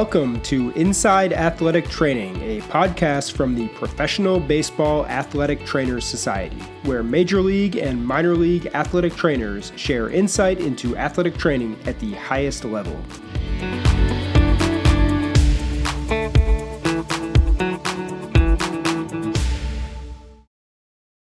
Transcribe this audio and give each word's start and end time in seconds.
Welcome 0.00 0.40
to 0.44 0.70
Inside 0.70 1.34
Athletic 1.34 1.86
Training, 1.90 2.34
a 2.40 2.62
podcast 2.62 3.32
from 3.32 3.54
the 3.54 3.68
Professional 3.68 4.40
Baseball 4.40 5.04
Athletic 5.04 5.66
Trainers 5.66 6.06
Society, 6.06 6.56
where 6.84 7.02
Major 7.02 7.42
League 7.42 7.76
and 7.76 8.06
Minor 8.06 8.34
League 8.34 8.70
athletic 8.72 9.14
trainers 9.14 9.72
share 9.76 10.08
insight 10.08 10.58
into 10.58 10.96
athletic 10.96 11.36
training 11.36 11.78
at 11.84 12.00
the 12.00 12.14
highest 12.14 12.64
level. 12.64 12.96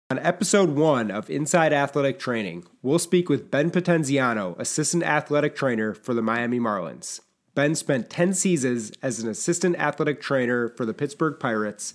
On 0.10 0.20
episode 0.20 0.70
one 0.70 1.12
of 1.12 1.30
Inside 1.30 1.74
Athletic 1.74 2.18
Training, 2.18 2.66
we'll 2.82 2.98
speak 2.98 3.28
with 3.28 3.52
Ben 3.52 3.72
Potenziano, 3.72 4.58
Assistant 4.58 5.04
Athletic 5.04 5.54
Trainer 5.54 5.94
for 5.94 6.14
the 6.14 6.22
Miami 6.22 6.62
Marlins. 6.62 7.20
Ben 7.56 7.76
spent 7.76 8.10
10 8.10 8.34
seasons 8.34 8.92
as 9.02 9.20
an 9.20 9.30
assistant 9.30 9.76
athletic 9.78 10.22
trainer 10.22 10.70
for 10.70 10.86
the 10.86 10.94
Pittsburgh 10.94 11.40
Pirates. 11.40 11.94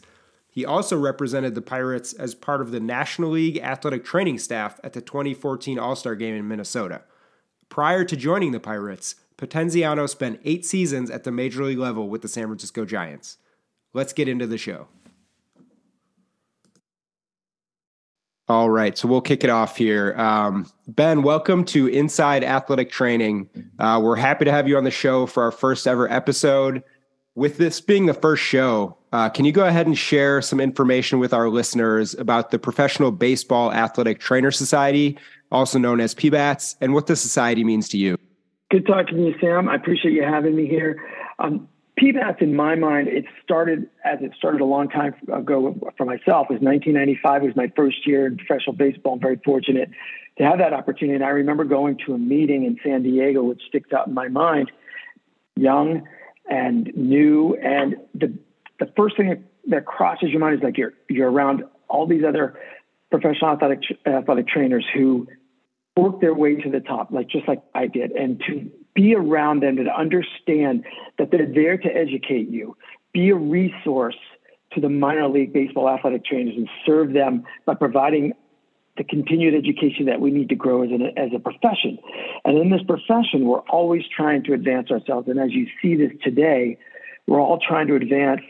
He 0.51 0.65
also 0.65 0.97
represented 0.99 1.55
the 1.55 1.63
Pirates 1.63 2.13
as 2.13 2.35
part 2.35 2.61
of 2.61 2.71
the 2.71 2.81
National 2.81 3.31
League 3.31 3.59
athletic 3.59 4.05
training 4.05 4.39
staff 4.39 4.79
at 4.85 4.93
the 4.93 5.01
2014 5.01 5.79
All 5.79 5.97
Star 5.97 6.15
game 6.15 6.35
in 6.35 6.47
Minnesota. 6.47 7.03
Prior 7.69 8.05
to 8.05 8.17
joining 8.17 8.53
the 8.53 8.61
Pirates, 8.61 9.17
Potenziano 9.37 10.09
spent 10.09 10.41
eight 10.45 10.65
seasons 10.65 11.11
at 11.11 11.25
the 11.25 11.33
major 11.33 11.65
league 11.65 11.79
level 11.79 12.09
with 12.09 12.23
the 12.23 12.29
San 12.29 12.47
Francisco 12.47 12.85
Giants. 12.85 13.39
Let's 13.93 14.13
get 14.13 14.29
into 14.29 14.47
the 14.47 14.59
show. 14.59 14.89
All 18.47 18.69
right, 18.69 18.97
so 18.99 19.09
we'll 19.09 19.23
kick 19.23 19.43
it 19.43 19.49
off 19.49 19.79
here. 19.79 20.15
Um, 20.19 20.71
ben, 20.87 21.23
welcome 21.23 21.65
to 21.67 21.87
Inside 21.87 22.45
Athletic 22.45 22.91
Training. 22.91 23.49
Uh, 23.79 23.99
we're 24.03 24.17
happy 24.17 24.45
to 24.45 24.53
have 24.53 24.69
you 24.69 24.77
on 24.77 24.85
the 24.85 24.91
show 24.91 25.25
for 25.25 25.43
our 25.43 25.51
first 25.51 25.87
ever 25.87 26.11
episode. 26.13 26.83
With 27.35 27.57
this 27.57 27.81
being 27.81 28.05
the 28.05 28.13
first 28.13 28.43
show, 28.43 28.99
uh, 29.15 29.31
can 29.31 29.47
you 29.47 29.53
go 29.53 29.67
ahead 29.67 29.87
and 29.87 29.97
share 29.97 30.43
some 30.43 30.61
information 30.61 31.19
with 31.19 31.33
our 31.33 31.49
listeners 31.49 32.13
about 32.13 32.51
the 32.51 32.59
Professional 32.59 33.11
Baseball 33.11 33.73
Athletic 33.73 34.21
Trainer 34.21 34.51
Society, 34.51 35.17
also 35.51 35.79
known 35.79 35.99
as 35.99 36.15
PBATS, 36.15 36.77
and 36.83 36.93
what 36.93 37.07
the 37.07 37.17
society 37.17 37.65
means 37.65 37.89
to 37.89 37.97
you? 37.97 38.19
Good 38.71 38.87
talking 38.87 39.17
to 39.17 39.23
you, 39.23 39.35
Sam. 39.41 39.71
I 39.71 39.77
appreciate 39.77 40.13
you 40.13 40.23
having 40.23 40.55
me 40.55 40.67
here. 40.67 41.03
Um, 41.39 41.67
PBATS, 42.01 42.43
in 42.43 42.57
my 42.57 42.75
mind, 42.75 43.07
it 43.07 43.25
started 43.43 43.89
as 44.05 44.19
it 44.21 44.33
started 44.37 44.61
a 44.61 44.65
long 44.65 44.89
time 44.89 45.15
ago 45.33 45.79
for 45.97 46.05
myself. 46.05 46.49
It 46.51 46.55
was 46.55 46.63
1995. 46.63 47.43
It 47.43 47.47
was 47.47 47.57
my 47.57 47.73
first 47.77 48.07
year 48.07 48.27
in 48.27 48.37
professional 48.37 48.75
baseball. 48.75 49.15
I'm 49.15 49.21
very 49.21 49.41
fortunate 49.45 49.91
to 50.39 50.45
have 50.45 50.59
that 50.59 50.73
opportunity. 50.73 51.15
And 51.15 51.25
I 51.25 51.29
remember 51.29 51.63
going 51.65 51.99
to 52.07 52.15
a 52.15 52.19
meeting 52.19 52.65
in 52.65 52.79
San 52.85 53.05
Diego, 53.05 53.45
which 53.45 53.63
sticks 53.69 53.93
out 53.93 54.09
in 54.09 54.15
my 54.15 54.29
mind. 54.29 54.73
Young 55.57 56.03
and 56.51 56.91
new, 56.97 57.55
and 57.63 57.97
the 58.13 58.37
the 58.81 58.91
first 58.97 59.17
thing 59.17 59.29
that, 59.29 59.41
that 59.69 59.87
crosses 59.87 60.31
your 60.31 60.41
mind 60.41 60.57
is 60.57 60.63
like 60.65 60.77
you're 60.77 60.95
you're 61.09 61.31
around 61.31 61.63
all 61.89 62.07
these 62.09 62.25
other 62.27 62.59
professional 63.13 63.53
athletic 63.53 63.79
athletic 64.05 64.49
trainers 64.49 64.85
who 64.93 65.29
work 65.97 66.21
their 66.21 66.35
way 66.35 66.57
to 66.57 66.71
the 66.71 66.81
top, 66.81 67.13
like 67.13 67.29
just 67.29 67.47
like 67.47 67.63
I 67.73 67.87
did, 67.87 68.11
and 68.11 68.43
to 68.49 68.71
be 68.95 69.15
around 69.15 69.61
them 69.61 69.77
to 69.77 69.91
understand 69.91 70.85
that 71.19 71.31
they're 71.31 71.53
there 71.53 71.77
to 71.77 71.89
educate 71.89 72.49
you, 72.49 72.77
be 73.13 73.31
a 73.31 73.35
resource 73.35 74.17
to 74.73 74.81
the 74.81 74.89
minor 74.89 75.29
league 75.29 75.53
baseball 75.53 75.89
athletic 75.89 76.25
trainers 76.25 76.55
and 76.57 76.69
serve 76.87 77.13
them 77.13 77.45
by 77.67 77.75
providing 77.75 78.33
the 78.97 79.05
continued 79.05 79.55
education 79.55 80.07
that 80.07 80.21
we 80.21 80.31
need 80.31 80.49
to 80.49 80.55
grow 80.55 80.83
as, 80.83 80.91
as 81.17 81.31
a 81.35 81.39
profession. 81.39 81.99
And 82.45 82.59
in 82.59 82.71
this 82.71 82.83
profession, 82.87 83.45
we're 83.45 83.61
always 83.61 84.03
trying 84.15 84.45
to 84.45 84.53
advance 84.53 84.91
ourselves. 84.91 85.29
And 85.29 85.41
as 85.41 85.51
you 85.51 85.67
see 85.83 85.97
this 85.97 86.13
today, 86.23 86.79
we're 87.27 87.41
all 87.41 87.59
trying 87.59 87.89
to 87.89 87.97
advance 87.97 88.43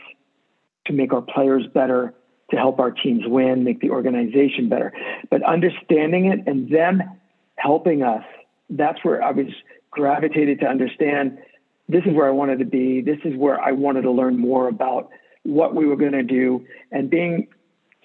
to 0.85 0.93
make 0.93 1.13
our 1.13 1.21
players 1.21 1.65
better, 1.73 2.13
to 2.51 2.57
help 2.57 2.79
our 2.79 2.91
teams 2.91 3.23
win, 3.25 3.63
make 3.63 3.79
the 3.79 3.89
organization 3.89 4.69
better. 4.69 4.93
But 5.31 5.41
understanding 5.41 6.25
it 6.27 6.41
and 6.45 6.69
them 6.69 7.01
helping 7.55 8.03
us, 8.03 8.23
that's 8.69 9.03
where 9.03 9.23
I 9.23 9.31
was 9.31 9.47
gravitated 9.95 10.59
to 10.59 10.67
understand 10.67 11.39
this 11.87 12.03
is 12.05 12.13
where 12.13 12.27
I 12.27 12.31
wanted 12.31 12.59
to 12.59 12.65
be. 12.65 13.01
This 13.01 13.19
is 13.25 13.35
where 13.35 13.59
I 13.59 13.71
wanted 13.71 14.01
to 14.03 14.11
learn 14.11 14.37
more 14.37 14.67
about 14.67 15.09
what 15.43 15.75
we 15.75 15.85
were 15.85 15.95
going 15.95 16.13
to 16.13 16.23
do. 16.23 16.65
And 16.91 17.09
being 17.09 17.47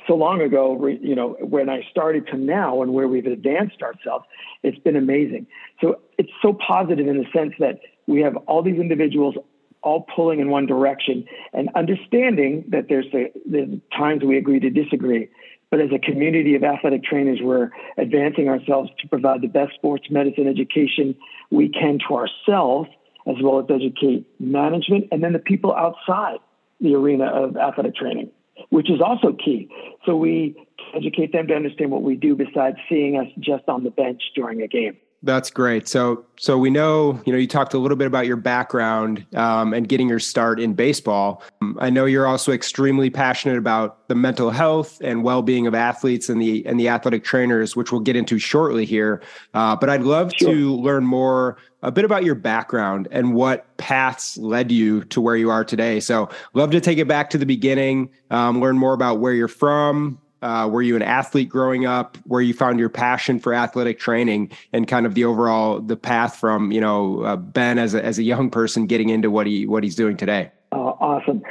so 0.06 0.14
long 0.14 0.40
ago, 0.40 0.86
you 0.86 1.14
know, 1.14 1.36
when 1.40 1.68
I 1.68 1.82
started 1.90 2.26
to 2.28 2.36
now 2.36 2.82
and 2.82 2.92
where 2.92 3.08
we've 3.08 3.26
advanced 3.26 3.82
ourselves, 3.82 4.24
it's 4.62 4.78
been 4.78 4.96
amazing. 4.96 5.46
So 5.80 6.00
it's 6.18 6.30
so 6.42 6.54
positive 6.66 7.06
in 7.06 7.18
the 7.18 7.26
sense 7.34 7.54
that 7.58 7.80
we 8.06 8.20
have 8.20 8.36
all 8.46 8.62
these 8.62 8.78
individuals 8.78 9.36
all 9.82 10.06
pulling 10.14 10.40
in 10.40 10.50
one 10.50 10.66
direction 10.66 11.24
and 11.52 11.70
understanding 11.74 12.64
that 12.68 12.86
there's 12.88 13.06
the, 13.12 13.80
times 13.96 14.22
we 14.22 14.36
agree 14.36 14.60
to 14.60 14.70
disagree. 14.70 15.28
But 15.70 15.80
as 15.80 15.90
a 15.94 15.98
community 15.98 16.54
of 16.56 16.64
athletic 16.64 17.04
trainers, 17.04 17.38
we're 17.40 17.70
advancing 17.96 18.48
ourselves 18.48 18.90
to 19.00 19.08
provide 19.08 19.40
the 19.40 19.48
best 19.48 19.74
sports 19.74 20.06
medicine 20.10 20.48
education 20.48 21.14
we 21.50 21.68
can 21.68 21.98
to 22.08 22.16
ourselves, 22.16 22.88
as 23.26 23.36
well 23.42 23.60
as 23.60 23.66
educate 23.70 24.26
management 24.40 25.08
and 25.12 25.22
then 25.22 25.32
the 25.32 25.38
people 25.38 25.74
outside 25.74 26.38
the 26.80 26.94
arena 26.94 27.26
of 27.26 27.56
athletic 27.56 27.94
training, 27.94 28.30
which 28.70 28.90
is 28.90 29.00
also 29.00 29.32
key. 29.32 29.68
So 30.06 30.16
we 30.16 30.56
educate 30.94 31.32
them 31.32 31.46
to 31.48 31.54
understand 31.54 31.90
what 31.90 32.02
we 32.02 32.16
do 32.16 32.34
besides 32.34 32.76
seeing 32.88 33.16
us 33.16 33.26
just 33.38 33.68
on 33.68 33.84
the 33.84 33.90
bench 33.90 34.22
during 34.34 34.62
a 34.62 34.68
game. 34.68 34.96
That's 35.22 35.50
great. 35.50 35.86
So, 35.86 36.24
so 36.38 36.56
we 36.56 36.70
know, 36.70 37.20
you 37.26 37.32
know, 37.32 37.38
you 37.38 37.46
talked 37.46 37.74
a 37.74 37.78
little 37.78 37.96
bit 37.96 38.06
about 38.06 38.26
your 38.26 38.36
background 38.36 39.26
um, 39.34 39.74
and 39.74 39.86
getting 39.86 40.08
your 40.08 40.18
start 40.18 40.58
in 40.58 40.72
baseball. 40.72 41.42
Um, 41.60 41.76
I 41.78 41.90
know 41.90 42.06
you're 42.06 42.26
also 42.26 42.52
extremely 42.52 43.10
passionate 43.10 43.58
about 43.58 44.08
the 44.08 44.14
mental 44.14 44.48
health 44.48 44.98
and 45.02 45.22
well-being 45.22 45.66
of 45.66 45.74
athletes 45.74 46.30
and 46.30 46.40
the 46.40 46.64
and 46.64 46.80
the 46.80 46.88
athletic 46.88 47.22
trainers, 47.22 47.76
which 47.76 47.92
we'll 47.92 48.00
get 48.00 48.16
into 48.16 48.38
shortly 48.38 48.86
here. 48.86 49.22
Uh, 49.52 49.76
but 49.76 49.90
I'd 49.90 50.04
love 50.04 50.32
sure. 50.34 50.54
to 50.54 50.74
learn 50.76 51.04
more 51.04 51.58
a 51.82 51.92
bit 51.92 52.06
about 52.06 52.24
your 52.24 52.34
background 52.34 53.06
and 53.10 53.34
what 53.34 53.76
paths 53.76 54.38
led 54.38 54.72
you 54.72 55.04
to 55.04 55.20
where 55.20 55.36
you 55.36 55.50
are 55.50 55.64
today. 55.64 56.00
So, 56.00 56.30
love 56.54 56.70
to 56.70 56.80
take 56.80 56.96
it 56.96 57.08
back 57.08 57.28
to 57.30 57.38
the 57.38 57.46
beginning, 57.46 58.08
um, 58.30 58.58
learn 58.58 58.78
more 58.78 58.94
about 58.94 59.20
where 59.20 59.34
you're 59.34 59.48
from, 59.48 60.18
uh, 60.42 60.68
were 60.70 60.82
you 60.82 60.96
an 60.96 61.02
athlete 61.02 61.48
growing 61.48 61.86
up? 61.86 62.16
Where 62.24 62.40
you 62.40 62.54
found 62.54 62.78
your 62.78 62.88
passion 62.88 63.38
for 63.38 63.52
athletic 63.54 63.98
training 63.98 64.50
and 64.72 64.88
kind 64.88 65.06
of 65.06 65.14
the 65.14 65.24
overall 65.24 65.80
the 65.80 65.96
path 65.96 66.36
from 66.36 66.72
you 66.72 66.80
know 66.80 67.22
uh, 67.22 67.36
Ben 67.36 67.78
as 67.78 67.94
a, 67.94 68.04
as 68.04 68.18
a 68.18 68.22
young 68.22 68.50
person 68.50 68.86
getting 68.86 69.08
into 69.08 69.30
what 69.30 69.46
he 69.46 69.66
what 69.66 69.84
he's 69.84 69.96
doing 69.96 70.16
today? 70.16 70.50
Uh, 70.72 70.76
awesome. 70.76 71.42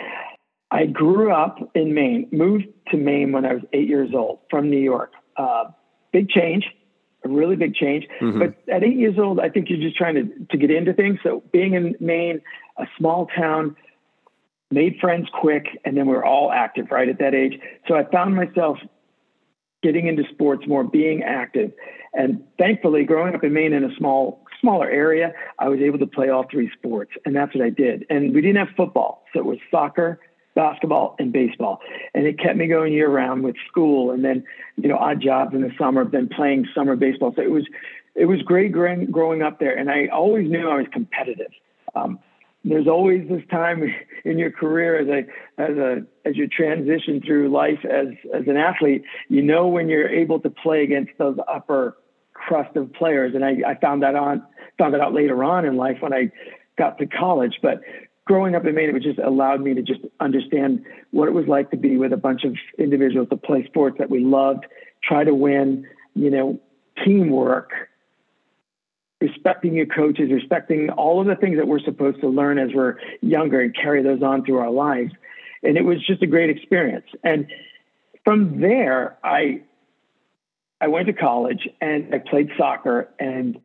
I 0.72 0.86
grew 0.86 1.32
up 1.32 1.58
in 1.76 1.94
Maine. 1.94 2.28
Moved 2.32 2.66
to 2.92 2.98
Maine 2.98 3.32
when 3.32 3.46
I 3.46 3.54
was 3.54 3.64
eight 3.74 3.88
years 3.88 4.12
old 4.14 4.40
from 4.50 4.70
New 4.70 4.80
York. 4.80 5.14
Uh, 5.38 5.66
big 6.12 6.30
change, 6.30 6.66
a 7.24 7.30
really 7.30 7.56
big 7.56 7.76
change. 7.76 8.06
Mm-hmm. 8.22 8.40
But 8.40 8.56
at 8.74 8.84
eight 8.84 8.98
years 8.98 9.18
old, 9.18 9.40
I 9.40 9.50
think 9.50 9.70
you're 9.70 9.80
just 9.80 9.96
trying 9.96 10.16
to 10.16 10.46
to 10.52 10.58
get 10.58 10.72
into 10.72 10.94
things. 10.94 11.20
So 11.24 11.44
being 11.52 11.74
in 11.74 11.96
Maine, 12.00 12.42
a 12.78 12.86
small 12.98 13.28
town 13.38 13.76
made 14.72 14.98
friends 15.00 15.28
quick, 15.34 15.66
and 15.86 15.98
then 15.98 16.08
we 16.08 16.16
are 16.16 16.26
all 16.26 16.52
active 16.52 16.88
right 16.92 17.10
at 17.10 17.20
that 17.20 17.34
age. 17.34 17.60
So 17.88 17.96
I 17.96 18.04
found 18.12 18.36
myself 18.36 18.78
getting 19.82 20.08
into 20.08 20.24
sports 20.32 20.68
more, 20.68 20.84
being 20.84 21.24
active. 21.24 21.72
And 22.14 22.44
thankfully, 22.58 23.04
growing 23.04 23.36
up 23.36 23.44
in 23.44 23.54
Maine 23.54 23.74
in 23.74 23.84
a 23.84 23.96
small, 23.96 24.46
smaller 24.60 24.90
area, 24.90 25.32
I 25.60 25.70
was 25.70 25.80
able 25.80 26.00
to 26.00 26.08
play 26.08 26.30
all 26.30 26.46
three 26.50 26.70
sports, 26.78 27.12
and 27.26 27.36
that's 27.36 27.54
what 27.56 27.64
I 27.64 27.70
did. 27.70 28.06
And 28.10 28.34
we 28.34 28.42
didn't 28.42 28.58
have 28.58 28.76
football, 28.76 29.24
so 29.34 29.40
it 29.40 29.46
was 29.46 29.58
soccer, 29.72 30.20
basketball, 30.56 31.16
and 31.20 31.32
baseball, 31.32 31.80
and 32.14 32.26
it 32.26 32.40
kept 32.40 32.58
me 32.58 32.68
going 32.68 32.94
year 32.94 33.10
round 33.10 33.44
with 33.44 33.56
school, 33.68 34.12
and 34.12 34.26
then 34.26 34.44
you 34.78 34.90
know 34.90 34.98
odd 34.98 35.22
jobs 35.22 35.54
in 35.54 35.62
the 35.62 35.72
summer, 35.78 36.04
then 36.04 36.28
playing 36.28 36.68
summer 36.76 36.96
baseball. 36.96 37.34
So 37.36 37.42
it 37.42 37.52
was, 37.52 37.66
it 38.16 38.26
was 38.26 38.42
great 38.42 38.72
growing, 38.72 39.06
growing 39.12 39.42
up 39.44 39.60
there, 39.60 39.78
and 39.78 39.90
I 39.90 40.08
always 40.08 40.50
knew 40.50 40.68
I 40.68 40.78
was 40.78 40.88
competitive. 40.92 41.52
Um, 41.96 42.20
there's 42.64 42.88
always 42.88 43.28
this 43.30 43.42
time 43.50 43.84
in 44.26 44.38
your 44.38 44.52
career 44.52 45.00
as 45.00 45.08
a 45.08 45.62
as 45.62 45.78
a 45.78 46.06
as 46.28 46.36
you 46.36 46.48
transition 46.48 47.22
through 47.26 47.50
life 47.50 47.80
as 47.86 48.08
as 48.34 48.48
an 48.48 48.58
athlete, 48.58 49.04
you 49.30 49.42
know 49.42 49.68
when 49.68 49.88
you're 49.88 50.10
able 50.10 50.40
to 50.42 50.50
play 50.50 50.84
against 50.84 51.12
those 51.18 51.38
upper 51.52 51.98
crust 52.34 52.76
of 52.76 52.92
players. 52.94 53.34
And 53.36 53.46
I, 53.46 53.58
I 53.66 53.76
found 53.80 54.04
that 54.04 54.16
on 54.16 54.44
found 54.78 54.94
that 54.94 55.02
out 55.02 55.14
later 55.14 55.44
on 55.44 55.66
in 55.66 55.78
life 55.78 55.98
when 56.02 56.14
I 56.14 56.32
got 56.78 56.98
to 56.98 57.06
college. 57.06 57.60
But 57.62 57.82
growing 58.26 58.56
up 58.56 58.66
in 58.66 58.76
Maine, 58.76 58.96
it 58.96 59.04
just 59.04 59.20
allowed 59.20 59.62
me 59.62 59.74
to 59.74 59.82
just 59.82 60.02
understand 60.20 60.86
what 61.12 61.28
it 61.28 61.34
was 61.34 61.48
like 61.48 61.72
to 61.72 61.78
be 61.78 61.98
with 61.98 62.14
a 62.14 62.18
bunch 62.18 62.44
of 62.44 62.56
individuals 62.78 63.30
to 63.30 63.38
play 63.38 63.66
sports 63.66 63.98
that 64.00 64.10
we 64.10 64.20
loved, 64.20 64.66
try 65.04 65.24
to 65.24 65.34
win, 65.34 65.86
you 66.14 66.30
know, 66.30 66.60
teamwork 67.06 67.72
respecting 69.22 69.74
your 69.74 69.86
coaches, 69.86 70.32
respecting 70.32 70.90
all 70.92 71.20
of 71.20 71.28
the 71.28 71.36
things 71.36 71.58
that 71.58 71.68
we're 71.68 71.80
supposed 71.80 72.22
to 72.22 72.28
learn 72.28 72.58
as 72.58 72.70
we're 72.74 72.96
younger 73.22 73.62
and 73.62 73.76
carry 73.76 74.02
those 74.02 74.24
on 74.24 74.46
through 74.46 74.60
our 74.60 74.72
lives. 74.72 75.12
And 75.64 75.78
it 75.78 75.84
was 75.84 76.06
just 76.06 76.22
a 76.24 76.28
great 76.28 76.50
experience. 76.50 77.06
And 77.24 77.48
from 78.24 78.62
there, 78.62 79.18
I 79.24 79.62
I 80.82 80.88
went 80.88 81.08
to 81.08 81.14
college 81.14 81.68
and 81.82 82.14
I 82.16 82.20
played 82.20 82.50
soccer 82.58 83.10
and 83.20 83.60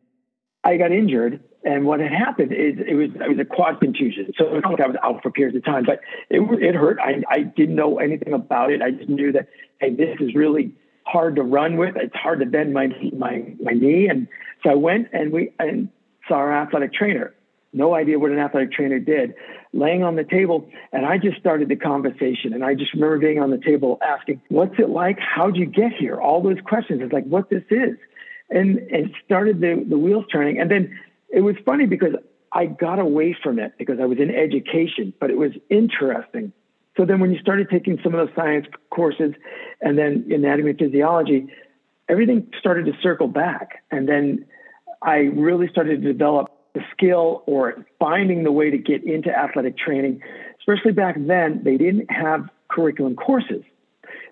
I 0.65 0.77
got 0.77 0.91
injured, 0.91 1.41
and 1.63 1.85
what 1.85 1.99
had 1.99 2.11
happened 2.11 2.51
is 2.51 2.75
it 2.85 2.95
was 2.95 3.09
it 3.15 3.29
was 3.29 3.39
a 3.39 3.45
quad 3.45 3.79
contusion. 3.79 4.31
So 4.37 4.55
it's 4.55 4.63
not 4.63 4.71
like 4.71 4.81
I 4.81 4.87
was 4.87 4.97
out 5.03 5.21
for 5.21 5.31
periods 5.31 5.55
of 5.55 5.63
time, 5.63 5.85
but 5.85 5.99
it 6.29 6.41
it 6.61 6.75
hurt. 6.75 6.97
I 6.99 7.23
I 7.29 7.39
didn't 7.41 7.75
know 7.75 7.99
anything 7.99 8.33
about 8.33 8.71
it. 8.71 8.81
I 8.81 8.91
just 8.91 9.09
knew 9.09 9.31
that 9.31 9.47
hey, 9.79 9.95
this 9.95 10.17
is 10.19 10.35
really 10.35 10.73
hard 11.05 11.35
to 11.35 11.43
run 11.43 11.77
with. 11.77 11.95
It's 11.95 12.15
hard 12.15 12.39
to 12.39 12.45
bend 12.45 12.73
my 12.73 12.87
my 13.17 13.53
my 13.61 13.71
knee, 13.71 14.07
and 14.07 14.27
so 14.65 14.71
I 14.71 14.75
went 14.75 15.07
and 15.13 15.31
we 15.31 15.51
and 15.59 15.89
saw 16.27 16.35
our 16.35 16.51
athletic 16.51 16.93
trainer. 16.93 17.33
No 17.71 17.93
idea 17.93 18.17
what 18.17 18.31
an 18.31 18.39
athletic 18.39 18.71
trainer 18.71 18.99
did. 18.99 19.35
Laying 19.73 20.03
on 20.03 20.15
the 20.15 20.23
table, 20.23 20.67
and 20.91 21.05
I 21.05 21.17
just 21.17 21.37
started 21.37 21.69
the 21.69 21.75
conversation. 21.75 22.53
And 22.53 22.63
I 22.63 22.73
just 22.73 22.93
remember 22.93 23.19
being 23.19 23.39
on 23.39 23.51
the 23.51 23.57
table 23.57 23.99
asking, 24.01 24.41
"What's 24.49 24.79
it 24.79 24.89
like? 24.89 25.19
How'd 25.19 25.55
you 25.57 25.65
get 25.65 25.91
here?" 25.93 26.15
All 26.19 26.41
those 26.41 26.59
questions. 26.61 27.01
It's 27.01 27.13
like 27.13 27.25
what 27.25 27.49
this 27.49 27.63
is, 27.69 27.97
and 28.49 28.79
and 28.91 29.13
started 29.23 29.61
the 29.61 29.85
the 29.87 29.97
wheels 29.97 30.25
turning. 30.31 30.59
And 30.59 30.71
then 30.71 30.97
it 31.29 31.41
was 31.41 31.55
funny 31.65 31.85
because 31.85 32.15
I 32.53 32.65
got 32.65 32.99
away 32.99 33.37
from 33.43 33.59
it 33.59 33.73
because 33.77 33.99
I 33.99 34.05
was 34.05 34.17
in 34.17 34.33
education, 34.33 35.13
but 35.19 35.29
it 35.29 35.37
was 35.37 35.51
interesting. 35.69 36.53
So 36.95 37.05
then 37.05 37.19
when 37.19 37.31
you 37.33 37.39
started 37.39 37.69
taking 37.69 37.99
some 38.01 38.15
of 38.15 38.25
those 38.25 38.35
science 38.35 38.67
courses 38.89 39.33
and 39.81 39.97
then 39.97 40.25
anatomy 40.31 40.69
and 40.69 40.79
physiology, 40.79 41.47
everything 42.09 42.47
started 42.59 42.85
to 42.85 42.93
circle 43.01 43.27
back. 43.27 43.83
And 43.91 44.07
then 44.07 44.45
I 45.01 45.29
really 45.33 45.67
started 45.69 46.01
to 46.01 46.13
develop 46.13 46.51
the 46.73 46.81
skill 46.91 47.43
or 47.45 47.85
finding 47.99 48.43
the 48.43 48.51
way 48.51 48.69
to 48.69 48.77
get 48.77 49.03
into 49.03 49.29
athletic 49.29 49.77
training. 49.77 50.21
Especially 50.59 50.91
back 50.91 51.15
then, 51.17 51.61
they 51.63 51.77
didn't 51.77 52.11
have 52.11 52.49
curriculum 52.67 53.15
courses. 53.15 53.63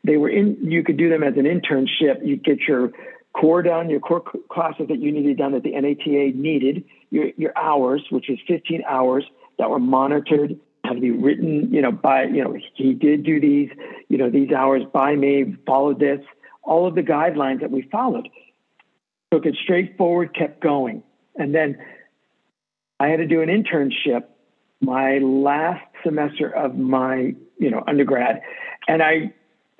They 0.03 0.17
were 0.17 0.29
in, 0.29 0.57
you 0.61 0.83
could 0.83 0.97
do 0.97 1.09
them 1.09 1.23
as 1.23 1.35
an 1.37 1.45
internship. 1.45 2.25
You'd 2.25 2.43
get 2.43 2.59
your 2.67 2.91
core 3.33 3.61
done, 3.61 3.89
your 3.89 3.99
core 3.99 4.23
classes 4.51 4.87
that 4.89 4.99
you 4.99 5.11
needed 5.11 5.37
done 5.37 5.53
that 5.53 5.63
the 5.63 5.71
NATA 5.71 6.37
needed, 6.37 6.83
your, 7.09 7.29
your 7.37 7.57
hours, 7.57 8.03
which 8.09 8.29
is 8.29 8.37
15 8.47 8.83
hours 8.87 9.23
that 9.57 9.69
were 9.69 9.79
monitored, 9.79 10.59
had 10.83 10.95
to 10.95 10.99
be 10.99 11.11
written, 11.11 11.73
you 11.73 11.81
know, 11.81 11.91
by, 11.91 12.23
you 12.25 12.43
know, 12.43 12.55
he 12.75 12.93
did 12.93 13.23
do 13.23 13.39
these, 13.39 13.69
you 14.09 14.17
know, 14.17 14.29
these 14.29 14.51
hours 14.51 14.83
by 14.93 15.15
me, 15.15 15.55
followed 15.65 15.99
this, 15.99 16.19
all 16.63 16.87
of 16.87 16.95
the 16.95 17.01
guidelines 17.01 17.61
that 17.61 17.71
we 17.71 17.83
followed. 17.91 18.29
Took 19.31 19.45
it 19.45 19.55
straight 19.63 19.97
forward, 19.97 20.35
kept 20.35 20.61
going. 20.61 21.03
And 21.35 21.53
then 21.53 21.77
I 22.99 23.07
had 23.07 23.17
to 23.17 23.27
do 23.27 23.41
an 23.41 23.49
internship 23.49 24.25
my 24.81 25.17
last 25.19 25.83
semester 26.03 26.49
of 26.49 26.75
my, 26.75 27.33
you 27.57 27.71
know, 27.71 27.83
undergrad. 27.87 28.41
And 28.87 29.01
I 29.01 29.33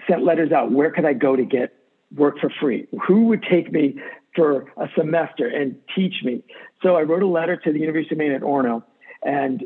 sent 0.08 0.24
letters 0.24 0.52
out, 0.52 0.72
where 0.72 0.92
could 0.92 1.06
I 1.06 1.14
go 1.14 1.36
to 1.36 1.44
get 1.44 1.74
work 2.16 2.40
for 2.40 2.52
free? 2.62 2.88
Who 3.08 3.26
would 3.26 3.44
take 3.44 3.72
me 3.72 4.00
for 4.36 4.72
a 4.78 4.88
semester 4.98 5.48
and 5.48 5.76
teach 5.96 6.16
me? 6.24 6.44
So 6.82 6.96
I 6.96 7.02
wrote 7.02 7.24
a 7.24 7.28
letter 7.28 7.58
to 7.58 7.72
the 7.72 7.80
University 7.80 8.16
of 8.16 8.20
Maine 8.20 8.32
at 8.32 8.42
Orono, 8.42 8.84
and 9.24 9.64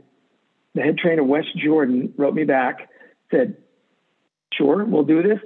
the 0.76 0.82
head 0.82 0.98
trainer, 0.98 1.24
Wes 1.24 1.46
Jordan, 1.56 2.14
wrote 2.18 2.34
me 2.34 2.44
back, 2.44 2.90
said, 3.32 3.58
sure, 4.54 4.86
we'll 4.86 5.04
do 5.04 5.24
this. 5.24 5.40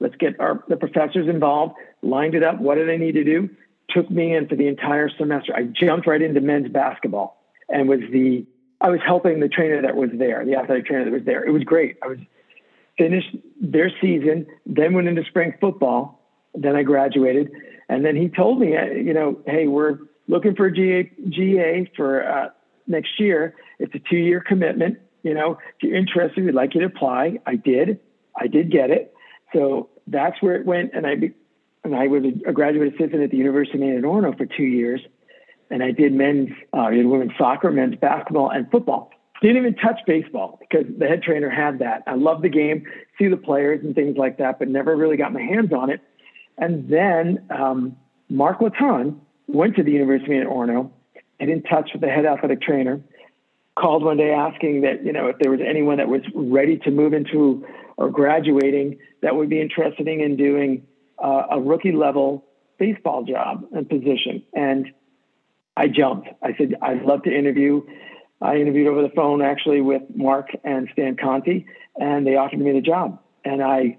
Let's 0.00 0.14
get 0.16 0.38
our 0.40 0.62
the 0.68 0.76
professors 0.76 1.28
involved, 1.28 1.74
lined 2.02 2.34
it 2.34 2.42
up. 2.42 2.60
What 2.60 2.76
do 2.76 2.90
I 2.90 2.96
need 2.96 3.12
to 3.12 3.24
do? 3.24 3.50
Took 3.90 4.10
me 4.10 4.34
in 4.34 4.46
for 4.48 4.56
the 4.56 4.68
entire 4.68 5.10
semester. 5.16 5.54
I 5.56 5.64
jumped 5.64 6.06
right 6.06 6.20
into 6.22 6.40
men's 6.40 6.70
basketball 6.70 7.42
and 7.68 7.88
was 7.88 8.00
the 8.12 8.46
I 8.80 8.90
was 8.90 9.00
helping 9.04 9.40
the 9.40 9.48
trainer 9.48 9.82
that 9.82 9.96
was 9.96 10.10
there, 10.14 10.44
the 10.44 10.54
athletic 10.54 10.86
trainer 10.86 11.04
that 11.04 11.12
was 11.12 11.24
there. 11.24 11.44
It 11.44 11.50
was 11.50 11.64
great. 11.64 11.96
I 12.02 12.06
was 12.06 12.18
finished 12.96 13.36
their 13.60 13.90
season, 14.00 14.46
then 14.66 14.92
went 14.92 15.08
into 15.08 15.24
spring 15.24 15.54
football, 15.60 16.20
then 16.54 16.76
I 16.76 16.82
graduated, 16.82 17.50
and 17.88 18.04
then 18.04 18.16
he 18.16 18.28
told 18.28 18.60
me, 18.60 18.76
uh, 18.76 18.86
you 18.86 19.14
know, 19.14 19.40
hey, 19.46 19.66
we're 19.66 19.98
looking 20.26 20.54
for 20.54 20.66
a 20.66 20.72
GA, 20.72 21.10
GA 21.28 21.90
for 21.96 22.28
uh, 22.28 22.48
next 22.86 23.18
year. 23.18 23.54
It's 23.78 23.94
a 23.94 24.00
two-year 24.10 24.44
commitment. 24.46 24.98
You 25.22 25.34
know, 25.34 25.52
if 25.52 25.82
you're 25.82 25.96
interested, 25.96 26.44
we'd 26.44 26.54
like 26.54 26.74
you 26.74 26.80
to 26.80 26.86
apply. 26.86 27.38
I 27.46 27.56
did. 27.56 28.00
I 28.36 28.46
did 28.46 28.70
get 28.70 28.90
it. 28.90 29.14
So 29.52 29.88
that's 30.06 30.40
where 30.42 30.54
it 30.56 30.66
went, 30.66 30.92
and 30.94 31.06
I 31.06 31.32
and 31.84 31.94
I 31.94 32.06
was 32.08 32.22
a 32.46 32.52
graduate 32.52 32.94
assistant 32.94 33.22
at 33.22 33.30
the 33.30 33.36
University 33.36 33.78
of 33.78 33.80
Maine 33.80 33.96
at 33.96 34.04
Orono 34.04 34.36
for 34.36 34.46
two 34.46 34.64
years, 34.64 35.00
and 35.70 35.82
I 35.82 35.92
did 35.92 36.12
men's, 36.12 36.50
uh, 36.72 36.88
women's 36.90 37.32
soccer, 37.38 37.70
men's 37.70 37.94
basketball, 37.96 38.50
and 38.50 38.70
football. 38.70 39.10
Didn't 39.40 39.58
even 39.58 39.74
touch 39.76 40.00
baseball 40.06 40.58
because 40.60 40.86
the 40.98 41.06
head 41.06 41.22
trainer 41.22 41.48
had 41.48 41.78
that. 41.78 42.02
I 42.06 42.14
love 42.14 42.42
the 42.42 42.48
game, 42.48 42.84
see 43.18 43.28
the 43.28 43.36
players 43.36 43.84
and 43.84 43.94
things 43.94 44.16
like 44.18 44.38
that, 44.38 44.58
but 44.58 44.68
never 44.68 44.96
really 44.96 45.16
got 45.16 45.32
my 45.32 45.40
hands 45.40 45.72
on 45.72 45.90
it 45.90 46.00
and 46.58 46.88
then 46.88 47.46
um, 47.50 47.96
Mark 48.28 48.58
Letendre 48.58 49.16
went 49.46 49.76
to 49.76 49.82
the 49.82 49.92
University 49.92 50.38
of 50.38 50.48
Orono 50.48 50.90
and 51.40 51.50
in 51.50 51.62
touch 51.62 51.90
with 51.92 52.02
the 52.02 52.08
head 52.08 52.26
athletic 52.26 52.60
trainer, 52.60 53.00
called 53.78 54.02
one 54.02 54.16
day 54.16 54.32
asking 54.32 54.80
that, 54.80 55.04
you 55.04 55.12
know, 55.12 55.28
if 55.28 55.38
there 55.38 55.52
was 55.52 55.60
anyone 55.64 55.98
that 55.98 56.08
was 56.08 56.22
ready 56.34 56.78
to 56.78 56.90
move 56.90 57.12
into 57.12 57.64
or 57.98 58.08
graduating 58.10 58.98
that 59.22 59.34
would 59.36 59.50
be 59.50 59.60
interested 59.60 60.06
in 60.08 60.36
doing 60.36 60.86
uh, 61.22 61.42
a 61.50 61.60
rookie 61.60 61.92
level 61.92 62.44
baseball 62.78 63.24
job 63.24 63.64
and 63.72 63.88
position. 63.88 64.42
And 64.54 64.86
I 65.76 65.88
jumped. 65.88 66.28
I 66.42 66.54
said, 66.56 66.76
I'd 66.80 67.02
love 67.02 67.24
to 67.24 67.36
interview. 67.36 67.82
I 68.40 68.56
interviewed 68.56 68.86
over 68.86 69.02
the 69.02 69.10
phone 69.14 69.42
actually 69.42 69.80
with 69.80 70.02
Mark 70.14 70.46
and 70.64 70.88
Stan 70.92 71.16
Conti, 71.16 71.66
and 71.96 72.24
they 72.24 72.36
offered 72.36 72.60
me 72.60 72.72
the 72.72 72.80
job. 72.80 73.20
And 73.44 73.62
I 73.62 73.98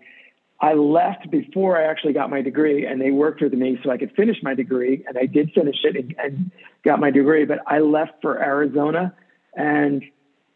I 0.62 0.74
left 0.74 1.30
before 1.31 1.78
I 1.78 1.90
actually 1.90 2.13
got 2.13 2.30
my 2.30 2.42
degree, 2.42 2.86
and 2.86 3.00
they 3.00 3.12
worked 3.12 3.42
with 3.42 3.54
me 3.54 3.80
so 3.84 3.92
I 3.92 3.98
could 3.98 4.12
finish 4.16 4.38
my 4.44 4.54
degree, 4.54 5.06
and 5.07 5.18
I 5.18 5.25
did 5.25 5.52
finish 5.54 5.78
it 5.84 5.95
and, 5.95 6.16
and 6.19 6.52
got 6.84 7.00
my 7.00 7.12
degree. 7.12 7.45
But 7.45 7.60
I 7.66 7.80
left 7.80 8.13
for 8.22 8.42
Arizona, 8.42 9.13
and 9.56 10.04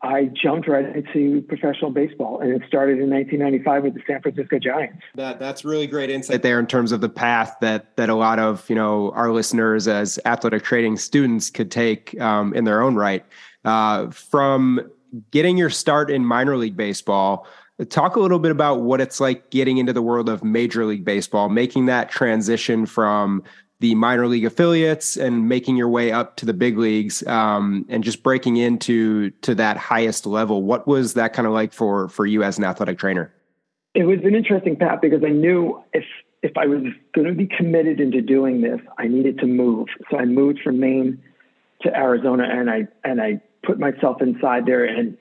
I 0.04 0.26
jumped 0.26 0.68
right 0.68 0.86
into 0.96 1.42
professional 1.44 1.90
baseball, 1.90 2.42
and 2.42 2.52
it 2.52 2.62
started 2.68 3.00
in 3.00 3.10
1995 3.10 3.84
with 3.84 3.94
the 3.94 4.02
San 4.06 4.22
Francisco 4.22 4.60
Giants. 4.60 5.02
That 5.16 5.40
that's 5.40 5.64
really 5.64 5.88
great 5.88 6.10
insight 6.10 6.44
there 6.44 6.60
in 6.60 6.68
terms 6.68 6.92
of 6.92 7.02
the 7.02 7.10
path 7.10 7.56
that 7.62 7.96
that 7.96 8.10
a 8.10 8.16
lot 8.16 8.38
of 8.38 8.70
you 8.70 8.76
know 8.76 9.12
our 9.12 9.32
listeners 9.32 9.88
as 9.88 10.20
athletic 10.26 10.64
training 10.64 10.98
students 10.98 11.50
could 11.50 11.72
take 11.72 12.20
um, 12.20 12.54
in 12.54 12.66
their 12.66 12.82
own 12.82 12.96
right. 12.96 13.26
Uh, 13.64 14.10
from 14.12 14.92
getting 15.32 15.58
your 15.58 15.70
start 15.70 16.12
in 16.12 16.26
minor 16.26 16.58
league 16.58 16.76
baseball 16.76 17.48
Talk 17.90 18.16
a 18.16 18.20
little 18.20 18.38
bit 18.38 18.52
about 18.52 18.82
what 18.82 19.02
it's 19.02 19.20
like 19.20 19.50
getting 19.50 19.78
into 19.78 19.94
the 19.94 20.02
world 20.02 20.30
of 20.30 20.44
Major 20.44 20.86
League 20.86 21.04
Baseball, 21.04 21.50
making 21.50 21.88
that 21.88 22.12
transition 22.12 22.86
from 22.86 23.44
the 23.80 23.96
minor 23.96 24.28
league 24.28 24.46
affiliates 24.46 25.18
and 25.18 25.50
making 25.50 25.76
your 25.76 25.90
way 25.90 26.12
up 26.12 26.38
to 26.38 26.46
the 26.46 26.54
big 26.54 26.78
leagues, 26.78 27.26
um, 27.28 27.86
and 27.90 28.04
just 28.04 28.24
breaking 28.24 28.58
into 28.58 29.30
to 29.42 29.56
that 29.56 29.78
highest 29.78 30.26
level. 30.26 30.64
What 30.64 30.88
was 30.88 31.16
that 31.16 31.34
kind 31.34 31.48
of 31.48 31.54
like 31.54 31.74
for 31.74 32.10
for 32.10 32.26
you 32.26 32.44
as 32.44 32.58
an 32.58 32.64
athletic 32.64 32.98
trainer? 32.98 33.34
It 33.94 34.06
was 34.06 34.20
an 34.24 34.36
interesting 34.36 34.76
path 34.76 35.00
because 35.02 35.24
I 35.24 35.30
knew 35.30 35.84
if 35.94 36.06
if 36.42 36.58
I 36.58 36.66
was 36.66 36.84
going 37.16 37.28
to 37.28 37.34
be 37.34 37.48
committed 37.48 38.00
into 38.00 38.22
doing 38.22 38.62
this, 38.62 38.80
I 38.98 39.08
needed 39.08 39.40
to 39.40 39.48
move. 39.48 39.88
So 40.12 40.18
I 40.18 40.26
moved 40.26 40.60
from 40.64 40.80
Maine 40.80 41.22
to 41.82 41.96
Arizona, 41.96 42.46
and 42.50 42.70
I 42.70 42.88
and 43.04 43.22
I 43.22 43.42
put 43.64 43.80
myself 43.80 44.22
inside 44.22 44.66
there 44.66 44.84
and 44.84 45.18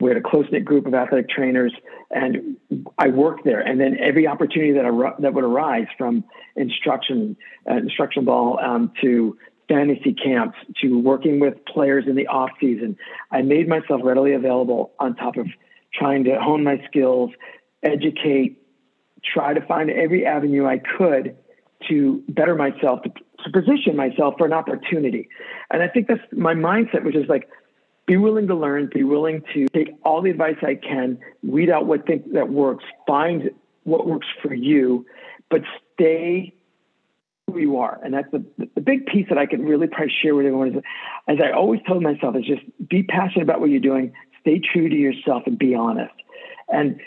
we 0.00 0.10
had 0.10 0.18
a 0.18 0.22
close 0.22 0.46
knit 0.52 0.64
group 0.64 0.86
of 0.86 0.94
athletic 0.94 1.28
trainers, 1.28 1.72
and 2.10 2.56
I 2.98 3.08
worked 3.08 3.44
there. 3.44 3.60
And 3.60 3.80
then 3.80 3.96
every 3.98 4.26
opportunity 4.26 4.72
that 4.72 4.84
ar- 4.84 5.16
that 5.18 5.32
would 5.32 5.44
arise 5.44 5.86
from 5.96 6.24
instruction, 6.54 7.36
uh, 7.70 7.76
instruction 7.76 8.24
ball 8.24 8.58
um, 8.60 8.92
to 9.02 9.36
fantasy 9.68 10.12
camps 10.12 10.56
to 10.82 10.98
working 10.98 11.40
with 11.40 11.54
players 11.64 12.04
in 12.06 12.14
the 12.14 12.26
off 12.26 12.50
season, 12.60 12.96
I 13.32 13.42
made 13.42 13.68
myself 13.68 14.00
readily 14.04 14.34
available 14.34 14.92
on 14.98 15.16
top 15.16 15.36
of 15.36 15.46
trying 15.92 16.24
to 16.24 16.38
hone 16.40 16.62
my 16.62 16.80
skills, 16.86 17.30
educate, 17.82 18.62
try 19.24 19.54
to 19.54 19.64
find 19.66 19.90
every 19.90 20.26
avenue 20.26 20.66
I 20.66 20.78
could 20.78 21.36
to 21.88 22.22
better 22.28 22.54
myself, 22.54 23.02
to, 23.02 23.10
to 23.10 23.50
position 23.52 23.96
myself 23.96 24.34
for 24.38 24.46
an 24.46 24.52
opportunity. 24.52 25.28
And 25.70 25.82
I 25.82 25.88
think 25.88 26.08
that's 26.08 26.20
my 26.32 26.54
mindset, 26.54 27.04
which 27.04 27.16
is 27.16 27.28
like 27.28 27.48
be 28.06 28.16
willing 28.16 28.46
to 28.46 28.54
learn, 28.54 28.88
be 28.92 29.02
willing 29.02 29.42
to 29.52 29.66
take 29.68 29.88
all 30.04 30.22
the 30.22 30.30
advice 30.30 30.56
I 30.62 30.76
can, 30.76 31.18
weed 31.42 31.70
out 31.70 31.86
what 31.86 32.06
think 32.06 32.32
that 32.32 32.48
works, 32.48 32.84
find 33.06 33.50
what 33.84 34.06
works 34.06 34.26
for 34.42 34.54
you, 34.54 35.04
but 35.50 35.62
stay 35.94 36.54
who 37.46 37.58
you 37.58 37.78
are. 37.78 37.98
And 38.04 38.14
that's 38.14 38.30
the, 38.30 38.44
the 38.74 38.80
big 38.80 39.06
piece 39.06 39.26
that 39.28 39.38
I 39.38 39.46
can 39.46 39.64
really 39.64 39.86
probably 39.86 40.12
share 40.22 40.34
with 40.34 40.46
everyone 40.46 40.68
is, 40.68 40.82
as 41.28 41.38
I 41.44 41.50
always 41.52 41.80
told 41.86 42.02
myself, 42.02 42.36
is 42.36 42.44
just 42.44 42.62
be 42.88 43.02
passionate 43.02 43.42
about 43.42 43.60
what 43.60 43.70
you're 43.70 43.80
doing, 43.80 44.12
stay 44.40 44.60
true 44.60 44.88
to 44.88 44.94
yourself 44.94 45.42
and 45.46 45.58
be 45.58 45.74
honest. 45.74 46.14
And 46.68 47.00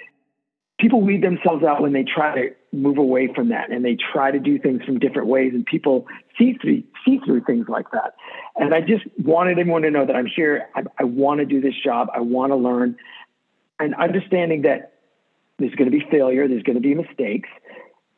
people 0.79 1.01
weed 1.01 1.21
themselves 1.21 1.63
out 1.63 1.81
when 1.81 1.93
they 1.93 2.03
try 2.03 2.35
to 2.35 2.55
move 2.71 2.97
away 2.97 3.29
from 3.33 3.49
that 3.49 3.71
and 3.71 3.83
they 3.83 3.97
try 4.13 4.31
to 4.31 4.39
do 4.39 4.59
things 4.59 4.83
from 4.83 4.99
different 4.99 5.27
ways 5.27 5.51
and 5.53 5.65
people 5.65 6.05
see 6.37 6.53
through 6.61 6.83
see 7.05 7.19
through 7.25 7.43
things 7.43 7.65
like 7.67 7.89
that 7.91 8.13
and 8.55 8.73
i 8.73 8.79
just 8.79 9.03
wanted 9.23 9.57
everyone 9.57 9.81
to 9.81 9.89
know 9.89 10.05
that 10.05 10.15
i'm 10.15 10.27
here 10.27 10.67
i, 10.75 10.83
I 10.99 11.03
want 11.03 11.39
to 11.39 11.45
do 11.45 11.59
this 11.59 11.73
job 11.83 12.09
i 12.15 12.19
want 12.19 12.51
to 12.51 12.55
learn 12.55 12.95
and 13.79 13.95
understanding 13.95 14.61
that 14.63 14.93
there's 15.57 15.73
going 15.75 15.91
to 15.91 15.97
be 15.97 16.05
failure 16.11 16.47
there's 16.47 16.63
going 16.63 16.75
to 16.75 16.81
be 16.81 16.93
mistakes 16.93 17.49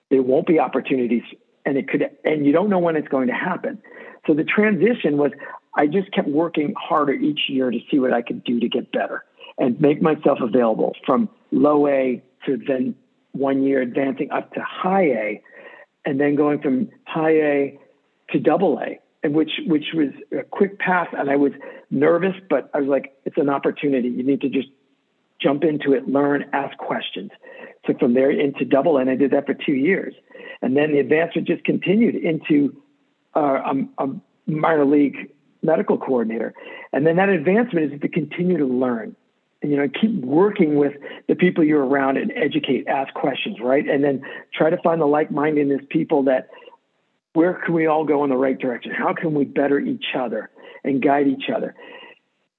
there 0.09 0.21
won't 0.21 0.45
be 0.45 0.59
opportunities 0.59 1.23
and 1.65 1.77
it 1.77 1.87
could, 1.87 2.03
and 2.23 2.45
you 2.45 2.51
don't 2.51 2.69
know 2.69 2.79
when 2.79 2.95
it's 2.95 3.07
going 3.07 3.27
to 3.27 3.33
happen. 3.33 3.81
So 4.27 4.33
the 4.33 4.43
transition 4.43 5.17
was, 5.17 5.31
I 5.75 5.87
just 5.87 6.11
kept 6.11 6.27
working 6.27 6.73
harder 6.77 7.13
each 7.13 7.41
year 7.47 7.71
to 7.71 7.79
see 7.89 7.99
what 7.99 8.13
I 8.13 8.21
could 8.21 8.43
do 8.43 8.59
to 8.59 8.67
get 8.67 8.91
better 8.91 9.23
and 9.57 9.79
make 9.79 10.01
myself 10.01 10.39
available 10.41 10.95
from 11.05 11.29
low 11.51 11.87
A 11.87 12.21
to 12.45 12.57
then 12.57 12.95
one 13.33 13.63
year 13.63 13.81
advancing 13.81 14.29
up 14.31 14.53
to 14.53 14.61
high 14.61 15.05
A, 15.05 15.41
and 16.05 16.19
then 16.19 16.35
going 16.35 16.61
from 16.61 16.89
high 17.05 17.31
A 17.31 17.79
to 18.31 18.39
double 18.39 18.79
A, 18.79 18.99
and 19.23 19.33
which 19.33 19.51
which 19.65 19.85
was 19.93 20.09
a 20.37 20.43
quick 20.43 20.79
path. 20.79 21.07
And 21.13 21.29
I 21.29 21.35
was 21.35 21.51
nervous, 21.89 22.35
but 22.49 22.69
I 22.73 22.79
was 22.79 22.89
like, 22.89 23.13
it's 23.25 23.37
an 23.37 23.49
opportunity. 23.49 24.09
You 24.09 24.23
need 24.23 24.41
to 24.41 24.49
just 24.49 24.69
jump 25.39 25.63
into 25.63 25.93
it, 25.93 26.07
learn, 26.07 26.45
ask 26.53 26.77
questions. 26.77 27.31
So 27.87 27.93
from 27.99 28.13
there 28.13 28.29
into 28.29 28.63
double, 28.63 28.97
and 28.97 29.09
I 29.09 29.15
did 29.15 29.31
that 29.31 29.47
for 29.47 29.55
two 29.55 29.73
years, 29.73 30.13
and 30.61 30.77
then 30.77 30.91
the 30.91 30.99
advancement 30.99 31.47
just 31.47 31.63
continued 31.63 32.15
into 32.15 32.75
uh, 33.35 33.73
a, 33.99 34.03
a 34.03 34.07
minor 34.45 34.85
league 34.85 35.31
medical 35.63 35.97
coordinator, 35.97 36.53
and 36.93 37.07
then 37.07 37.15
that 37.15 37.29
advancement 37.29 37.93
is 37.93 38.01
to 38.01 38.07
continue 38.07 38.57
to 38.57 38.65
learn 38.65 39.15
you 39.63 39.77
know, 39.77 39.87
keep 39.89 40.15
working 40.23 40.75
with 40.75 40.93
the 41.27 41.35
people 41.35 41.63
you're 41.63 41.85
around 41.85 42.17
and 42.17 42.31
educate, 42.35 42.87
ask 42.87 43.13
questions, 43.13 43.57
right? 43.61 43.87
And 43.87 44.03
then 44.03 44.23
try 44.53 44.69
to 44.69 44.77
find 44.81 44.99
the 44.99 45.05
like-mindedness 45.05 45.81
people 45.89 46.23
that 46.23 46.49
where 47.33 47.53
can 47.53 47.73
we 47.73 47.87
all 47.87 48.03
go 48.03 48.23
in 48.23 48.29
the 48.29 48.37
right 48.37 48.57
direction? 48.57 48.91
How 48.91 49.13
can 49.13 49.33
we 49.33 49.45
better 49.45 49.79
each 49.79 50.15
other 50.17 50.49
and 50.83 51.01
guide 51.01 51.27
each 51.27 51.49
other? 51.55 51.75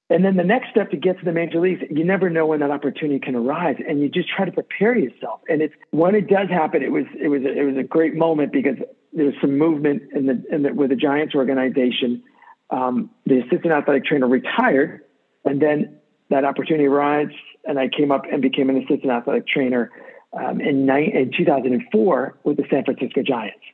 And 0.09 0.25
then 0.25 0.37
the 0.37 0.45
next 0.45 0.71
step 0.71 0.91
to 0.91 0.97
get 0.97 1.19
to 1.19 1.25
the 1.25 1.33
major 1.33 1.59
leagues, 1.59 1.83
you 1.91 2.05
never 2.05 2.29
know 2.29 2.47
when 2.47 2.61
that 2.61 2.71
opportunity 2.71 3.19
can 3.19 3.35
arise, 3.35 3.77
and 3.87 4.01
you 4.01 4.11
just 4.11 4.29
try 4.29 4.45
to 4.45 4.53
prepare 4.53 4.97
yourself. 4.97 5.41
And 5.49 5.63
it's 5.63 5.75
when 5.91 6.15
it 6.15 6.29
does 6.29 6.49
happen, 6.51 6.83
it 6.83 6.93
was 6.93 7.05
it 7.19 7.29
was 7.29 7.41
it 7.45 7.65
was 7.65 7.77
a 7.79 7.83
great 7.83 8.15
moment 8.15 8.53
because 8.53 8.77
there 9.15 9.27
was 9.27 9.35
some 9.41 9.57
movement 9.57 10.03
in 10.15 10.27
the, 10.27 10.45
in 10.51 10.63
the 10.65 10.75
with 10.75 10.91
the 10.91 10.97
Giants 10.97 11.35
organization. 11.35 12.23
Um, 12.69 13.11
the 13.27 13.39
assistant 13.41 13.73
athletic 13.73 14.05
trainer 14.05 14.29
retired, 14.29 15.01
and 15.45 15.61
then 15.61 15.99
that 16.33 16.45
opportunity 16.45 16.87
arose, 16.87 17.33
and 17.65 17.79
I 17.79 17.89
came 17.89 18.11
up 18.11 18.25
and 18.31 18.43
became 18.43 18.71
an 18.71 18.79
assistant 18.79 19.12
athletic 19.12 19.47
trainer 19.47 19.91
um, 20.33 20.61
in, 20.61 20.87
ni- 20.87 21.12
in 21.12 21.31
2004 21.37 22.39
with 22.45 22.57
the 22.57 22.65
San 22.71 22.85
Francisco 22.85 23.23
Giants. 23.23 23.65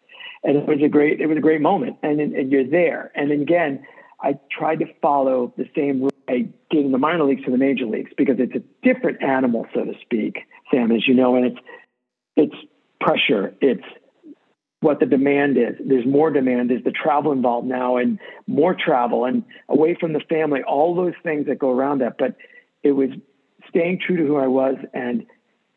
And 0.44 0.56
it 0.56 0.66
was 0.66 0.78
a 0.84 0.88
great, 0.88 1.20
it 1.20 1.26
was 1.26 1.38
a 1.38 1.40
great 1.40 1.60
moment. 1.60 1.96
And, 2.02 2.20
and 2.20 2.52
you're 2.52 2.68
there. 2.68 3.10
And 3.14 3.32
again, 3.32 3.84
I 4.20 4.38
tried 4.50 4.80
to 4.80 4.86
follow 5.00 5.52
the 5.56 5.68
same 5.76 6.02
route 6.02 6.14
I 6.28 6.48
did 6.70 6.84
in 6.84 6.92
the 6.92 6.98
minor 6.98 7.24
leagues 7.24 7.44
to 7.44 7.50
the 7.50 7.58
major 7.58 7.86
leagues 7.86 8.10
because 8.16 8.36
it's 8.38 8.54
a 8.54 8.62
different 8.82 9.22
animal, 9.22 9.66
so 9.72 9.84
to 9.84 9.92
speak, 10.02 10.38
Sam, 10.70 10.92
as 10.92 11.06
you 11.06 11.14
know, 11.14 11.36
and 11.36 11.46
it's, 11.46 11.58
it's 12.36 12.54
pressure. 13.00 13.54
It's 13.60 13.84
what 14.80 15.00
the 15.00 15.06
demand 15.06 15.56
is. 15.56 15.74
There's 15.84 16.06
more 16.06 16.30
demand. 16.30 16.70
There's 16.70 16.84
the 16.84 16.92
travel 16.92 17.32
involved 17.32 17.66
now 17.66 17.96
and 17.96 18.18
more 18.46 18.74
travel 18.74 19.24
and 19.24 19.44
away 19.68 19.96
from 19.98 20.12
the 20.12 20.20
family, 20.28 20.62
all 20.62 20.94
those 20.94 21.14
things 21.22 21.46
that 21.46 21.58
go 21.58 21.70
around 21.70 21.98
that. 22.00 22.16
But 22.18 22.36
it 22.82 22.92
was 22.92 23.10
staying 23.68 24.00
true 24.06 24.16
to 24.16 24.26
who 24.26 24.36
I 24.36 24.46
was 24.46 24.76
and 24.94 25.26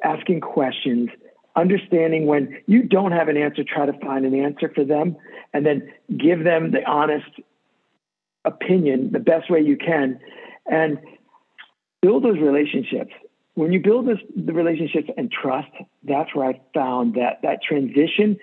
asking 0.04 0.42
questions, 0.42 1.10
understanding 1.56 2.28
when 2.28 2.58
you 2.68 2.84
don't 2.84 3.12
have 3.12 3.28
an 3.28 3.38
answer, 3.38 3.64
try 3.64 3.86
to 3.86 3.94
find 4.00 4.26
an 4.26 4.36
answer 4.36 4.72
for 4.74 4.86
them 4.86 5.18
and 5.54 5.66
then 5.66 5.92
give 6.16 6.44
them 6.44 6.72
the 6.72 6.86
honest 6.88 7.30
opinion 8.46 9.12
the 9.12 9.20
best 9.20 9.50
way 9.50 9.62
you 9.62 9.78
can 9.78 10.20
and 10.66 11.00
build 12.02 12.24
those 12.24 12.40
relationships. 12.40 13.12
When 13.56 13.74
you 13.74 13.82
build 13.82 14.08
this, 14.08 14.18
the 14.36 14.54
relationships 14.54 15.10
and 15.18 15.32
trust, 15.32 15.70
that's 16.04 16.34
where 16.34 16.48
I 16.48 16.62
found 16.74 17.16
that 17.16 17.40
that 17.44 17.62
transition 17.62 18.38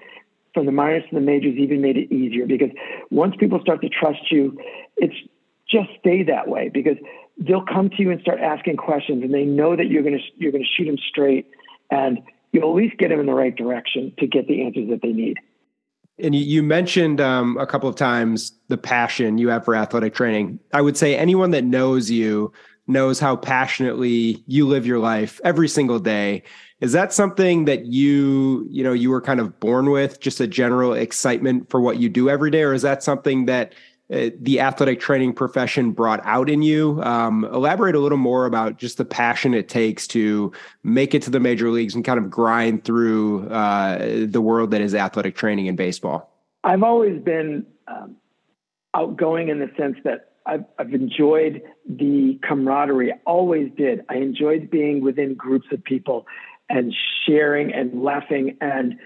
from 0.58 0.66
the 0.66 0.72
minors 0.72 1.04
to 1.08 1.14
the 1.14 1.20
majors 1.20 1.54
even 1.56 1.80
made 1.80 1.96
it 1.96 2.12
easier 2.12 2.44
because 2.44 2.70
once 3.12 3.32
people 3.38 3.60
start 3.60 3.80
to 3.80 3.88
trust 3.88 4.18
you, 4.28 4.58
it's 4.96 5.14
just 5.70 5.88
stay 6.00 6.24
that 6.24 6.48
way 6.48 6.68
because 6.68 6.96
they'll 7.38 7.64
come 7.64 7.88
to 7.90 8.02
you 8.02 8.10
and 8.10 8.20
start 8.20 8.40
asking 8.40 8.76
questions 8.76 9.22
and 9.22 9.32
they 9.32 9.44
know 9.44 9.76
that 9.76 9.86
you're 9.86 10.02
going 10.02 10.18
to 10.18 10.24
you're 10.36 10.50
going 10.50 10.64
to 10.64 10.68
shoot 10.76 10.86
them 10.86 10.98
straight 11.08 11.48
and 11.92 12.18
you'll 12.50 12.70
at 12.70 12.74
least 12.74 12.98
get 12.98 13.10
them 13.10 13.20
in 13.20 13.26
the 13.26 13.34
right 13.34 13.54
direction 13.54 14.12
to 14.18 14.26
get 14.26 14.48
the 14.48 14.64
answers 14.64 14.88
that 14.90 15.00
they 15.00 15.12
need. 15.12 15.36
And 16.18 16.34
you 16.34 16.64
mentioned 16.64 17.20
um, 17.20 17.56
a 17.58 17.66
couple 17.66 17.88
of 17.88 17.94
times 17.94 18.50
the 18.66 18.76
passion 18.76 19.38
you 19.38 19.50
have 19.50 19.64
for 19.64 19.76
athletic 19.76 20.12
training. 20.12 20.58
I 20.72 20.82
would 20.82 20.96
say 20.96 21.16
anyone 21.16 21.52
that 21.52 21.62
knows 21.62 22.10
you 22.10 22.52
knows 22.88 23.20
how 23.20 23.36
passionately 23.36 24.42
you 24.46 24.66
live 24.66 24.86
your 24.86 24.98
life 24.98 25.40
every 25.44 25.68
single 25.68 25.98
day. 25.98 26.42
Is 26.80 26.92
that 26.92 27.12
something 27.12 27.66
that 27.66 27.86
you, 27.86 28.66
you 28.70 28.82
know, 28.82 28.92
you 28.92 29.10
were 29.10 29.20
kind 29.20 29.40
of 29.40 29.58
born 29.60 29.90
with, 29.90 30.20
just 30.20 30.40
a 30.40 30.46
general 30.46 30.94
excitement 30.94 31.68
for 31.70 31.80
what 31.80 31.98
you 31.98 32.08
do 32.08 32.30
every 32.30 32.50
day, 32.50 32.62
or 32.62 32.72
is 32.72 32.82
that 32.82 33.02
something 33.02 33.46
that 33.46 33.74
uh, 34.10 34.30
the 34.40 34.58
athletic 34.58 35.00
training 35.00 35.34
profession 35.34 35.90
brought 35.90 36.20
out 36.24 36.48
in 36.48 36.62
you? 36.62 37.02
Um, 37.02 37.44
elaborate 37.52 37.94
a 37.94 37.98
little 37.98 38.16
more 38.16 38.46
about 38.46 38.78
just 38.78 38.96
the 38.96 39.04
passion 39.04 39.54
it 39.54 39.68
takes 39.68 40.06
to 40.08 40.52
make 40.82 41.14
it 41.14 41.22
to 41.22 41.30
the 41.30 41.40
major 41.40 41.68
leagues 41.70 41.94
and 41.94 42.04
kind 42.04 42.18
of 42.18 42.30
grind 42.30 42.84
through 42.84 43.48
uh, 43.50 44.24
the 44.26 44.40
world 44.40 44.70
that 44.70 44.80
is 44.80 44.94
athletic 44.94 45.34
training 45.34 45.66
in 45.66 45.76
baseball. 45.76 46.32
I've 46.64 46.82
always 46.82 47.20
been 47.20 47.66
um, 47.86 48.16
outgoing 48.94 49.48
in 49.48 49.58
the 49.58 49.70
sense 49.76 49.96
that 50.04 50.32
I've, 50.48 50.64
I've 50.78 50.94
enjoyed 50.94 51.62
the 51.86 52.38
camaraderie. 52.42 53.12
Always 53.26 53.70
did. 53.76 54.04
I 54.08 54.16
enjoyed 54.16 54.70
being 54.70 55.02
within 55.02 55.34
groups 55.34 55.66
of 55.72 55.84
people 55.84 56.26
and 56.68 56.94
sharing 57.26 57.72
and 57.72 58.02
laughing 58.02 58.56
and 58.60 58.98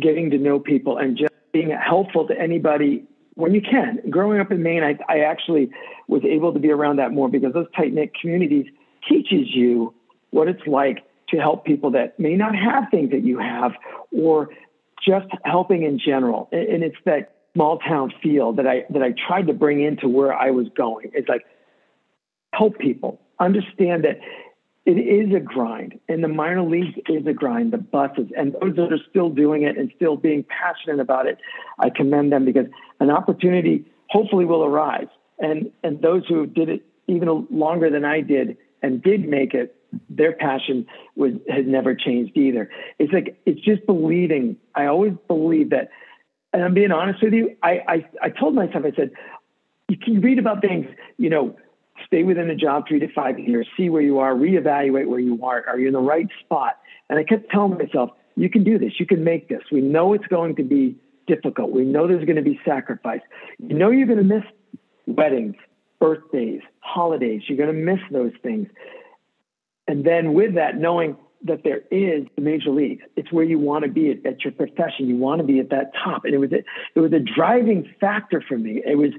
getting 0.00 0.30
to 0.30 0.38
know 0.38 0.60
people 0.60 0.98
and 0.98 1.16
just 1.16 1.32
being 1.52 1.70
helpful 1.70 2.26
to 2.28 2.38
anybody 2.38 3.04
when 3.34 3.54
you 3.54 3.60
can. 3.60 4.00
Growing 4.10 4.40
up 4.40 4.50
in 4.50 4.62
Maine, 4.62 4.82
I, 4.82 4.98
I 5.08 5.20
actually 5.20 5.70
was 6.08 6.22
able 6.24 6.52
to 6.52 6.58
be 6.58 6.70
around 6.70 6.96
that 6.96 7.12
more 7.12 7.28
because 7.28 7.52
those 7.52 7.66
tight 7.76 7.92
knit 7.92 8.12
communities 8.18 8.66
teaches 9.08 9.54
you 9.54 9.94
what 10.30 10.48
it's 10.48 10.66
like 10.66 11.04
to 11.28 11.38
help 11.38 11.64
people 11.64 11.90
that 11.90 12.18
may 12.18 12.34
not 12.34 12.54
have 12.54 12.84
things 12.90 13.10
that 13.10 13.24
you 13.24 13.38
have 13.38 13.72
or 14.12 14.50
just 15.04 15.26
helping 15.44 15.82
in 15.82 15.98
general. 15.98 16.48
And 16.52 16.82
it's 16.82 16.96
that 17.04 17.35
small 17.56 17.78
town 17.78 18.12
feel 18.22 18.52
that 18.52 18.66
I 18.66 18.84
that 18.90 19.02
I 19.02 19.14
tried 19.26 19.46
to 19.46 19.54
bring 19.54 19.82
into 19.82 20.08
where 20.08 20.32
I 20.32 20.50
was 20.50 20.66
going. 20.76 21.10
It's 21.14 21.28
like 21.28 21.44
help 22.52 22.78
people 22.78 23.18
understand 23.40 24.04
that 24.04 24.20
it 24.84 24.92
is 24.92 25.34
a 25.34 25.40
grind, 25.40 25.98
and 26.08 26.22
the 26.22 26.28
minor 26.28 26.62
leagues 26.62 26.94
is 27.08 27.26
a 27.26 27.32
grind. 27.32 27.72
The 27.72 27.78
buses 27.78 28.28
and 28.36 28.54
those 28.60 28.76
that 28.76 28.92
are 28.92 29.00
still 29.10 29.30
doing 29.30 29.62
it 29.62 29.76
and 29.76 29.90
still 29.96 30.16
being 30.16 30.44
passionate 30.44 31.00
about 31.00 31.26
it, 31.26 31.38
I 31.78 31.90
commend 31.90 32.30
them 32.30 32.44
because 32.44 32.66
an 33.00 33.10
opportunity 33.10 33.86
hopefully 34.10 34.44
will 34.44 34.64
arise. 34.64 35.08
And 35.38 35.72
and 35.82 36.00
those 36.02 36.22
who 36.28 36.46
did 36.46 36.68
it 36.68 36.84
even 37.08 37.48
longer 37.50 37.90
than 37.90 38.04
I 38.04 38.20
did 38.20 38.58
and 38.82 39.02
did 39.02 39.28
make 39.28 39.54
it, 39.54 39.74
their 40.10 40.32
passion 40.32 40.86
was 41.16 41.32
has 41.48 41.64
never 41.66 41.94
changed 41.94 42.36
either. 42.36 42.70
It's 42.98 43.12
like 43.12 43.40
it's 43.46 43.60
just 43.60 43.84
believing. 43.86 44.56
I 44.74 44.86
always 44.86 45.14
believe 45.26 45.70
that 45.70 45.88
and 46.56 46.64
I'm 46.64 46.72
being 46.72 46.90
honest 46.90 47.22
with 47.22 47.34
you, 47.34 47.54
I, 47.62 47.82
I, 47.86 48.06
I 48.22 48.30
told 48.30 48.54
myself, 48.54 48.86
I 48.86 48.92
said, 48.96 49.10
you 49.88 49.98
can 49.98 50.22
read 50.22 50.38
about 50.38 50.62
things, 50.62 50.86
you 51.18 51.28
know, 51.28 51.54
stay 52.06 52.22
within 52.22 52.48
a 52.48 52.54
job 52.54 52.84
three 52.88 52.98
to 52.98 53.12
five 53.12 53.38
years, 53.38 53.68
see 53.76 53.90
where 53.90 54.00
you 54.00 54.20
are, 54.20 54.32
reevaluate 54.34 55.06
where 55.06 55.20
you 55.20 55.38
are. 55.44 55.68
Are 55.68 55.78
you 55.78 55.88
in 55.88 55.92
the 55.92 56.00
right 56.00 56.26
spot? 56.40 56.78
And 57.10 57.18
I 57.18 57.24
kept 57.24 57.50
telling 57.50 57.76
myself, 57.76 58.08
you 58.36 58.48
can 58.48 58.64
do 58.64 58.78
this. 58.78 58.98
You 58.98 59.04
can 59.04 59.22
make 59.22 59.50
this. 59.50 59.60
We 59.70 59.82
know 59.82 60.14
it's 60.14 60.26
going 60.28 60.56
to 60.56 60.62
be 60.62 60.96
difficult. 61.26 61.72
We 61.72 61.84
know 61.84 62.08
there's 62.08 62.24
going 62.24 62.36
to 62.36 62.42
be 62.42 62.58
sacrifice. 62.64 63.20
You 63.58 63.74
know 63.74 63.90
you're 63.90 64.06
going 64.06 64.16
to 64.16 64.24
miss 64.24 64.44
weddings, 65.06 65.56
birthdays, 66.00 66.62
holidays. 66.80 67.42
You're 67.48 67.58
going 67.58 67.76
to 67.76 67.84
miss 67.84 68.00
those 68.10 68.32
things. 68.42 68.66
And 69.86 70.06
then 70.06 70.32
with 70.32 70.54
that, 70.54 70.78
knowing 70.78 71.18
that 71.46 71.62
there 71.64 71.82
is 71.90 72.26
the 72.36 72.42
major 72.42 72.70
leagues. 72.70 73.02
It's 73.16 73.32
where 73.32 73.44
you 73.44 73.58
want 73.58 73.84
to 73.84 73.90
be 73.90 74.10
at, 74.10 74.26
at 74.26 74.44
your 74.44 74.52
profession. 74.52 75.08
You 75.08 75.16
want 75.16 75.40
to 75.40 75.46
be 75.46 75.58
at 75.60 75.70
that 75.70 75.92
top. 76.02 76.24
And 76.24 76.34
it 76.34 76.38
was 76.38 76.52
a, 76.52 76.62
it 76.94 77.00
was 77.00 77.12
a 77.12 77.20
driving 77.20 77.92
factor 78.00 78.42
for 78.46 78.58
me. 78.58 78.82
It 78.84 78.96
was 78.96 79.12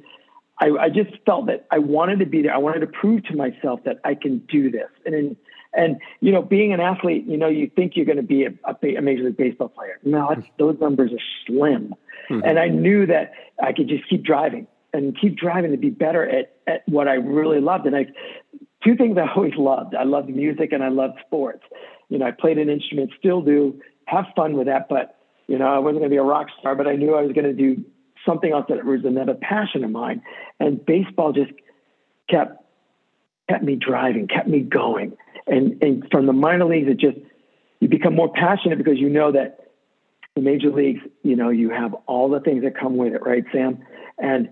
I, 0.60 0.70
I 0.80 0.90
just 0.90 1.12
felt 1.26 1.48
that 1.48 1.68
I 1.72 1.80
wanted 1.80 2.20
to 2.20 2.26
be 2.26 2.42
there. 2.42 2.54
I 2.54 2.58
wanted 2.58 2.80
to 2.80 2.88
prove 2.88 3.24
to 3.26 3.36
myself 3.36 3.82
that 3.86 4.00
I 4.04 4.16
can 4.16 4.40
do 4.50 4.72
this. 4.72 4.90
And 5.06 5.14
in, 5.14 5.38
and 5.74 5.98
you 6.22 6.32
know, 6.32 6.42
being 6.42 6.74
an 6.74 6.80
athlete, 6.80 7.26
you 7.28 7.38
know, 7.38 7.48
you 7.48 7.70
think 7.76 7.94
you're 7.96 8.06
going 8.06 8.18
to 8.18 8.24
be 8.24 8.46
a, 8.46 8.50
a, 8.66 8.96
a 8.96 9.02
major 9.02 9.24
league 9.24 9.38
baseball 9.38 9.70
player. 9.70 10.00
No, 10.04 10.34
those 10.58 10.78
numbers 10.80 11.12
are 11.12 11.24
slim. 11.46 11.94
Mm-hmm. 12.30 12.44
And 12.44 12.60
I 12.60 12.70
knew 12.70 13.06
that 13.06 13.34
I 13.62 13.74
could 13.74 13.88
just 13.88 14.10
keep 14.10 14.24
driving 14.24 14.68
and 14.94 15.16
keep 15.20 15.38
driving 15.38 15.72
to 15.72 15.78
be 15.78 15.90
better 15.90 16.28
at, 16.28 16.56
at 16.66 16.88
what 16.88 17.08
I 17.08 17.16
really 17.16 17.62
loved. 17.62 17.86
And 17.86 17.96
I, 17.96 18.08
two 18.84 18.96
things 18.96 19.18
I 19.18 19.32
always 19.36 19.56
loved. 19.56 19.94
I 19.94 20.04
loved 20.04 20.30
music 20.30 20.72
and 20.72 20.84
I 20.84 20.90
loved 20.90 21.20
sports 21.26 21.64
you 22.10 22.18
know, 22.18 22.26
I 22.26 22.32
played 22.32 22.58
an 22.58 22.70
instrument, 22.70 23.12
still 23.18 23.42
do, 23.42 23.82
have 24.06 24.26
fun 24.36 24.54
with 24.54 24.68
that. 24.68 24.88
But, 24.90 25.18
you 25.48 25.58
know, 25.58 25.68
I 25.68 25.80
wasn't 25.80 26.00
going 26.00 26.10
to 26.10 26.14
be 26.14 26.18
a 26.18 26.24
rock 26.24 26.48
star, 26.60 26.76
but 26.76 26.88
I 26.88 26.96
knew 26.96 27.16
I 27.16 27.22
was 27.22 27.32
going 27.34 27.46
to 27.46 27.54
do 27.54 27.84
something 28.26 28.52
else 28.52 28.66
that 28.70 28.84
was 28.86 29.06
another 29.06 29.34
passion 29.34 29.84
of 29.84 29.92
mine. 29.92 30.22
And 30.60 30.84
baseball 30.86 31.34
just 31.34 31.52
kept, 32.30 32.64
kept 33.50 33.64
me 33.64 33.76
driving, 33.76 34.28
kept 34.28 34.48
me 34.48 34.62
going. 34.62 35.18
And, 35.46 35.82
and 35.82 36.08
from 36.12 36.26
the 36.26 36.34
minor 36.34 36.66
leagues, 36.66 36.90
it 36.90 36.98
just, 36.98 37.18
you 37.80 37.88
become 37.88 38.16
more 38.16 38.32
passionate 38.32 38.78
because 38.78 38.98
you 38.98 39.10
know 39.10 39.32
that 39.32 39.68
the 40.36 40.42
major 40.42 40.70
leagues, 40.70 41.02
you 41.24 41.36
know, 41.36 41.50
you 41.50 41.70
have 41.70 41.94
all 42.06 42.30
the 42.30 42.40
things 42.40 42.64
that 42.64 42.78
come 42.78 42.98
with 42.98 43.14
it, 43.14 43.22
right, 43.24 43.44
Sam? 43.52 43.80
And 44.18 44.50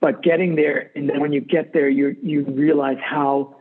but 0.00 0.22
getting 0.22 0.56
there, 0.56 0.90
and 0.94 1.08
then 1.08 1.20
when 1.20 1.32
you 1.32 1.40
get 1.40 1.72
there, 1.74 1.88
you 1.88 2.16
you 2.22 2.44
realize 2.44 2.96
how 3.04 3.56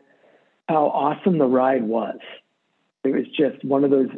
how 0.67 0.86
awesome 0.86 1.38
the 1.38 1.45
ride 1.45 1.83
was. 1.83 2.19
It 3.03 3.13
was 3.13 3.25
just 3.27 3.63
one 3.63 3.84
of 3.84 3.91
those 3.91 4.10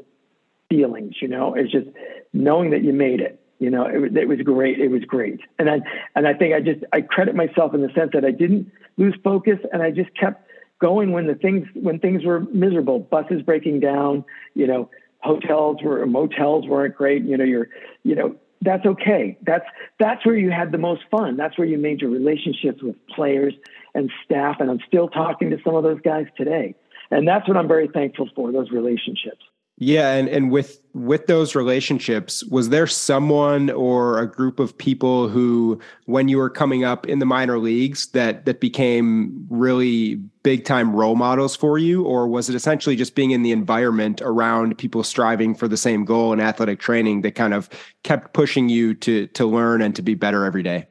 feelings, 0.69 1.15
you 1.21 1.27
know. 1.27 1.53
It's 1.53 1.71
just 1.71 1.87
knowing 2.33 2.71
that 2.71 2.83
you 2.83 2.93
made 2.93 3.19
it. 3.19 3.39
You 3.59 3.69
know, 3.69 3.85
it, 3.85 4.17
it 4.17 4.27
was 4.27 4.39
great. 4.43 4.79
It 4.79 4.87
was 4.87 5.03
great, 5.03 5.39
and 5.59 5.69
I 5.69 5.81
and 6.15 6.27
I 6.27 6.33
think 6.33 6.55
I 6.55 6.61
just 6.61 6.83
I 6.91 7.01
credit 7.01 7.35
myself 7.35 7.75
in 7.75 7.81
the 7.81 7.89
sense 7.93 8.11
that 8.13 8.25
I 8.25 8.31
didn't 8.31 8.71
lose 8.97 9.15
focus, 9.23 9.59
and 9.71 9.83
I 9.83 9.91
just 9.91 10.09
kept 10.17 10.49
going 10.79 11.11
when 11.11 11.27
the 11.27 11.35
things 11.35 11.67
when 11.75 11.99
things 11.99 12.25
were 12.25 12.39
miserable, 12.39 12.99
buses 12.99 13.43
breaking 13.43 13.79
down, 13.79 14.25
you 14.55 14.65
know, 14.65 14.89
hotels 15.19 15.77
were 15.83 16.03
motels 16.07 16.67
weren't 16.67 16.95
great. 16.95 17.23
You 17.23 17.37
know, 17.37 17.43
you're 17.43 17.69
you 18.03 18.15
know 18.15 18.35
that's 18.61 18.85
okay. 18.85 19.37
That's 19.43 19.65
that's 19.99 20.25
where 20.25 20.35
you 20.35 20.51
had 20.51 20.71
the 20.71 20.77
most 20.77 21.01
fun. 21.09 21.37
That's 21.37 21.57
where 21.57 21.67
you 21.67 21.77
made 21.77 22.01
your 22.01 22.11
relationships 22.11 22.81
with 22.81 22.95
players 23.07 23.53
and 23.93 24.11
staff. 24.25 24.57
And 24.59 24.69
I'm 24.69 24.79
still 24.87 25.07
talking 25.07 25.49
to 25.49 25.57
some 25.63 25.75
of 25.75 25.83
those 25.83 25.99
guys 26.01 26.25
today. 26.37 26.75
And 27.11 27.27
that's 27.27 27.47
what 27.47 27.57
I'm 27.57 27.67
very 27.67 27.87
thankful 27.87 28.29
for, 28.35 28.51
those 28.51 28.71
relationships. 28.71 29.43
Yeah, 29.83 30.13
and 30.13 30.29
and 30.29 30.51
with 30.51 30.79
with 30.93 31.25
those 31.25 31.55
relationships, 31.55 32.43
was 32.45 32.69
there 32.69 32.85
someone 32.85 33.71
or 33.71 34.19
a 34.19 34.29
group 34.29 34.59
of 34.59 34.77
people 34.77 35.27
who, 35.27 35.79
when 36.05 36.27
you 36.27 36.37
were 36.37 36.51
coming 36.51 36.83
up 36.83 37.07
in 37.07 37.17
the 37.17 37.25
minor 37.25 37.57
leagues, 37.57 38.07
that 38.09 38.45
that 38.45 38.59
became 38.59 39.47
really 39.49 40.17
big 40.43 40.65
time 40.65 40.95
role 40.95 41.15
models 41.15 41.55
for 41.55 41.79
you, 41.79 42.03
or 42.03 42.27
was 42.27 42.47
it 42.47 42.55
essentially 42.55 42.95
just 42.95 43.15
being 43.15 43.31
in 43.31 43.41
the 43.41 43.51
environment 43.51 44.21
around 44.21 44.77
people 44.77 45.03
striving 45.03 45.55
for 45.55 45.67
the 45.67 45.77
same 45.77 46.05
goal 46.05 46.31
in 46.31 46.39
athletic 46.39 46.79
training 46.79 47.21
that 47.21 47.33
kind 47.33 47.55
of 47.55 47.67
kept 48.03 48.33
pushing 48.33 48.69
you 48.69 48.93
to 48.93 49.25
to 49.27 49.47
learn 49.47 49.81
and 49.81 49.95
to 49.95 50.03
be 50.03 50.13
better 50.13 50.45
every 50.45 50.61
day? 50.61 50.85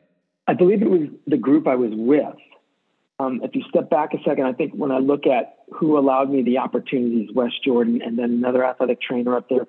I 0.49 0.55
believe 0.55 0.83
it 0.83 0.91
was 0.91 1.09
the 1.29 1.37
group 1.37 1.69
I 1.69 1.77
was 1.77 1.93
with. 1.93 2.35
Um, 3.21 3.41
if 3.43 3.55
you 3.55 3.62
step 3.69 3.91
back 3.91 4.15
a 4.15 4.19
second, 4.25 4.47
I 4.47 4.55
think 4.55 4.73
when 4.73 4.91
I 4.91 4.99
look 4.99 5.27
at 5.27 5.59
who 5.75 5.99
allowed 5.99 6.31
me 6.31 6.43
the 6.43 6.57
opportunities, 6.57 7.29
Wes 7.35 7.53
Jordan, 7.62 8.00
and 8.03 8.19
then 8.19 8.31
another 8.31 8.65
athletic 8.65 9.03
trainer 9.03 9.37
up 9.37 9.49
there 9.50 9.67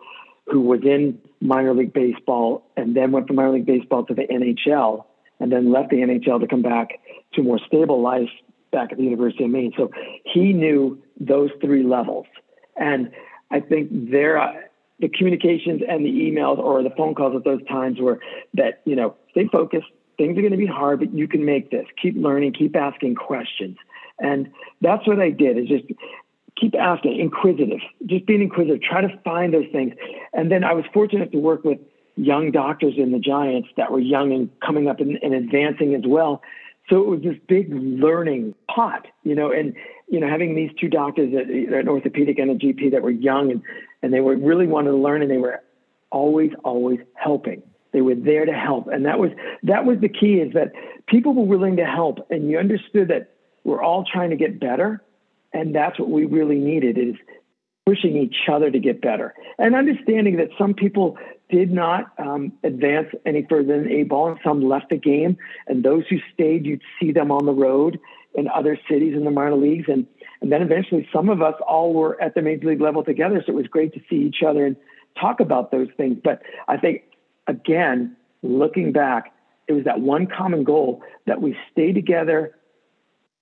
who 0.48 0.62
was 0.62 0.80
in 0.84 1.20
minor 1.42 1.74
league 1.74 1.92
baseball 1.92 2.64
and 2.78 2.96
then 2.96 3.12
went 3.12 3.28
from 3.28 3.36
minor 3.36 3.52
league 3.52 3.66
baseball 3.66 4.06
to 4.06 4.14
the 4.14 4.24
NHL 4.24 5.04
and 5.42 5.52
then 5.52 5.72
left 5.72 5.90
the 5.90 5.98
NHL 5.98 6.40
to 6.40 6.48
come 6.48 6.62
back 6.62 7.00
to 7.34 7.42
a 7.42 7.44
more 7.44 7.60
stable 7.68 8.02
life 8.02 8.30
back 8.72 8.94
at 8.94 8.98
the 8.98 9.04
University 9.04 9.44
of 9.44 9.50
Maine. 9.50 9.74
So 9.76 9.92
he 10.24 10.54
knew 10.54 11.02
those 11.20 11.50
three 11.60 11.84
levels. 11.84 12.28
And 12.78 13.12
I 13.52 13.60
think 13.60 13.90
there, 13.92 14.40
uh, 14.40 14.54
the 15.00 15.10
communications 15.10 15.82
and 15.88 16.06
the 16.06 16.10
emails 16.10 16.58
or 16.58 16.82
the 16.84 16.92
phone 16.92 17.16
calls 17.16 17.36
at 17.36 17.44
those 17.44 17.66
times 17.68 18.00
were 18.00 18.20
that, 18.54 18.82
you 18.86 18.96
know, 18.96 19.16
stay 19.32 19.48
focused, 19.52 19.88
things 20.22 20.38
are 20.38 20.42
going 20.42 20.52
to 20.52 20.58
be 20.58 20.68
hard, 20.68 21.00
but 21.00 21.14
you 21.14 21.28
can 21.28 21.44
make 21.44 21.72
this. 21.72 21.86
Keep 22.00 22.16
learning, 22.16 22.54
keep 22.54 22.76
asking 22.76 23.16
questions. 23.16 23.76
And 24.20 24.52
that's 24.80 25.08
what 25.08 25.20
I 25.20 25.32
did 25.32 25.58
is 25.58 25.68
just 25.68 25.86
keep 26.56 26.76
asking, 26.76 27.20
inquisitive, 27.20 27.80
just 28.06 28.28
being 28.28 28.44
inquisitive, 28.44 28.84
try 28.84 29.02
to 29.02 29.20
find 29.24 29.52
those 29.52 29.66
things. 29.72 29.96
And 30.34 30.52
then 30.52 30.64
I 30.64 30.74
was 30.74 30.86
fortunate 30.94 31.32
to 31.32 31.40
work 31.40 31.64
with 31.64 31.80
young 32.18 32.52
doctors 32.52 32.94
in 32.98 33.12
the 33.12 33.18
Giants 33.18 33.70
that 33.78 33.92
were 33.92 34.00
young 34.00 34.32
and 34.32 34.50
coming 34.60 34.88
up 34.88 35.00
and, 35.00 35.18
and 35.24 35.34
advancing 35.34 35.96
as 35.96 36.04
well. 36.06 36.44
So 36.88 36.98
it 36.98 37.08
was 37.08 37.22
this 37.22 37.38
big 37.48 37.74
learning 37.74 38.54
pot, 38.70 39.08
you 39.24 39.34
know, 39.34 39.52
and, 39.52 39.74
you 40.08 40.20
know, 40.20 40.28
having 40.28 40.54
these 40.54 40.70
two 40.80 40.90
doctors, 40.90 41.34
an 41.34 41.88
orthopedic 41.88 42.38
and 42.38 42.52
a 42.52 42.56
GP 42.56 42.92
that 42.92 43.02
were 43.02 43.12
young 43.12 43.50
and, 43.50 43.62
and 44.04 44.14
they 44.14 44.20
were 44.20 44.36
really 44.36 44.68
wanted 44.68 44.92
to 44.92 44.98
learn 44.98 45.24
and 45.24 45.32
they 45.32 45.38
were 45.38 45.64
always, 46.12 46.52
always 46.64 47.00
helping. 47.16 47.64
They 47.94 48.02
were 48.02 48.16
there 48.16 48.46
to 48.46 48.54
help. 48.54 48.88
And 48.88 49.06
that 49.06 49.20
was 49.20 49.32
that 49.64 49.86
was 49.86 50.00
the 50.00 50.10
key 50.10 50.36
is 50.36 50.54
that 50.54 50.72
people 51.08 51.34
were 51.34 51.46
willing 51.46 51.78
to 51.78 51.86
help 51.86 52.20
and 52.30 52.50
you 52.50 52.58
understood 52.58 53.10
that 53.10 53.32
we're 53.64 53.84
all 53.84 54.06
trying 54.12 54.30
to 54.30 54.36
get 54.36 54.60
better. 54.60 55.02
And 55.54 55.76
that's 55.76 56.00
what 56.00 56.10
we 56.10 56.26
really 56.26 56.60
needed 56.60 56.98
is 56.98 57.16
pushing 57.86 58.16
each 58.16 58.36
other 58.52 58.72
to 58.72 58.80
get 58.80 59.02
better. 59.02 59.34
And 59.58 59.76
understanding 59.76 60.38
that 60.38 60.50
some 60.58 60.74
people 60.74 61.18
did 61.50 61.72
not 61.72 62.14
um, 62.18 62.54
advance 62.64 63.08
any 63.26 63.46
further 63.50 63.78
than 63.78 63.92
A 63.92 64.04
ball 64.04 64.30
and 64.30 64.40
some 64.44 64.62
left 64.62 64.90
the 64.90 64.98
game. 64.98 65.38
And 65.68 65.84
those 65.84 66.04
who 66.10 66.18
stayed, 66.34 66.66
you'd 66.66 66.82
see 67.00 67.12
them 67.12 67.32
on 67.32 67.46
the 67.46 67.54
road 67.54 68.00
in 68.36 68.48
other 68.48 68.80
cities 68.90 69.14
in 69.16 69.26
the 69.26 69.32
minor 69.32 69.56
leagues. 69.56 69.86
And, 69.90 70.08
and 70.42 70.52
then 70.52 70.62
eventually 70.62 71.08
some 71.12 71.30
of 71.30 71.42
us 71.42 71.56
all 71.68 71.94
were 71.94 72.22
at 72.22 72.34
the 72.36 72.42
major 72.42 72.70
league 72.70 72.82
level 72.82 73.04
together. 73.04 73.44
So 73.46 73.52
it 73.52 73.56
was 73.56 73.68
great 73.68 73.94
to 73.94 74.00
see 74.10 74.18
each 74.18 74.44
other 74.48 74.66
and 74.66 74.78
talk 75.20 75.42
about 75.42 75.72
those 75.72 75.90
things. 75.98 76.18
But 76.24 76.42
I 76.70 76.78
think 76.78 77.04
again, 77.48 78.16
looking 78.42 78.92
back, 78.92 79.34
it 79.68 79.74
was 79.74 79.84
that 79.86 80.02
one 80.02 80.28
common 80.28 80.64
goal 80.64 81.02
that 81.28 81.42
we 81.42 81.56
stay 81.72 81.94
together, 81.94 82.58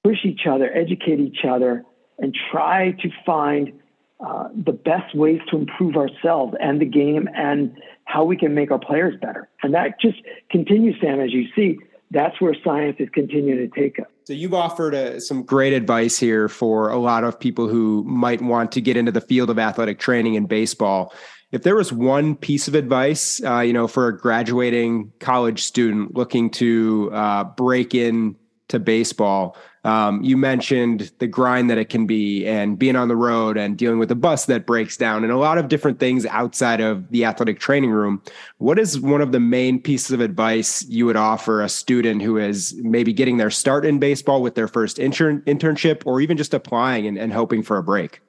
push 0.04 0.26
each 0.26 0.42
other, 0.50 0.72
educate 0.76 1.20
each 1.20 1.46
other, 1.48 1.84
and 2.18 2.36
try 2.52 2.92
to 3.02 3.10
find 3.26 3.72
uh, 4.20 4.50
the 4.54 4.74
best 4.74 5.16
ways 5.16 5.40
to 5.50 5.58
improve 5.58 5.96
ourselves 5.96 6.54
and 6.60 6.82
the 6.82 6.86
game 6.86 7.30
and 7.36 7.78
how 8.04 8.24
we 8.24 8.36
can 8.36 8.54
make 8.54 8.70
our 8.70 8.80
players 8.80 9.16
better. 9.22 9.48
And 9.64 9.74
that 9.74 10.00
just 10.02 10.18
continues, 10.52 10.96
Sam, 11.02 11.20
as 11.20 11.32
you 11.32 11.46
see. 11.56 11.80
That's 12.12 12.42
where 12.42 12.56
science 12.64 12.98
is 13.00 13.08
continuing 13.14 13.60
to 13.60 13.80
take 13.80 14.00
us. 14.00 14.08
So 14.26 14.34
you've 14.34 14.54
offered 14.54 14.96
uh, 14.96 15.20
some 15.20 15.44
great 15.44 15.74
advice 15.74 16.18
here 16.18 16.50
for 16.50 16.90
a 16.90 16.98
lot 16.98 17.24
of 17.24 17.40
people 17.40 17.68
who 17.68 18.04
might 18.04 18.42
want 18.42 18.72
to 18.74 18.82
get 18.82 18.98
into 18.98 19.12
the 19.12 19.22
field 19.22 19.50
of 19.52 19.60
athletic 19.60 20.00
training 20.00 20.34
in 20.34 20.48
baseball 20.48 21.14
if 21.52 21.64
there 21.64 21.76
was 21.76 21.92
one 21.92 22.36
piece 22.36 22.68
of 22.68 22.76
advice, 22.76 23.44
uh, 23.44 23.60
you 23.60 23.74
know, 23.74 23.88
for 23.88 24.08
a 24.08 24.18
graduating 24.18 25.12
college 25.20 25.64
student 25.64 26.16
looking 26.16 26.50
to 26.52 27.10
uh, 27.12 27.44
break 27.44 27.96
in 27.96 28.36
to 28.68 28.80
baseball, 28.80 29.58
um, 29.84 30.22
you 30.22 30.38
mentioned 30.38 31.12
the 31.20 31.26
grind 31.26 31.70
that 31.70 31.78
it 31.78 31.90
can 31.90 32.06
be 32.06 32.46
and 32.46 32.78
being 32.78 32.96
on 32.96 33.08
the 33.08 33.16
road 33.16 33.58
and 33.58 33.78
dealing 33.78 33.98
with 33.98 34.12
a 34.12 34.16
bus 34.16 34.46
that 34.46 34.68
breaks 34.68 34.98
down 34.98 35.24
and 35.24 35.32
a 35.32 35.38
lot 35.38 35.58
of 35.58 35.70
different 35.70 36.00
things 36.00 36.26
outside 36.28 36.82
of 36.82 37.10
the 37.10 37.26
athletic 37.26 37.60
training 37.60 37.90
room. 37.90 38.22
What 38.58 38.78
is 38.78 39.00
one 39.00 39.22
of 39.22 39.32
the 39.32 39.40
main 39.40 39.82
pieces 39.82 40.12
of 40.12 40.20
advice 40.20 40.86
you 40.88 41.06
would 41.06 41.16
offer 41.16 41.62
a 41.62 41.70
student 41.70 42.22
who 42.22 42.38
is 42.38 42.76
maybe 42.76 43.14
getting 43.14 43.38
their 43.38 43.50
start 43.50 43.86
in 43.86 44.00
baseball 44.00 44.44
with 44.44 44.56
their 44.56 44.68
first 44.68 45.00
intern- 45.00 45.42
internship 45.44 46.04
or 46.06 46.22
even 46.22 46.38
just 46.38 46.54
applying 46.54 47.08
and, 47.08 47.18
and 47.18 47.34
hoping 47.34 47.64
for 47.64 47.78
a 47.78 47.84
break? 47.84 48.22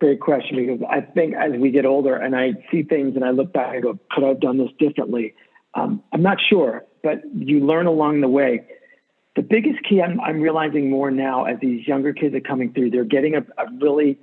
Great 0.00 0.20
question 0.20 0.56
because 0.56 0.80
I 0.88 1.02
think 1.02 1.34
as 1.34 1.52
we 1.52 1.70
get 1.70 1.84
older 1.84 2.16
and 2.16 2.34
I 2.34 2.54
see 2.70 2.82
things 2.82 3.16
and 3.16 3.24
I 3.24 3.30
look 3.30 3.52
back 3.52 3.74
and 3.74 3.82
go, 3.82 3.98
could 4.10 4.24
I 4.24 4.28
have 4.28 4.40
done 4.40 4.56
this 4.56 4.70
differently? 4.78 5.34
Um, 5.74 6.02
I'm 6.12 6.22
not 6.22 6.38
sure, 6.48 6.84
but 7.02 7.22
you 7.34 7.60
learn 7.60 7.86
along 7.86 8.22
the 8.22 8.28
way. 8.28 8.64
The 9.36 9.42
biggest 9.42 9.78
key 9.86 10.00
I'm, 10.00 10.18
I'm, 10.20 10.40
realizing 10.40 10.88
more 10.88 11.10
now 11.10 11.44
as 11.44 11.58
these 11.60 11.86
younger 11.86 12.14
kids 12.14 12.34
are 12.34 12.40
coming 12.40 12.72
through, 12.72 12.90
they're 12.90 13.04
getting 13.04 13.34
a, 13.34 13.40
a 13.40 13.70
really 13.78 14.18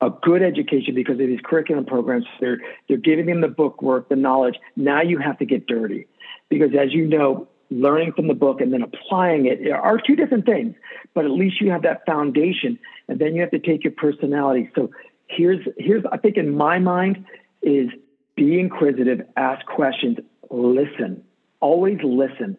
a 0.00 0.10
good 0.10 0.42
education 0.42 0.94
because 0.94 1.14
of 1.14 1.26
these 1.26 1.40
curriculum 1.42 1.86
programs. 1.86 2.26
They're 2.38 2.58
they're 2.88 2.98
giving 2.98 3.26
them 3.26 3.40
the 3.40 3.48
book 3.48 3.82
work, 3.82 4.10
the 4.10 4.16
knowledge. 4.16 4.56
Now 4.76 5.00
you 5.02 5.18
have 5.18 5.38
to 5.38 5.46
get 5.46 5.66
dirty 5.66 6.06
because 6.50 6.70
as 6.78 6.92
you 6.92 7.06
know, 7.06 7.48
learning 7.70 8.12
from 8.12 8.28
the 8.28 8.34
book 8.34 8.60
and 8.60 8.72
then 8.72 8.82
applying 8.82 9.46
it 9.46 9.68
are 9.70 9.98
two 9.98 10.16
different 10.16 10.46
things, 10.46 10.74
but 11.14 11.24
at 11.24 11.30
least 11.30 11.60
you 11.60 11.70
have 11.70 11.82
that 11.82 12.04
foundation 12.06 12.78
and 13.08 13.18
then 13.18 13.34
you 13.34 13.40
have 13.40 13.50
to 13.50 13.58
take 13.58 13.84
your 13.84 13.92
personality. 13.92 14.70
So 14.74 14.90
here's 15.28 15.66
here's 15.78 16.04
I 16.12 16.18
think 16.18 16.36
in 16.36 16.54
my 16.54 16.78
mind 16.78 17.24
is 17.62 17.88
be 18.36 18.60
inquisitive, 18.60 19.22
ask 19.36 19.64
questions, 19.66 20.18
listen. 20.50 21.24
Always 21.60 21.98
listen. 22.04 22.56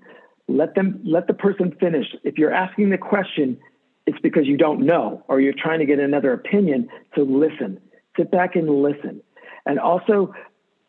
Let 0.48 0.76
them 0.76 1.00
let 1.06 1.28
the 1.28 1.34
person 1.34 1.76
finish. 1.80 2.08
If 2.24 2.38
you're 2.38 2.54
asking 2.54 2.90
the 2.90 2.98
question, 2.98 3.58
it's 4.06 4.20
because 4.20 4.46
you 4.46 4.58
don't 4.58 4.86
know 4.86 5.24
or 5.28 5.40
you're 5.40 5.54
trying 5.54 5.80
to 5.80 5.86
get 5.86 6.00
another 6.00 6.34
opinion. 6.34 6.90
So 7.16 7.22
listen. 7.22 7.80
Sit 8.18 8.32
back 8.32 8.56
and 8.56 8.70
listen. 8.70 9.22
And 9.66 9.80
also 9.80 10.34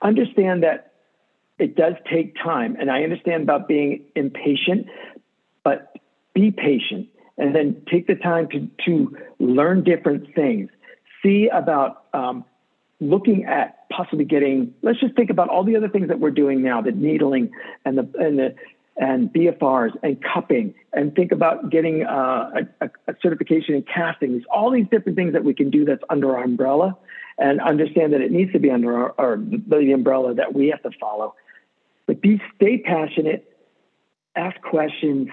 understand 0.03 0.62
that 0.62 0.94
it 1.59 1.77
does 1.77 1.92
take 2.11 2.35
time. 2.42 2.77
And 2.81 2.90
I 2.90 3.03
understand 3.03 3.42
about 3.42 3.68
being 3.68 4.07
impatient, 4.16 4.87
but 5.62 5.94
be 6.35 6.51
patient 6.51 7.09
and 7.40 7.55
then 7.55 7.83
take 7.90 8.07
the 8.07 8.14
time 8.14 8.48
to, 8.50 8.68
to 8.85 9.16
learn 9.38 9.83
different 9.83 10.35
things. 10.35 10.70
See 11.22 11.48
about 11.53 12.05
um, 12.14 12.44
looking 13.00 13.44
at 13.44 13.88
possibly 13.90 14.24
getting, 14.24 14.74
let's 14.83 15.00
just 15.00 15.16
think 15.16 15.31
about 15.31 15.48
all 15.48 15.64
the 15.64 15.76
other 15.76 15.88
things 15.88 16.09
that 16.09 16.20
we're 16.20 16.31
doing 16.31 16.62
now, 16.62 16.81
the 16.81 16.92
needling 16.92 17.50
and 17.85 17.98
the, 17.98 18.09
and 18.18 18.38
the, 18.38 18.55
and 18.96 19.33
BFRs 19.33 19.92
and 20.03 20.22
cupping 20.22 20.74
and 20.92 21.14
think 21.14 21.33
about 21.33 21.70
getting 21.70 22.05
uh, 22.05 22.50
a, 22.81 22.90
a, 23.09 23.14
certification 23.22 23.74
in 23.74 23.83
casting. 23.83 24.44
all 24.50 24.70
these 24.70 24.87
different 24.90 25.16
things 25.16 25.33
that 25.33 25.42
we 25.42 25.55
can 25.55 25.70
do 25.70 25.85
that's 25.85 26.03
under 26.11 26.37
our 26.37 26.44
umbrella 26.44 26.96
and 27.38 27.61
understand 27.61 28.12
that 28.12 28.20
it 28.20 28.31
needs 28.31 28.53
to 28.53 28.59
be 28.59 28.70
under 28.70 28.94
our, 28.94 29.14
our 29.18 29.37
the 29.38 29.92
umbrella 29.92 30.35
that 30.35 30.55
we 30.55 30.68
have 30.68 30.83
to 30.83 30.90
follow 31.00 31.35
but 32.11 32.20
be 32.20 32.42
stay 32.57 32.79
passionate, 32.79 33.57
ask 34.35 34.61
questions, 34.62 35.29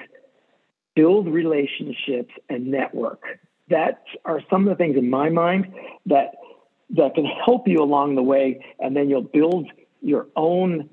build 0.97 1.27
relationships, 1.27 2.33
and 2.49 2.67
network. 2.67 3.21
That 3.69 4.03
are 4.25 4.41
some 4.49 4.67
of 4.67 4.69
the 4.69 4.75
things 4.75 4.97
in 4.97 5.09
my 5.09 5.29
mind 5.29 5.73
that 6.07 6.35
that 6.89 7.15
can 7.15 7.25
help 7.45 7.67
you 7.67 7.81
along 7.81 8.15
the 8.15 8.23
way, 8.23 8.65
and 8.79 8.95
then 8.95 9.09
you'll 9.09 9.21
build 9.21 9.67
your 10.01 10.27
own 10.35 10.89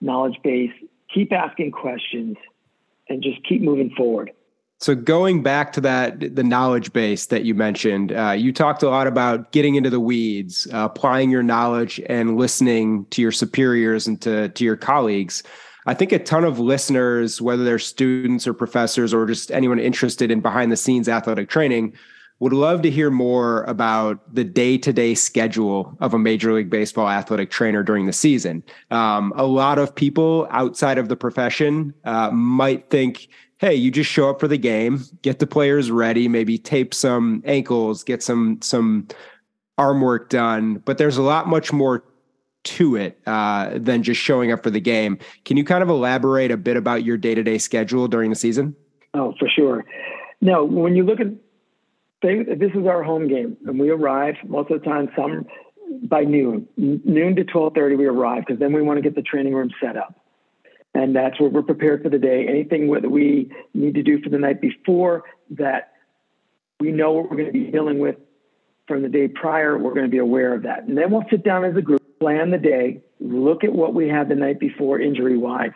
knowledge 0.00 0.38
base, 0.42 0.72
keep 1.12 1.32
asking 1.32 1.70
questions, 1.72 2.36
and 3.08 3.22
just 3.22 3.46
keep 3.46 3.62
moving 3.62 3.90
forward. 3.96 4.32
So 4.78 4.94
going 4.94 5.42
back 5.42 5.72
to 5.74 5.80
that, 5.82 6.34
the 6.34 6.42
knowledge 6.42 6.92
base 6.92 7.26
that 7.26 7.44
you 7.44 7.54
mentioned, 7.54 8.12
uh, 8.12 8.32
you 8.32 8.52
talked 8.52 8.82
a 8.82 8.90
lot 8.90 9.06
about 9.06 9.52
getting 9.52 9.74
into 9.74 9.88
the 9.88 10.00
weeds, 10.00 10.66
uh, 10.72 10.88
applying 10.90 11.30
your 11.30 11.42
knowledge, 11.42 12.00
and 12.08 12.36
listening 12.36 13.06
to 13.10 13.22
your 13.22 13.32
superiors 13.32 14.06
and 14.06 14.20
to 14.22 14.48
to 14.50 14.64
your 14.64 14.76
colleagues. 14.76 15.42
I 15.86 15.94
think 15.94 16.12
a 16.12 16.18
ton 16.18 16.44
of 16.44 16.58
listeners, 16.58 17.40
whether 17.40 17.64
they're 17.64 17.78
students 17.78 18.46
or 18.46 18.52
professors 18.52 19.14
or 19.14 19.24
just 19.26 19.52
anyone 19.52 19.78
interested 19.78 20.30
in 20.30 20.40
behind 20.40 20.72
the 20.72 20.76
scenes 20.76 21.08
athletic 21.08 21.48
training, 21.48 21.94
would 22.38 22.52
love 22.52 22.82
to 22.82 22.90
hear 22.90 23.10
more 23.10 23.62
about 23.62 24.34
the 24.34 24.44
day 24.44 24.76
to 24.78 24.92
day 24.92 25.14
schedule 25.14 25.96
of 26.00 26.12
a 26.12 26.18
Major 26.18 26.52
League 26.52 26.68
Baseball 26.68 27.08
athletic 27.08 27.50
trainer 27.50 27.82
during 27.82 28.06
the 28.06 28.12
season. 28.12 28.62
Um, 28.90 29.32
a 29.36 29.46
lot 29.46 29.78
of 29.78 29.94
people 29.94 30.46
outside 30.50 30.98
of 30.98 31.08
the 31.08 31.16
profession 31.16 31.94
uh, 32.04 32.30
might 32.30 32.90
think, 32.90 33.28
hey, 33.58 33.74
you 33.74 33.90
just 33.90 34.10
show 34.10 34.28
up 34.28 34.38
for 34.38 34.48
the 34.48 34.58
game, 34.58 35.02
get 35.22 35.38
the 35.38 35.46
players 35.46 35.90
ready, 35.90 36.28
maybe 36.28 36.58
tape 36.58 36.92
some 36.92 37.42
ankles, 37.46 38.04
get 38.04 38.22
some 38.22 38.60
some 38.60 39.08
arm 39.78 40.00
work 40.00 40.28
done. 40.28 40.82
But 40.84 40.98
there's 40.98 41.16
a 41.16 41.22
lot 41.22 41.48
much 41.48 41.72
more 41.72 42.04
to 42.66 42.96
it 42.96 43.18
uh, 43.26 43.70
than 43.76 44.02
just 44.02 44.20
showing 44.20 44.52
up 44.52 44.62
for 44.62 44.70
the 44.70 44.80
game. 44.80 45.18
Can 45.44 45.56
you 45.56 45.64
kind 45.64 45.82
of 45.82 45.88
elaborate 45.88 46.50
a 46.50 46.56
bit 46.56 46.76
about 46.76 47.02
your 47.04 47.16
day 47.16 47.34
to 47.34 47.42
day 47.42 47.58
schedule 47.58 48.06
during 48.08 48.30
the 48.30 48.36
season? 48.36 48.76
Oh, 49.14 49.34
for 49.38 49.48
sure. 49.48 49.84
Now, 50.40 50.62
when 50.62 50.94
you 50.94 51.02
look 51.02 51.20
at 51.20 51.28
this 52.22 52.72
is 52.74 52.86
our 52.86 53.04
home 53.04 53.28
game, 53.28 53.56
and 53.66 53.78
we 53.78 53.90
arrive 53.90 54.34
most 54.46 54.70
of 54.70 54.80
the 54.80 54.84
time 54.84 55.08
some 55.16 55.46
by 56.08 56.24
noon, 56.24 56.66
noon 56.76 57.36
to 57.36 57.44
twelve 57.44 57.74
thirty. 57.74 57.94
We 57.94 58.06
arrive 58.06 58.44
because 58.46 58.58
then 58.58 58.72
we 58.72 58.82
want 58.82 58.98
to 58.98 59.02
get 59.02 59.14
the 59.14 59.22
training 59.22 59.54
room 59.54 59.70
set 59.80 59.96
up, 59.96 60.18
and 60.92 61.14
that's 61.14 61.38
where 61.38 61.48
we're 61.48 61.62
prepared 61.62 62.02
for 62.02 62.08
the 62.08 62.18
day. 62.18 62.48
Anything 62.48 62.90
that 62.90 63.10
we 63.10 63.52
need 63.74 63.94
to 63.94 64.02
do 64.02 64.20
for 64.20 64.28
the 64.28 64.38
night 64.38 64.60
before 64.60 65.22
that, 65.50 65.92
we 66.80 66.90
know 66.90 67.12
what 67.12 67.30
we're 67.30 67.36
going 67.36 67.52
to 67.52 67.52
be 67.52 67.70
dealing 67.70 68.00
with 68.00 68.16
from 68.88 69.02
the 69.02 69.08
day 69.08 69.28
prior. 69.28 69.78
We're 69.78 69.94
going 69.94 70.06
to 70.06 70.10
be 70.10 70.18
aware 70.18 70.52
of 70.52 70.64
that, 70.64 70.84
and 70.84 70.98
then 70.98 71.12
we'll 71.12 71.24
sit 71.30 71.44
down 71.44 71.64
as 71.64 71.76
a 71.76 71.82
group, 71.82 72.02
plan 72.18 72.50
the 72.50 72.58
day, 72.58 73.00
look 73.20 73.64
at 73.64 73.72
what 73.72 73.94
we 73.94 74.08
had 74.08 74.28
the 74.28 74.34
night 74.34 74.60
before 74.60 75.00
injury 75.00 75.36
wise, 75.36 75.72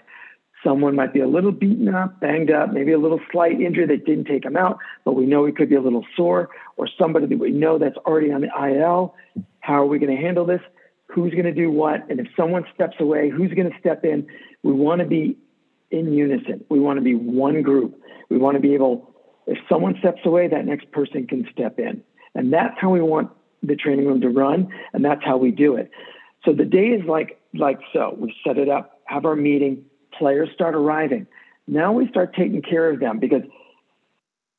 Someone 0.62 0.94
might 0.94 1.14
be 1.14 1.20
a 1.20 1.26
little 1.26 1.52
beaten 1.52 1.88
up, 1.88 2.20
banged 2.20 2.50
up, 2.50 2.72
maybe 2.72 2.92
a 2.92 2.98
little 2.98 3.20
slight 3.32 3.60
injury 3.60 3.86
that 3.86 4.04
didn't 4.04 4.26
take 4.26 4.44
him 4.44 4.56
out, 4.56 4.78
but 5.04 5.12
we 5.12 5.24
know 5.24 5.46
he 5.46 5.52
could 5.52 5.70
be 5.70 5.74
a 5.74 5.80
little 5.80 6.04
sore, 6.14 6.50
or 6.76 6.86
somebody 6.98 7.26
that 7.26 7.38
we 7.38 7.50
know 7.50 7.78
that's 7.78 7.96
already 7.98 8.30
on 8.30 8.42
the 8.42 8.48
IL. 8.48 9.14
How 9.60 9.74
are 9.74 9.86
we 9.86 9.98
going 9.98 10.14
to 10.14 10.20
handle 10.20 10.44
this? 10.44 10.60
Who's 11.06 11.32
going 11.32 11.44
to 11.44 11.52
do 11.52 11.70
what? 11.70 12.08
And 12.10 12.20
if 12.20 12.26
someone 12.36 12.64
steps 12.74 12.96
away, 13.00 13.30
who's 13.30 13.52
going 13.54 13.70
to 13.70 13.78
step 13.78 14.04
in? 14.04 14.26
We 14.62 14.72
want 14.72 15.00
to 15.00 15.06
be 15.06 15.38
in 15.90 16.12
unison. 16.12 16.64
We 16.68 16.78
want 16.78 16.98
to 16.98 17.02
be 17.02 17.14
one 17.14 17.62
group. 17.62 17.98
We 18.28 18.36
want 18.36 18.56
to 18.56 18.60
be 18.60 18.74
able, 18.74 19.14
if 19.46 19.58
someone 19.66 19.96
steps 19.98 20.20
away, 20.26 20.46
that 20.48 20.66
next 20.66 20.90
person 20.92 21.26
can 21.26 21.48
step 21.50 21.78
in. 21.78 22.02
And 22.34 22.52
that's 22.52 22.78
how 22.78 22.90
we 22.90 23.00
want 23.00 23.30
the 23.62 23.76
training 23.76 24.06
room 24.06 24.20
to 24.20 24.28
run, 24.28 24.68
and 24.92 25.04
that's 25.04 25.24
how 25.24 25.36
we 25.36 25.50
do 25.50 25.76
it. 25.76 25.90
So 26.44 26.52
the 26.52 26.64
day 26.64 26.88
is 26.88 27.04
like 27.06 27.38
like 27.54 27.80
so. 27.92 28.16
We 28.18 28.34
set 28.46 28.58
it 28.58 28.68
up, 28.68 29.00
have 29.04 29.24
our 29.24 29.36
meeting, 29.36 29.84
players 30.18 30.48
start 30.54 30.74
arriving. 30.74 31.26
Now 31.66 31.92
we 31.92 32.08
start 32.08 32.34
taking 32.34 32.62
care 32.62 32.90
of 32.90 33.00
them 33.00 33.18
because 33.18 33.42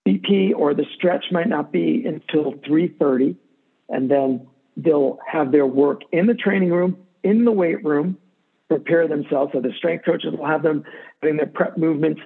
BP 0.08 0.54
or 0.56 0.74
the 0.74 0.86
stretch 0.96 1.26
might 1.32 1.48
not 1.48 1.72
be 1.72 2.06
until 2.06 2.54
3:30, 2.68 3.36
and 3.90 4.10
then 4.10 4.48
they'll 4.78 5.20
have 5.28 5.52
their 5.52 5.66
work 5.66 6.02
in 6.12 6.28
the 6.28 6.34
training 6.34 6.72
room, 6.72 6.98
in 7.24 7.46
the 7.46 7.52
weight 7.52 7.84
room, 7.84 8.18
prepare 8.68 9.08
themselves. 9.08 9.52
So 9.54 9.60
the 9.60 9.74
strength 9.78 10.06
coaches 10.06 10.34
will 10.38 10.46
have 10.46 10.64
them 10.64 10.84
doing 11.22 11.38
their 11.38 11.48
prep 11.48 11.78
movements. 11.78 12.22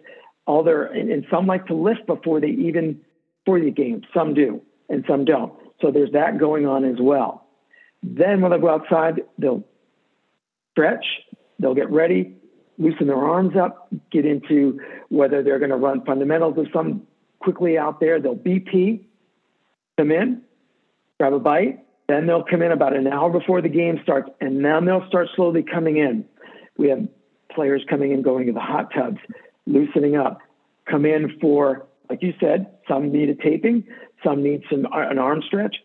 All 0.47 0.63
their 0.63 0.83
and, 0.85 1.09
and 1.09 1.25
some 1.31 1.47
like 1.47 1.65
to 1.67 1.73
lift 1.73 2.05
before 2.05 2.39
they 2.39 2.49
even 2.49 3.01
for 3.45 3.59
the 3.59 3.71
game. 3.71 4.03
Some 4.13 4.33
do, 4.33 4.61
and 4.89 5.03
some 5.07 5.25
don't. 5.25 5.53
So 5.81 5.91
there's 5.91 6.11
that 6.11 6.37
going 6.37 6.65
on 6.65 6.85
as 6.85 6.97
well. 6.99 7.44
Then 8.03 8.41
when 8.41 8.51
they 8.51 8.59
go 8.59 8.69
outside, 8.69 9.21
they'll 9.37 9.63
stretch, 10.71 11.05
they'll 11.59 11.73
get 11.73 11.89
ready, 11.89 12.35
loosen 12.77 13.07
their 13.07 13.17
arms 13.17 13.55
up, 13.55 13.87
get 14.11 14.25
into 14.25 14.79
whether 15.09 15.41
they're 15.41 15.59
going 15.59 15.71
to 15.71 15.77
run 15.77 16.03
fundamentals 16.05 16.55
or 16.57 16.65
some 16.73 17.03
quickly 17.39 17.77
out 17.77 17.99
there. 17.99 18.19
They'll 18.19 18.35
BP, 18.35 19.05
come 19.97 20.11
in, 20.11 20.41
grab 21.19 21.33
a 21.33 21.39
bite. 21.39 21.79
Then 22.07 22.27
they'll 22.27 22.43
come 22.43 22.61
in 22.61 22.71
about 22.71 22.95
an 22.95 23.07
hour 23.07 23.31
before 23.31 23.61
the 23.61 23.69
game 23.69 23.99
starts, 24.03 24.29
and 24.39 24.63
then 24.63 24.85
they'll 24.85 25.07
start 25.07 25.27
slowly 25.35 25.63
coming 25.63 25.97
in. 25.97 26.25
We 26.77 26.89
have 26.89 27.07
players 27.51 27.83
coming 27.89 28.11
in, 28.11 28.21
going 28.21 28.45
to 28.45 28.53
the 28.53 28.59
hot 28.59 28.91
tubs, 28.93 29.17
loosening 29.65 30.15
up, 30.15 30.39
come 30.89 31.05
in 31.05 31.39
for, 31.39 31.87
like 32.09 32.21
you 32.21 32.33
said, 32.39 32.67
some 32.87 33.11
need 33.11 33.29
a 33.29 33.35
taping, 33.35 33.87
some 34.23 34.43
need 34.43 34.61
some 34.69 34.85
uh, 34.87 35.09
an 35.09 35.17
arm 35.17 35.41
stretch, 35.47 35.77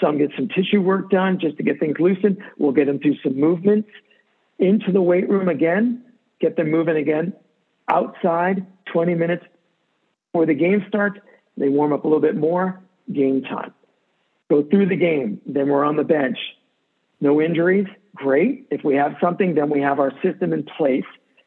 some 0.00 0.18
get 0.18 0.30
some 0.36 0.48
tissue 0.48 0.80
work 0.80 1.10
done 1.10 1.38
just 1.40 1.56
to 1.58 1.62
get 1.62 1.78
things 1.78 1.96
loosened. 1.98 2.38
We'll 2.58 2.72
get 2.72 2.86
them 2.86 2.98
through 2.98 3.16
some 3.22 3.38
movements 3.38 3.88
into 4.58 4.92
the 4.92 5.00
weight 5.00 5.28
room 5.28 5.48
again 5.48 6.04
get 6.40 6.56
them 6.56 6.70
moving 6.70 6.96
again. 6.96 7.32
Outside, 7.88 8.66
20 8.92 9.14
minutes 9.14 9.44
before 10.32 10.46
the 10.46 10.54
game 10.54 10.84
starts, 10.88 11.20
they 11.56 11.68
warm 11.68 11.92
up 11.92 12.04
a 12.04 12.08
little 12.08 12.20
bit 12.20 12.36
more, 12.36 12.80
game 13.12 13.42
time. 13.42 13.72
Go 14.48 14.62
through 14.62 14.86
the 14.86 14.96
game, 14.96 15.40
then 15.46 15.68
we're 15.68 15.84
on 15.84 15.96
the 15.96 16.04
bench. 16.04 16.38
No 17.20 17.40
injuries, 17.40 17.86
great. 18.14 18.66
If 18.70 18.82
we 18.82 18.94
have 18.96 19.14
something, 19.20 19.54
then 19.54 19.70
we 19.70 19.80
have 19.80 20.00
our 20.00 20.12
system 20.22 20.52
in 20.52 20.64
place, 20.76 21.04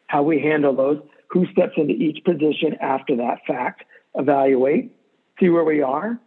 how 0.08 0.24
we 0.24 0.40
handle 0.40 0.76
those, 0.76 1.02
who 1.30 1.46
steps 1.48 1.74
into 1.78 1.94
each 1.94 2.24
position 2.24 2.76
after 2.80 3.16
that 3.18 3.40
fact, 3.48 3.84
evaluate, 4.16 4.96
see 5.40 5.50
where 5.50 5.64
we 5.64 5.82
are. 5.82 6.20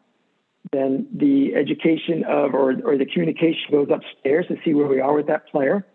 Then 0.73 1.09
the 1.15 1.55
education 1.55 2.25
of 2.25 2.55
or, 2.55 2.75
or 2.85 2.99
the 2.99 3.07
communication 3.07 3.71
goes 3.71 3.89
upstairs 3.91 4.47
to 4.49 4.57
see 4.65 4.75
where 4.75 4.89
we 4.89 5.01
are 5.01 5.15
with 5.15 5.27
that 5.29 5.49
player. 5.49 5.87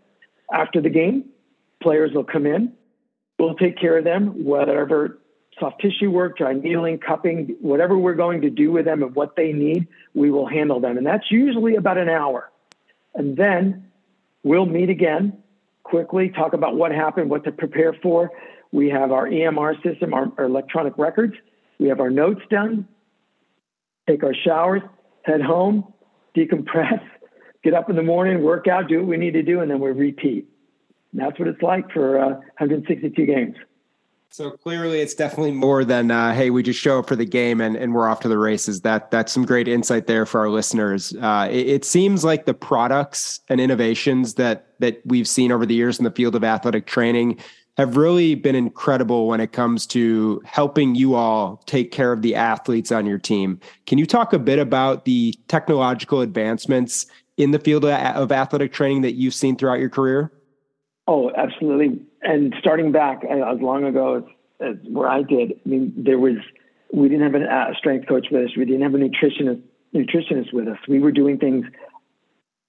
After 0.54 0.82
the 0.82 0.90
game, 0.90 1.32
Players 1.82 2.12
will 2.14 2.24
come 2.24 2.46
in. 2.46 2.74
We'll 3.40 3.56
take 3.56 3.78
care 3.78 3.98
of 3.98 4.04
them, 4.04 4.46
whatever 4.46 5.18
soft 5.60 5.82
tissue 5.82 6.12
work, 6.12 6.38
dry 6.38 6.54
needling, 6.54 7.00
cupping, 7.00 7.56
whatever 7.60 7.98
we're 7.98 8.14
going 8.14 8.42
to 8.42 8.50
do 8.50 8.72
with 8.72 8.86
them 8.86 9.04
and 9.04 9.14
what 9.16 9.36
they 9.36 9.52
need, 9.52 9.88
we 10.14 10.32
will 10.32 10.48
handle 10.48 10.80
them. 10.80 10.98
And 10.98 11.06
that's 11.06 11.30
usually 11.30 11.76
about 11.76 11.98
an 11.98 12.08
hour. 12.08 12.52
And 13.16 13.36
then 13.36 13.92
we'll 14.44 14.66
meet 14.66 14.90
again 14.90 15.38
quickly, 15.84 16.30
talk 16.30 16.54
about 16.54 16.76
what 16.76 16.92
happened, 16.92 17.30
what 17.30 17.44
to 17.44 17.52
prepare 17.52 17.94
for. 18.02 18.32
We 18.72 18.90
have 18.90 19.12
our 19.12 19.28
EMR 19.28 19.82
system, 19.84 20.14
our, 20.14 20.32
our 20.38 20.46
electronic 20.46 20.98
records. 20.98 21.34
We 21.80 21.90
have 21.90 22.00
our 22.00 22.12
notes 22.12 22.42
done, 22.50 22.88
take 24.12 24.24
our 24.24 24.34
showers, 24.34 24.82
head 25.24 25.42
home, 25.42 25.94
decompress, 26.36 27.02
get 27.64 27.74
up 27.74 27.90
in 27.90 27.96
the 27.96 28.04
morning, 28.04 28.44
work 28.44 28.68
out, 28.68 28.88
do 28.88 29.00
what 29.00 29.08
we 29.08 29.18
need 29.18 29.34
to 29.34 29.44
do, 29.44 29.62
and 29.62 29.70
then 29.70 29.80
we 29.80 29.92
repeat 29.92 30.48
that's 31.14 31.38
what 31.40 31.48
it's 31.48 31.62
like 31.62 31.92
for 31.92 32.20
uh, 32.20 32.30
162 32.60 33.26
games. 33.26 33.56
So 34.30 34.52
clearly, 34.52 35.02
it's 35.02 35.14
definitely 35.14 35.52
more 35.52 35.84
than 35.84 36.10
uh, 36.10 36.34
hey, 36.34 36.52
we 36.52 36.64
just 36.64 36.80
show 36.80 37.00
up 37.00 37.10
for 37.10 37.18
the 37.18 37.26
game 37.26 37.60
and, 37.60 37.76
and 37.76 37.94
we're 37.94 38.08
off 38.08 38.22
to 38.22 38.30
the 38.30 38.38
races. 38.38 38.80
That 38.80 39.12
that's 39.12 39.30
some 39.34 39.46
great 39.46 39.68
insight 39.68 40.08
there 40.08 40.26
for 40.26 40.40
our 40.40 40.50
listeners. 40.50 41.14
Uh, 41.14 41.50
it, 41.52 41.68
it, 41.68 41.86
seems 41.86 42.24
like 42.24 42.46
the 42.46 42.54
products 42.54 43.42
and 43.50 43.60
innovations 43.60 44.36
that 44.36 44.68
that 44.80 45.02
we've 45.06 45.28
seen 45.28 45.52
over 45.52 45.66
the 45.66 45.74
years 45.74 46.00
in 46.00 46.06
the 46.06 46.12
field 46.12 46.36
of 46.36 46.46
athletic 46.46 46.86
training 46.86 47.40
have 47.78 47.98
really 47.98 48.36
been 48.36 48.56
incredible 48.56 49.28
when 49.28 49.40
it 49.40 49.52
comes 49.54 49.88
to 49.88 50.42
helping 50.46 50.96
you 50.96 51.16
all 51.16 51.58
take 51.66 51.92
care 51.92 52.12
of 52.12 52.22
the 52.22 52.36
athletes 52.36 52.92
on 52.92 53.06
your 53.06 53.18
team. 53.18 53.60
Can 53.88 53.98
you 53.98 54.06
talk 54.06 54.34
a 54.34 54.40
bit 54.40 54.60
about 54.60 55.06
the 55.06 55.34
technological 55.48 56.22
advancements 56.22 57.06
in 57.38 57.52
the 57.52 57.60
field 57.60 57.86
of 57.86 58.32
athletic 58.32 58.74
training 58.74 59.02
that 59.02 59.14
you've 59.14 59.34
seen 59.34 59.56
throughout 59.56 59.80
your 59.80 59.90
career? 59.90 60.32
Oh, 61.08 61.32
absolutely. 61.36 62.02
And 62.22 62.54
starting 62.60 62.92
back 62.92 63.24
uh, 63.24 63.52
as 63.52 63.60
long 63.62 63.84
ago 63.84 64.18
as, 64.18 64.24
as 64.70 64.76
where 64.90 65.10
I 65.10 65.24
did, 65.24 65.54
I 65.54 65.70
mean, 65.70 65.94
there 65.98 66.20
was 66.20 66.36
we 66.94 67.08
didn't 67.08 67.32
have 67.32 67.42
a 67.42 67.74
strength 67.78 68.08
coach 68.08 68.28
with 68.32 68.46
us. 68.46 68.58
We 68.58 68.66
didn't 68.66 68.82
have 68.82 68.94
a 68.94 68.98
nutritionist 68.98 69.62
nutritionist 69.96 70.54
with 70.54 70.68
us. 70.68 70.78
We 70.88 71.00
were 71.00 71.12
doing 71.12 71.38
things, 71.38 71.66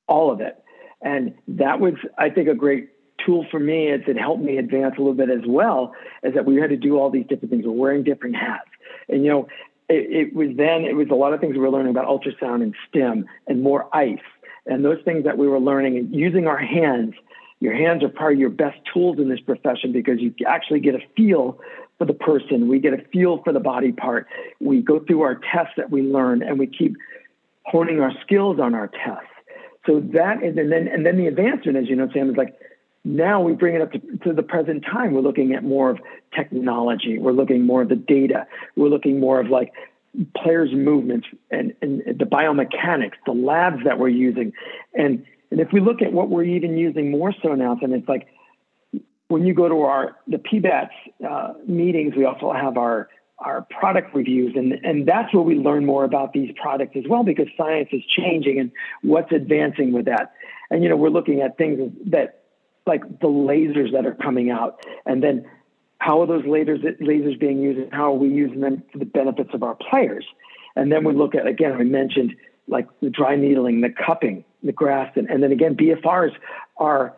all 0.07 0.31
of 0.31 0.41
it, 0.41 0.63
and 1.03 1.35
that 1.49 1.81
was, 1.81 1.95
I 2.19 2.31
think, 2.31 2.49
a 2.49 2.55
great 2.55 2.89
tool 3.25 3.47
for 3.51 3.61
me. 3.61 3.91
As 3.91 4.01
it 4.07 4.19
helped 4.19 4.43
me 4.43 4.59
advance 4.59 4.95
a 4.97 5.01
little 5.01 5.15
bit 5.15 5.31
as 5.31 5.47
well. 5.47 5.95
Is 6.23 6.35
that 6.35 6.45
we 6.45 6.57
had 6.57 6.71
to 6.71 6.77
do 6.77 6.99
all 6.99 7.11
these 7.11 7.27
different 7.27 7.51
things. 7.51 7.65
We're 7.65 7.73
wearing 7.73 8.05
different 8.05 8.37
hats, 8.37 8.71
and 9.09 9.25
you 9.25 9.31
know, 9.31 9.49
it, 9.89 10.29
it 10.29 10.35
was 10.35 10.49
then 10.57 10.85
it 10.85 10.97
was 10.97 11.09
a 11.11 11.15
lot 11.15 11.33
of 11.33 11.41
things 11.41 11.55
we 11.55 11.61
were 11.61 11.71
learning 11.71 11.91
about 11.91 12.07
ultrasound 12.07 12.63
and 12.63 12.75
stim 12.89 13.27
and 13.47 13.63
more 13.63 13.89
ice 13.95 14.19
and 14.65 14.85
those 14.85 14.99
things 15.05 15.25
that 15.25 15.37
we 15.37 15.49
were 15.49 15.59
learning 15.59 15.97
and 15.99 16.15
using 16.15 16.47
our 16.47 16.57
hands 16.57 17.15
your 17.63 17.75
hands 17.75 18.03
are 18.03 18.09
probably 18.09 18.39
your 18.39 18.51
best 18.51 18.77
tools 18.93 19.21
in 19.21 19.29
this 19.29 19.39
profession 19.39 19.93
because 19.93 20.19
you 20.19 20.35
actually 20.49 20.81
get 20.81 20.97
a 20.97 21.01
feel 21.17 21.61
for 21.97 22.05
the 22.05 22.13
person. 22.13 22.67
We 22.67 22.81
get 22.81 22.93
a 22.93 22.99
feel 23.13 23.41
for 23.45 23.53
the 23.53 23.61
body 23.61 23.93
part. 23.93 24.27
We 24.61 24.83
go 24.83 24.99
through 24.99 25.21
our 25.21 25.37
tests 25.37 25.75
that 25.77 25.89
we 25.89 26.03
learn 26.03 26.43
and 26.43 26.59
we 26.59 26.67
keep 26.67 26.97
honing 27.65 28.01
our 28.01 28.11
skills 28.21 28.59
on 28.59 28.75
our 28.75 28.89
tests. 28.89 29.31
So 29.87 30.01
that 30.13 30.43
is, 30.43 30.57
and 30.57 30.73
then, 30.73 30.89
and 30.89 31.07
then 31.07 31.17
the 31.17 31.29
advancement, 31.29 31.79
as 31.79 31.89
you 31.89 31.95
know, 31.95 32.09
Sam, 32.13 32.31
is 32.31 32.37
like 32.37 32.53
now 33.05 33.41
we 33.41 33.53
bring 33.53 33.75
it 33.75 33.83
up 33.83 33.93
to, 33.93 33.99
to, 34.25 34.33
the 34.33 34.43
present 34.43 34.85
time. 34.85 35.13
We're 35.13 35.23
looking 35.23 35.55
at 35.55 35.65
more 35.65 35.91
of 35.91 35.99
technology. 36.37 37.19
We're 37.19 37.33
looking 37.33 37.67
more 37.67 37.83
of 37.83 37.89
the 37.89 37.97
data. 37.97 38.47
We're 38.77 38.89
looking 38.89 39.19
more 39.19 39.41
of 39.41 39.49
like 39.49 39.73
players' 40.37 40.71
movements 40.73 41.27
and, 41.51 41.75
and 41.83 42.03
the 42.07 42.25
biomechanics, 42.25 43.15
the 43.27 43.33
labs 43.33 43.85
that 43.85 43.99
we're 43.99 44.09
using. 44.09 44.53
And, 44.95 45.25
and 45.51 45.61
if 45.61 45.73
we 45.73 45.81
look 45.81 46.01
at 46.01 46.13
what 46.13 46.31
we're 46.31 46.45
even 46.45 46.77
using 46.77 47.11
more 47.11 47.35
so 47.43 47.55
now, 47.55 47.77
then 47.81 47.93
it's 47.93 48.09
like 48.09 48.29
when 49.29 49.47
you 49.47 49.55
go 49.55 49.69
to 49.69 49.81
our 49.83 50.17
the 50.29 50.37
PBATS 50.37 50.91
uh, 51.29 51.55
meetings, 51.67 52.15
we 52.17 52.25
also 52.25 52.53
have 52.53 52.77
our 52.77 53.09
our 53.39 53.63
product 53.63 54.15
reviews, 54.15 54.53
and 54.55 54.73
and 54.85 55.09
that's 55.09 55.33
where 55.35 55.43
we 55.43 55.57
learn 55.57 55.85
more 55.85 56.05
about 56.05 56.33
these 56.33 56.55
products 56.61 56.97
as 56.97 57.05
well 57.09 57.25
because 57.25 57.47
science 57.57 57.89
is 57.93 58.03
changing 58.17 58.61
and 58.61 58.71
what's 59.03 59.33
advancing 59.33 59.93
with 59.93 60.05
that. 60.05 60.33
And 60.71 60.83
you 60.83 60.89
know, 60.89 60.97
we're 60.97 61.09
looking 61.09 61.41
at 61.41 61.57
things 61.57 61.93
that 62.07 62.42
like 62.87 63.03
the 63.21 63.29
lasers 63.29 63.93
that 63.93 64.07
are 64.07 64.15
coming 64.15 64.51
out, 64.51 64.85
and 65.07 65.23
then 65.23 65.49
how 65.99 66.21
are 66.21 66.27
those 66.27 66.45
lasers 66.45 66.83
lasers 67.01 67.39
being 67.39 67.61
used, 67.61 67.79
and 67.79 67.93
how 67.93 68.13
are 68.13 68.17
we 68.17 68.29
using 68.29 68.61
them 68.61 68.83
for 68.93 68.99
the 68.99 69.05
benefits 69.05 69.51
of 69.55 69.63
our 69.63 69.77
players? 69.77 70.27
And 70.75 70.91
then 70.91 71.05
we 71.05 71.15
look 71.15 71.35
at 71.35 71.47
again, 71.47 71.73
I 71.73 71.85
mentioned 71.85 72.35
like 72.69 72.89
the 73.01 73.11
dry 73.11 73.37
needling, 73.37 73.81
the 73.81 73.91
cupping, 73.91 74.45
the 74.63 74.73
Graston, 74.73 75.27
and 75.33 75.43
then 75.43 75.53
again, 75.53 75.77
BFRs 75.77 76.33
are 76.77 77.15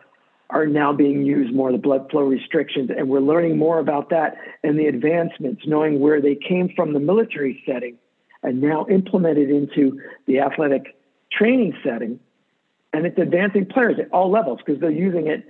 are 0.51 0.67
now 0.67 0.93
being 0.93 1.25
used 1.25 1.53
more, 1.53 1.71
the 1.71 1.77
blood 1.77 2.07
flow 2.11 2.21
restrictions, 2.21 2.91
and 2.95 3.09
we're 3.09 3.19
learning 3.19 3.57
more 3.57 3.79
about 3.79 4.09
that 4.11 4.37
and 4.63 4.77
the 4.77 4.85
advancements, 4.85 5.63
knowing 5.65 5.99
where 5.99 6.21
they 6.21 6.35
came 6.35 6.69
from 6.75 6.93
the 6.93 6.99
military 6.99 7.63
setting 7.65 7.97
and 8.43 8.61
now 8.61 8.85
implemented 8.89 9.49
into 9.49 9.99
the 10.27 10.39
athletic 10.39 10.95
training 11.31 11.73
setting. 11.83 12.19
And 12.95 13.05
it's 13.05 13.17
advancing 13.17 13.65
players 13.65 13.97
at 13.99 14.09
all 14.11 14.31
levels 14.31 14.59
because 14.65 14.79
they're 14.79 14.89
using 14.89 15.27
it 15.27 15.45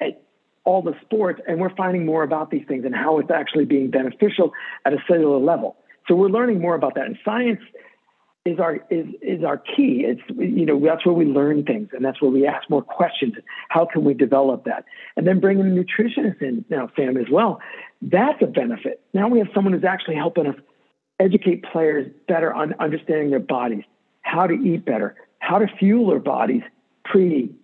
at 0.00 0.22
all 0.64 0.82
the 0.82 0.94
sports, 1.02 1.40
and 1.46 1.60
we're 1.60 1.74
finding 1.76 2.04
more 2.04 2.22
about 2.22 2.50
these 2.50 2.66
things 2.66 2.84
and 2.84 2.94
how 2.94 3.18
it's 3.18 3.30
actually 3.30 3.64
being 3.64 3.90
beneficial 3.90 4.52
at 4.84 4.92
a 4.92 4.98
cellular 5.06 5.38
level. 5.38 5.76
So 6.08 6.14
we're 6.16 6.28
learning 6.28 6.60
more 6.60 6.74
about 6.74 6.96
that. 6.96 7.06
And 7.06 7.16
science 7.24 7.60
is 8.44 8.58
our 8.58 8.76
is 8.90 9.06
is 9.22 9.44
our 9.44 9.58
key. 9.58 10.04
It's 10.04 10.22
you 10.36 10.66
know 10.66 10.80
that's 10.80 11.06
where 11.06 11.14
we 11.14 11.26
learn 11.26 11.64
things, 11.64 11.90
and 11.92 12.04
that's 12.04 12.20
where 12.20 12.30
we 12.30 12.46
ask 12.46 12.68
more 12.68 12.82
questions. 12.82 13.34
How 13.68 13.84
can 13.84 14.02
we 14.02 14.14
develop 14.14 14.64
that? 14.64 14.84
And 15.16 15.26
then 15.26 15.40
bringing 15.40 15.66
a 15.66 15.84
nutritionist 15.84 16.42
in 16.42 16.64
now, 16.70 16.90
Sam, 16.96 17.16
as 17.16 17.26
well. 17.30 17.60
That's 18.02 18.42
a 18.42 18.46
benefit. 18.46 19.00
Now 19.14 19.28
we 19.28 19.38
have 19.38 19.48
someone 19.54 19.74
who's 19.74 19.84
actually 19.84 20.16
helping 20.16 20.46
us 20.46 20.56
educate 21.20 21.64
players 21.70 22.10
better 22.26 22.52
on 22.52 22.74
understanding 22.80 23.30
their 23.30 23.38
bodies, 23.38 23.84
how 24.22 24.46
to 24.46 24.54
eat 24.54 24.84
better, 24.86 25.14
how 25.40 25.58
to 25.58 25.66
fuel 25.78 26.08
their 26.08 26.18
bodies 26.18 26.62
pre, 27.10 27.54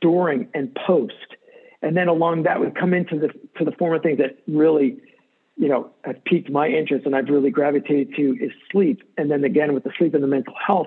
during, 0.00 0.48
and 0.54 0.76
post. 0.86 1.14
And 1.82 1.96
then 1.96 2.08
along 2.08 2.42
that, 2.42 2.60
we 2.60 2.70
come 2.70 2.92
into 2.92 3.18
the 3.18 3.28
to 3.58 3.64
the 3.64 3.72
form 3.72 3.94
of 3.94 4.02
things 4.02 4.18
that 4.18 4.38
really 4.46 4.98
you 5.58 5.68
know, 5.68 5.90
have 6.04 6.24
piqued 6.24 6.48
my 6.48 6.68
interest 6.68 7.04
and 7.04 7.16
I've 7.16 7.28
really 7.28 7.50
gravitated 7.50 8.14
to 8.14 8.36
is 8.40 8.52
sleep. 8.70 9.02
And 9.18 9.28
then 9.28 9.42
again, 9.42 9.74
with 9.74 9.82
the 9.82 9.90
sleep 9.98 10.14
and 10.14 10.22
the 10.22 10.28
mental 10.28 10.54
health, 10.64 10.86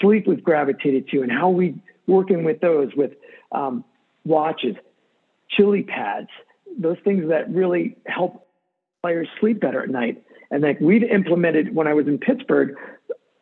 sleep 0.00 0.28
we've 0.28 0.42
gravitated 0.42 1.08
to 1.08 1.22
and 1.22 1.32
how 1.32 1.50
we 1.50 1.74
working 2.06 2.44
with 2.44 2.60
those 2.60 2.90
with 2.96 3.12
um, 3.50 3.84
watches, 4.24 4.76
chili 5.50 5.82
pads, 5.82 6.28
those 6.78 6.98
things 7.04 7.28
that 7.28 7.52
really 7.52 7.96
help 8.06 8.46
players 9.02 9.28
sleep 9.40 9.60
better 9.60 9.82
at 9.82 9.90
night. 9.90 10.22
And 10.52 10.62
like 10.62 10.78
we've 10.80 11.02
implemented 11.02 11.74
when 11.74 11.88
I 11.88 11.94
was 11.94 12.06
in 12.06 12.18
Pittsburgh, 12.18 12.76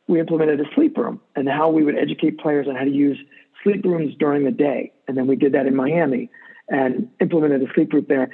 we 0.09 0.19
implemented 0.19 0.61
a 0.61 0.65
sleep 0.75 0.97
room 0.97 1.21
and 1.37 1.47
how 1.47 1.69
we 1.69 1.85
would 1.85 1.97
educate 1.97 2.41
players 2.41 2.67
on 2.67 2.75
how 2.75 2.85
to 2.85 2.91
use 2.91 3.19
sleep 3.63 3.85
rooms 3.85 4.15
during 4.19 4.45
the 4.45 4.51
day. 4.51 4.93
And 5.09 5.17
then 5.17 5.27
we 5.27 5.37
did 5.37 5.53
that 5.53 5.67
in 5.67 5.75
Miami 5.75 6.31
and 6.69 7.09
implemented 7.21 7.63
a 7.63 7.73
sleep 7.75 7.93
room 7.93 8.07
there 8.09 8.31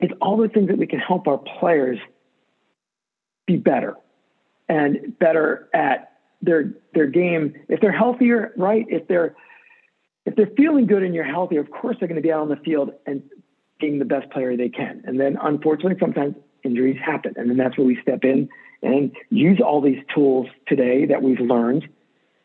it's 0.00 0.14
all 0.20 0.36
the 0.36 0.48
things 0.48 0.68
that 0.68 0.78
we 0.78 0.86
can 0.86 0.98
help 0.98 1.28
our 1.28 1.38
players 1.38 1.98
be 3.46 3.56
better 3.56 3.96
and 4.68 5.18
better 5.18 5.68
at 5.74 6.12
their 6.42 6.72
their 6.94 7.06
game. 7.06 7.54
If 7.68 7.80
they're 7.80 7.92
healthier, 7.92 8.52
right? 8.56 8.86
If 8.88 9.06
they're 9.08 9.34
if 10.24 10.36
they're 10.36 10.50
feeling 10.56 10.86
good 10.86 11.02
and 11.02 11.14
you're 11.14 11.24
healthy, 11.24 11.56
of 11.56 11.70
course 11.70 11.96
they're 11.98 12.08
going 12.08 12.20
to 12.20 12.26
be 12.26 12.32
out 12.32 12.40
on 12.40 12.48
the 12.48 12.56
field 12.56 12.92
and 13.06 13.22
being 13.78 13.98
the 13.98 14.04
best 14.04 14.30
player 14.30 14.56
they 14.56 14.68
can. 14.68 15.02
And 15.06 15.20
then 15.20 15.36
unfortunately, 15.42 15.96
sometimes 16.00 16.34
injuries 16.64 16.98
happen, 17.04 17.34
and 17.36 17.48
then 17.50 17.56
that's 17.56 17.76
where 17.76 17.86
we 17.86 17.98
step 18.02 18.24
in 18.24 18.48
and 18.82 19.12
use 19.30 19.60
all 19.64 19.80
these 19.82 20.02
tools 20.14 20.46
today 20.66 21.04
that 21.06 21.22
we've 21.22 21.40
learned 21.40 21.88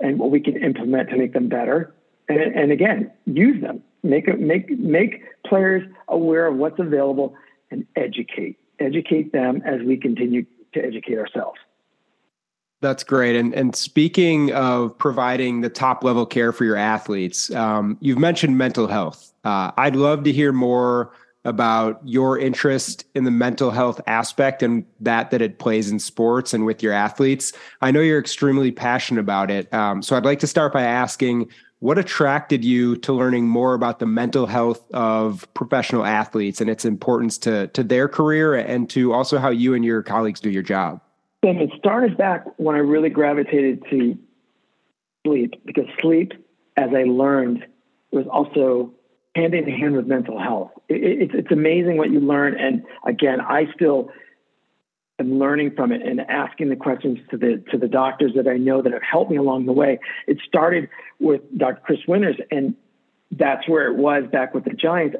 and 0.01 0.19
what 0.19 0.29
we 0.29 0.41
can 0.41 0.61
implement 0.61 1.09
to 1.09 1.17
make 1.17 1.33
them 1.33 1.47
better. 1.47 1.94
And, 2.27 2.39
and 2.39 2.71
again, 2.71 3.11
use 3.25 3.61
them. 3.61 3.83
Make 4.03 4.27
make 4.39 4.69
make 4.69 5.23
players 5.45 5.87
aware 6.07 6.47
of 6.47 6.55
what's 6.57 6.79
available 6.79 7.35
and 7.71 7.85
educate, 7.95 8.57
educate 8.79 9.31
them 9.31 9.61
as 9.65 9.81
we 9.81 9.97
continue 9.97 10.45
to 10.73 10.83
educate 10.83 11.17
ourselves. 11.17 11.59
That's 12.81 13.03
great. 13.03 13.35
And 13.35 13.53
and 13.53 13.75
speaking 13.75 14.51
of 14.51 14.97
providing 14.97 15.61
the 15.61 15.69
top 15.69 16.03
level 16.03 16.25
care 16.25 16.51
for 16.51 16.65
your 16.65 16.75
athletes, 16.75 17.49
um, 17.51 17.97
you've 17.99 18.19
mentioned 18.19 18.57
mental 18.57 18.87
health. 18.87 19.33
Uh, 19.43 19.71
I'd 19.77 19.95
love 19.95 20.23
to 20.25 20.31
hear 20.31 20.51
more 20.51 21.11
about 21.45 22.01
your 22.03 22.39
interest 22.39 23.05
in 23.13 23.23
the 23.23 23.31
mental 23.31 23.69
health 23.69 24.01
aspect 24.07 24.63
and 24.63 24.83
that 24.99 25.29
that 25.29 25.41
it 25.41 25.59
plays 25.59 25.89
in 25.89 25.99
sports 25.99 26.53
and 26.53 26.65
with 26.65 26.83
your 26.83 26.91
athletes. 26.91 27.53
I 27.81 27.91
know 27.91 28.01
you're 28.01 28.19
extremely 28.19 28.71
passionate 28.71 29.21
about 29.21 29.51
it. 29.51 29.71
Um, 29.73 30.01
so 30.01 30.17
I'd 30.17 30.25
like 30.25 30.39
to 30.39 30.47
start 30.47 30.73
by 30.73 30.81
asking 30.81 31.49
what 31.79 31.97
attracted 31.97 32.63
you 32.63 32.95
to 32.97 33.13
learning 33.13 33.47
more 33.47 33.73
about 33.73 33.99
the 33.99 34.05
mental 34.05 34.45
health 34.47 34.83
of 34.93 35.47
professional 35.53 36.05
athletes 36.05 36.61
and 36.61 36.69
its 36.69 36.85
importance 36.85 37.37
to, 37.39 37.67
to 37.67 37.83
their 37.83 38.07
career 38.07 38.55
and 38.55 38.89
to 38.89 39.13
also 39.13 39.37
how 39.37 39.49
you 39.49 39.73
and 39.73 39.83
your 39.83 40.01
colleagues 40.01 40.39
do 40.39 40.49
your 40.49 40.63
job? 40.63 41.01
And 41.43 41.61
it 41.61 41.69
started 41.77 42.17
back 42.17 42.45
when 42.57 42.75
I 42.75 42.79
really 42.79 43.09
gravitated 43.09 43.83
to 43.91 44.17
sleep 45.25 45.53
because 45.65 45.85
sleep, 46.01 46.33
as 46.77 46.89
I 46.95 47.03
learned, 47.03 47.65
was 48.11 48.25
also 48.31 48.91
hand 49.35 49.53
in 49.53 49.69
hand 49.69 49.95
with 49.95 50.07
mental 50.07 50.39
health. 50.39 50.71
It, 50.87 51.03
it, 51.03 51.35
it's 51.35 51.51
amazing 51.51 51.97
what 51.97 52.09
you 52.09 52.19
learn. 52.19 52.57
And 52.57 52.83
again, 53.05 53.41
I 53.41 53.65
still 53.75 54.11
and 55.17 55.39
learning 55.39 55.71
from 55.75 55.91
it 55.91 56.01
and 56.01 56.19
asking 56.21 56.69
the 56.69 56.75
questions 56.75 57.19
to 57.31 57.37
the 57.37 57.63
to 57.71 57.77
the 57.77 57.87
doctors 57.87 58.33
that 58.35 58.47
I 58.47 58.57
know 58.57 58.81
that 58.81 58.91
have 58.91 59.01
helped 59.01 59.31
me 59.31 59.37
along 59.37 59.65
the 59.65 59.71
way. 59.71 59.99
It 60.27 60.39
started 60.45 60.89
with 61.19 61.41
Dr. 61.57 61.81
Chris 61.83 61.99
Winters, 62.07 62.37
and 62.51 62.75
that's 63.31 63.67
where 63.67 63.87
it 63.87 63.95
was 63.95 64.23
back 64.31 64.53
with 64.53 64.65
the 64.65 64.73
Giants. 64.73 65.17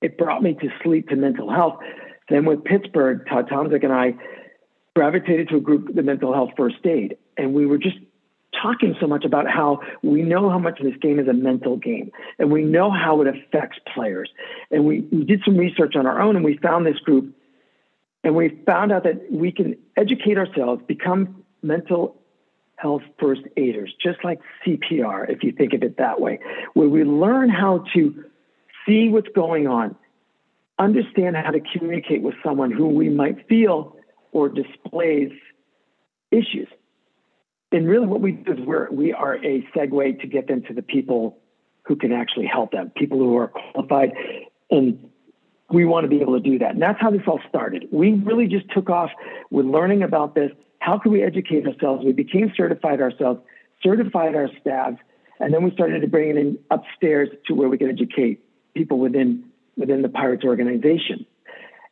It 0.00 0.16
brought 0.16 0.42
me 0.42 0.54
to 0.54 0.68
sleep 0.82 1.08
to 1.08 1.16
mental 1.16 1.50
health. 1.50 1.80
Then 2.28 2.44
with 2.44 2.64
Pittsburgh, 2.64 3.26
Todd 3.28 3.48
Tomczyk 3.48 3.82
and 3.82 3.92
I 3.92 4.14
gravitated 4.94 5.48
to 5.48 5.56
a 5.56 5.60
group, 5.60 5.94
the 5.94 6.02
Mental 6.02 6.32
Health 6.32 6.50
First 6.56 6.84
Aid, 6.84 7.16
and 7.36 7.52
we 7.52 7.66
were 7.66 7.78
just 7.78 7.96
talking 8.60 8.94
so 9.00 9.06
much 9.06 9.24
about 9.24 9.48
how 9.48 9.80
we 10.02 10.22
know 10.22 10.50
how 10.50 10.58
much 10.58 10.78
this 10.82 10.96
game 11.00 11.18
is 11.18 11.28
a 11.28 11.32
mental 11.32 11.76
game 11.76 12.10
and 12.38 12.50
we 12.50 12.62
know 12.62 12.90
how 12.90 13.20
it 13.22 13.28
affects 13.28 13.78
players. 13.94 14.28
And 14.70 14.84
we, 14.84 15.02
we 15.12 15.24
did 15.24 15.40
some 15.44 15.56
research 15.56 15.94
on 15.96 16.06
our 16.06 16.20
own 16.20 16.36
and 16.36 16.44
we 16.44 16.58
found 16.58 16.84
this 16.84 16.98
group 16.98 17.32
and 18.22 18.34
we 18.34 18.60
found 18.66 18.92
out 18.92 19.04
that 19.04 19.30
we 19.30 19.50
can 19.52 19.76
educate 19.96 20.36
ourselves, 20.36 20.82
become 20.86 21.44
mental 21.62 22.16
health 22.76 23.02
first 23.18 23.42
aiders, 23.56 23.94
just 24.02 24.24
like 24.24 24.40
CPR, 24.64 25.28
if 25.30 25.42
you 25.42 25.52
think 25.52 25.72
of 25.74 25.82
it 25.82 25.98
that 25.98 26.20
way, 26.20 26.38
where 26.74 26.88
we 26.88 27.04
learn 27.04 27.48
how 27.48 27.84
to 27.94 28.24
see 28.86 29.08
what's 29.08 29.28
going 29.34 29.66
on, 29.66 29.94
understand 30.78 31.36
how 31.36 31.50
to 31.50 31.60
communicate 31.60 32.22
with 32.22 32.34
someone 32.42 32.70
who 32.70 32.88
we 32.88 33.08
might 33.08 33.46
feel 33.48 33.96
or 34.32 34.48
displays 34.48 35.30
issues. 36.30 36.68
And 37.72 37.86
really, 37.86 38.06
what 38.06 38.20
we 38.20 38.32
do 38.32 38.52
is 38.52 38.58
we're, 38.60 38.90
we 38.90 39.12
are 39.12 39.36
a 39.36 39.62
segue 39.74 40.20
to 40.20 40.26
get 40.26 40.48
them 40.48 40.62
to 40.62 40.74
the 40.74 40.82
people 40.82 41.38
who 41.84 41.96
can 41.96 42.12
actually 42.12 42.46
help 42.46 42.72
them, 42.72 42.90
people 42.96 43.18
who 43.18 43.36
are 43.36 43.48
qualified 43.48 44.12
and 44.70 45.09
we 45.72 45.84
want 45.84 46.04
to 46.04 46.08
be 46.08 46.20
able 46.20 46.34
to 46.34 46.40
do 46.40 46.58
that. 46.58 46.72
And 46.72 46.82
that's 46.82 47.00
how 47.00 47.10
this 47.10 47.22
all 47.26 47.40
started. 47.48 47.88
We 47.92 48.12
really 48.12 48.46
just 48.46 48.70
took 48.70 48.90
off 48.90 49.10
with 49.50 49.66
learning 49.66 50.02
about 50.02 50.34
this. 50.34 50.50
How 50.80 50.98
can 50.98 51.12
we 51.12 51.22
educate 51.22 51.66
ourselves? 51.66 52.04
We 52.04 52.12
became 52.12 52.52
certified 52.56 53.00
ourselves, 53.00 53.40
certified 53.82 54.34
our 54.34 54.48
staff, 54.60 54.94
and 55.38 55.54
then 55.54 55.62
we 55.62 55.70
started 55.72 56.00
to 56.00 56.08
bring 56.08 56.30
it 56.30 56.36
in 56.36 56.58
upstairs 56.70 57.28
to 57.46 57.54
where 57.54 57.68
we 57.68 57.78
can 57.78 57.88
educate 57.88 58.44
people 58.74 58.98
within 58.98 59.44
within 59.76 60.02
the 60.02 60.08
Pirates 60.08 60.44
organization. 60.44 61.24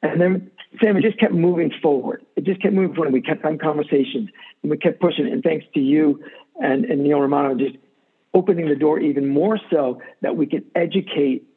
And 0.03 0.21
then 0.21 0.51
Sam, 0.83 0.97
it 0.97 1.03
just 1.03 1.19
kept 1.19 1.33
moving 1.33 1.73
forward. 1.83 2.25
It 2.37 2.45
just 2.45 2.61
kept 2.61 2.75
moving 2.75 2.95
forward. 2.95 3.13
We 3.13 3.23
kept 3.23 3.43
having 3.43 3.59
conversations 3.59 4.29
and 4.63 4.71
we 4.71 4.77
kept 4.77 5.01
pushing. 5.01 5.27
And 5.27 5.43
thanks 5.43 5.65
to 5.75 5.81
you 5.81 6.23
and, 6.61 6.85
and 6.85 7.03
Neil 7.03 7.21
Romano 7.21 7.55
just 7.55 7.77
opening 8.35 8.69
the 8.69 8.77
door 8.77 9.01
even 9.01 9.29
more 9.29 9.59
so 9.71 10.03
that 10.21 10.37
we 10.37 10.47
can 10.47 10.65
educate 10.75 11.49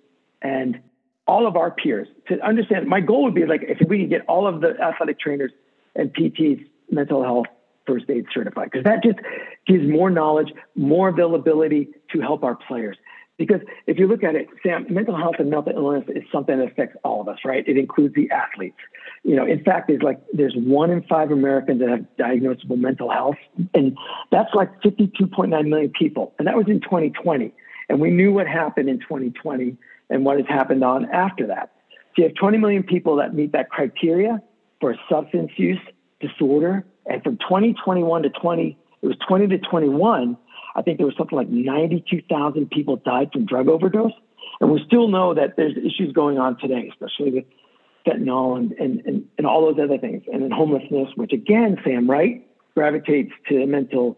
and 0.41 0.79
all 1.27 1.47
of 1.47 1.55
our 1.55 1.71
peers 1.71 2.07
to 2.27 2.39
understand. 2.45 2.87
My 2.87 2.99
goal 2.99 3.23
would 3.23 3.35
be 3.35 3.45
like 3.45 3.61
if 3.63 3.77
we 3.87 3.99
could 3.99 4.09
get 4.09 4.21
all 4.27 4.47
of 4.47 4.61
the 4.61 4.73
athletic 4.81 5.19
trainers 5.19 5.51
and 5.95 6.13
PTs 6.13 6.65
mental 6.89 7.23
health 7.23 7.47
first 7.87 8.05
aid 8.09 8.25
certified 8.33 8.69
because 8.71 8.83
that 8.83 9.03
just 9.03 9.19
gives 9.67 9.87
more 9.89 10.09
knowledge, 10.09 10.51
more 10.75 11.09
availability 11.09 11.89
to 12.11 12.21
help 12.21 12.43
our 12.43 12.55
players. 12.55 12.97
Because 13.37 13.61
if 13.87 13.97
you 13.97 14.07
look 14.07 14.23
at 14.23 14.35
it, 14.35 14.47
Sam, 14.61 14.85
mental 14.89 15.17
health 15.17 15.35
and 15.39 15.49
mental 15.49 15.73
illness 15.73 16.03
is 16.09 16.23
something 16.31 16.59
that 16.59 16.67
affects 16.71 16.95
all 17.03 17.21
of 17.21 17.27
us, 17.27 17.39
right? 17.43 17.67
It 17.67 17.75
includes 17.75 18.13
the 18.13 18.29
athletes. 18.29 18.77
You 19.23 19.35
know, 19.35 19.45
in 19.47 19.63
fact, 19.63 19.87
there's 19.87 20.03
like 20.03 20.19
there's 20.31 20.53
one 20.55 20.91
in 20.91 21.01
five 21.03 21.31
Americans 21.31 21.79
that 21.79 21.89
have 21.89 22.05
diagnosable 22.19 22.77
mental 22.77 23.09
health, 23.09 23.37
and 23.73 23.97
that's 24.31 24.53
like 24.53 24.69
52.9 24.81 25.49
million 25.67 25.91
people, 25.97 26.33
and 26.37 26.47
that 26.47 26.55
was 26.55 26.67
in 26.67 26.81
2020. 26.81 27.51
And 27.89 27.99
we 27.99 28.11
knew 28.11 28.31
what 28.31 28.47
happened 28.47 28.89
in 28.89 28.99
2020 28.99 29.75
and 30.11 30.23
what 30.23 30.37
has 30.37 30.45
happened 30.47 30.83
on 30.83 31.09
after 31.09 31.47
that. 31.47 31.71
So 32.15 32.21
you 32.21 32.23
have 32.25 32.35
20 32.35 32.57
million 32.59 32.83
people 32.83 33.15
that 33.15 33.33
meet 33.33 33.53
that 33.53 33.69
criteria 33.69 34.41
for 34.79 34.95
substance 35.09 35.51
use 35.57 35.79
disorder, 36.19 36.85
and 37.07 37.23
from 37.23 37.37
2021 37.37 38.23
to 38.23 38.29
20, 38.29 38.77
it 39.01 39.07
was 39.07 39.17
20 39.27 39.47
to 39.47 39.57
21 39.57 40.37
I 40.75 40.81
think 40.81 40.97
there 40.97 41.05
was 41.05 41.15
something 41.17 41.37
like 41.37 41.49
92,000 41.49 42.69
people 42.69 42.97
died 42.97 43.31
from 43.31 43.45
drug 43.45 43.67
overdose. 43.67 44.13
And 44.59 44.71
we 44.71 44.81
still 44.85 45.07
know 45.07 45.33
that 45.33 45.55
there's 45.57 45.75
issues 45.77 46.13
going 46.13 46.37
on 46.37 46.57
today, 46.59 46.89
especially 46.91 47.31
with 47.31 47.45
fentanyl 48.05 48.57
and, 48.57 48.71
and, 48.73 49.01
and, 49.05 49.25
and 49.37 49.47
all 49.47 49.61
those 49.61 49.83
other 49.83 49.97
things. 49.97 50.23
And 50.31 50.43
then 50.43 50.51
homelessness, 50.51 51.09
which 51.15 51.33
again, 51.33 51.77
Sam, 51.83 52.09
right, 52.09 52.47
gravitates 52.75 53.31
to 53.49 53.65
mental 53.65 54.17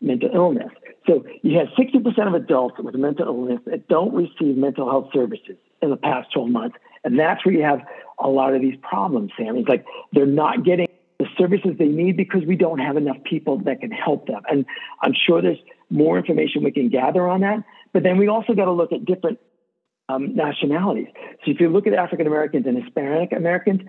mental 0.00 0.30
illness. 0.34 0.70
So 1.06 1.24
you 1.42 1.58
have 1.58 1.68
60% 1.78 2.26
of 2.26 2.34
adults 2.34 2.76
with 2.78 2.94
mental 2.94 3.26
illness 3.26 3.60
that 3.66 3.88
don't 3.88 4.14
receive 4.14 4.56
mental 4.56 4.90
health 4.90 5.10
services 5.12 5.56
in 5.82 5.90
the 5.90 5.96
past 5.96 6.32
12 6.32 6.48
months. 6.48 6.76
And 7.04 7.18
that's 7.18 7.44
where 7.44 7.54
you 7.54 7.62
have 7.62 7.80
a 8.18 8.28
lot 8.28 8.54
of 8.54 8.62
these 8.62 8.76
problems, 8.82 9.32
Sam. 9.36 9.56
It's 9.56 9.68
like 9.68 9.84
they're 10.12 10.26
not 10.26 10.64
getting 10.64 10.88
the 11.18 11.26
services 11.38 11.72
they 11.78 11.86
need 11.86 12.16
because 12.16 12.42
we 12.46 12.56
don't 12.56 12.78
have 12.78 12.96
enough 12.96 13.18
people 13.24 13.58
that 13.64 13.80
can 13.80 13.90
help 13.90 14.26
them. 14.26 14.42
And 14.50 14.64
I'm 15.02 15.12
sure 15.14 15.42
there's 15.42 15.58
more 15.90 16.18
information 16.18 16.64
we 16.64 16.72
can 16.72 16.88
gather 16.88 17.28
on 17.28 17.40
that. 17.42 17.62
But 17.92 18.02
then 18.02 18.18
we 18.18 18.28
also 18.28 18.54
got 18.54 18.64
to 18.64 18.72
look 18.72 18.92
at 18.92 19.04
different 19.04 19.38
um, 20.08 20.34
nationalities. 20.34 21.06
So 21.44 21.50
if 21.50 21.60
you 21.60 21.68
look 21.68 21.86
at 21.86 21.94
African 21.94 22.26
Americans 22.26 22.66
and 22.66 22.82
Hispanic 22.82 23.32
Americans 23.32 23.82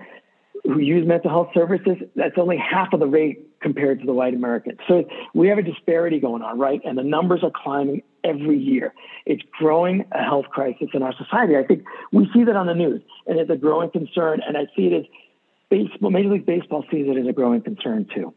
who 0.65 0.79
use 0.79 1.07
mental 1.07 1.29
health 1.29 1.49
services, 1.53 1.97
that's 2.15 2.37
only 2.37 2.57
half 2.57 2.91
of 2.93 2.99
the 2.99 3.07
rate 3.07 3.59
compared 3.61 3.99
to 3.99 4.05
the 4.05 4.13
white 4.13 4.33
Americans. 4.33 4.79
So 4.87 5.05
we 5.33 5.47
have 5.47 5.57
a 5.57 5.61
disparity 5.61 6.19
going 6.19 6.41
on, 6.41 6.59
right? 6.59 6.81
And 6.83 6.97
the 6.97 7.03
numbers 7.03 7.41
are 7.43 7.51
climbing 7.55 8.01
every 8.23 8.57
year. 8.57 8.93
It's 9.25 9.43
growing 9.59 10.05
a 10.11 10.23
health 10.23 10.45
crisis 10.51 10.87
in 10.93 11.03
our 11.03 11.13
society. 11.15 11.55
I 11.55 11.63
think 11.63 11.83
we 12.11 12.27
see 12.33 12.43
that 12.43 12.55
on 12.55 12.67
the 12.67 12.73
news, 12.73 13.01
and 13.27 13.39
it's 13.39 13.49
a 13.49 13.55
growing 13.55 13.91
concern. 13.91 14.41
And 14.45 14.57
I 14.57 14.65
see 14.75 14.87
it 14.87 14.93
as 14.93 15.05
baseball, 15.69 16.11
Major 16.11 16.29
League 16.29 16.45
Baseball 16.45 16.83
sees 16.91 17.07
it 17.07 17.17
as 17.17 17.27
a 17.27 17.33
growing 17.33 17.61
concern 17.61 18.07
too. 18.13 18.33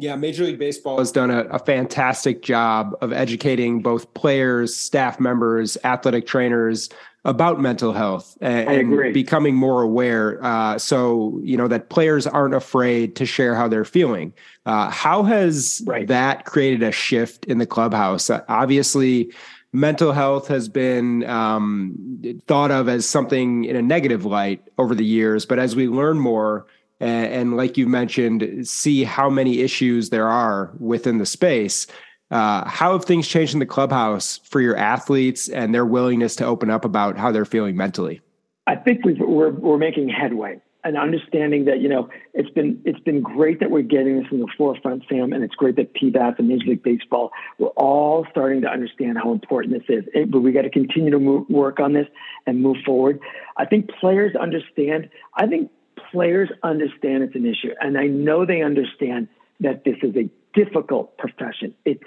Yeah, 0.00 0.14
Major 0.14 0.44
League 0.44 0.60
Baseball 0.60 0.98
has 0.98 1.10
done 1.10 1.30
a, 1.30 1.40
a, 1.46 1.58
fantastic 1.58 2.40
job 2.40 2.96
of 3.00 3.12
educating 3.12 3.82
both 3.82 4.14
players, 4.14 4.76
staff 4.76 5.18
members, 5.18 5.76
athletic 5.82 6.24
trainers 6.24 6.88
about 7.24 7.60
mental 7.60 7.92
health 7.92 8.38
and, 8.40 8.68
and 8.68 9.14
becoming 9.14 9.54
more 9.54 9.82
aware. 9.82 10.42
Uh, 10.42 10.78
so 10.78 11.40
you 11.42 11.56
know 11.56 11.68
that 11.68 11.90
players 11.90 12.26
aren't 12.26 12.54
afraid 12.54 13.16
to 13.16 13.26
share 13.26 13.54
how 13.54 13.68
they're 13.68 13.84
feeling. 13.84 14.32
Uh, 14.66 14.90
how 14.90 15.22
has 15.22 15.82
right. 15.86 16.06
that 16.08 16.44
created 16.44 16.82
a 16.82 16.92
shift 16.92 17.44
in 17.46 17.58
the 17.58 17.66
clubhouse? 17.66 18.30
Uh, 18.30 18.42
obviously, 18.48 19.32
mental 19.72 20.12
health 20.12 20.48
has 20.48 20.68
been 20.68 21.24
um, 21.24 22.20
thought 22.46 22.70
of 22.70 22.88
as 22.88 23.08
something 23.08 23.64
in 23.64 23.76
a 23.76 23.82
negative 23.82 24.24
light 24.24 24.62
over 24.78 24.94
the 24.94 25.04
years, 25.04 25.44
but 25.44 25.58
as 25.58 25.74
we 25.74 25.88
learn 25.88 26.18
more 26.18 26.66
and, 27.00 27.32
and 27.32 27.56
like 27.56 27.76
you 27.76 27.86
mentioned, 27.86 28.66
see 28.66 29.04
how 29.04 29.30
many 29.30 29.60
issues 29.60 30.10
there 30.10 30.28
are 30.28 30.72
within 30.78 31.18
the 31.18 31.26
space. 31.26 31.86
Uh, 32.30 32.68
how 32.68 32.92
have 32.92 33.04
things 33.04 33.26
changed 33.26 33.54
in 33.54 33.58
the 33.58 33.66
clubhouse 33.66 34.38
for 34.44 34.60
your 34.60 34.76
athletes 34.76 35.48
and 35.48 35.74
their 35.74 35.86
willingness 35.86 36.36
to 36.36 36.44
open 36.44 36.68
up 36.68 36.84
about 36.84 37.16
how 37.16 37.32
they're 37.32 37.44
feeling 37.44 37.76
mentally? 37.76 38.20
I 38.66 38.76
think 38.76 39.04
we 39.04 39.18
are 39.18 39.50
we're 39.50 39.78
making 39.78 40.10
headway 40.10 40.60
and 40.84 40.96
understanding 40.96 41.64
that 41.64 41.80
you 41.80 41.88
know 41.88 42.08
it's 42.34 42.50
been 42.50 42.80
it's 42.84 43.00
been 43.00 43.22
great 43.22 43.60
that 43.60 43.70
we're 43.70 43.82
getting 43.82 44.20
this 44.20 44.30
in 44.30 44.40
the 44.40 44.48
forefront, 44.58 45.04
Sam, 45.08 45.32
and 45.32 45.42
it's 45.42 45.54
great 45.54 45.76
that 45.76 45.94
PBATS 45.94 46.38
and 46.38 46.48
Major 46.48 46.66
League 46.66 46.82
Baseball 46.82 47.30
we're 47.58 47.68
all 47.68 48.26
starting 48.30 48.60
to 48.62 48.68
understand 48.68 49.16
how 49.16 49.32
important 49.32 49.72
this 49.72 49.84
is. 49.88 50.04
It, 50.12 50.30
but 50.30 50.40
we 50.40 50.52
got 50.52 50.62
to 50.62 50.70
continue 50.70 51.10
to 51.10 51.18
move, 51.18 51.48
work 51.48 51.80
on 51.80 51.94
this 51.94 52.06
and 52.46 52.62
move 52.62 52.76
forward. 52.84 53.20
I 53.56 53.64
think 53.64 53.90
players 54.00 54.36
understand. 54.36 55.08
I 55.34 55.46
think 55.46 55.70
players 56.12 56.50
understand 56.62 57.22
it's 57.22 57.34
an 57.34 57.46
issue, 57.46 57.72
and 57.80 57.96
I 57.96 58.06
know 58.06 58.44
they 58.44 58.62
understand 58.62 59.28
that 59.60 59.84
this 59.84 59.96
is 60.02 60.14
a 60.14 60.30
difficult 60.54 61.16
profession. 61.18 61.74
It's 61.84 62.02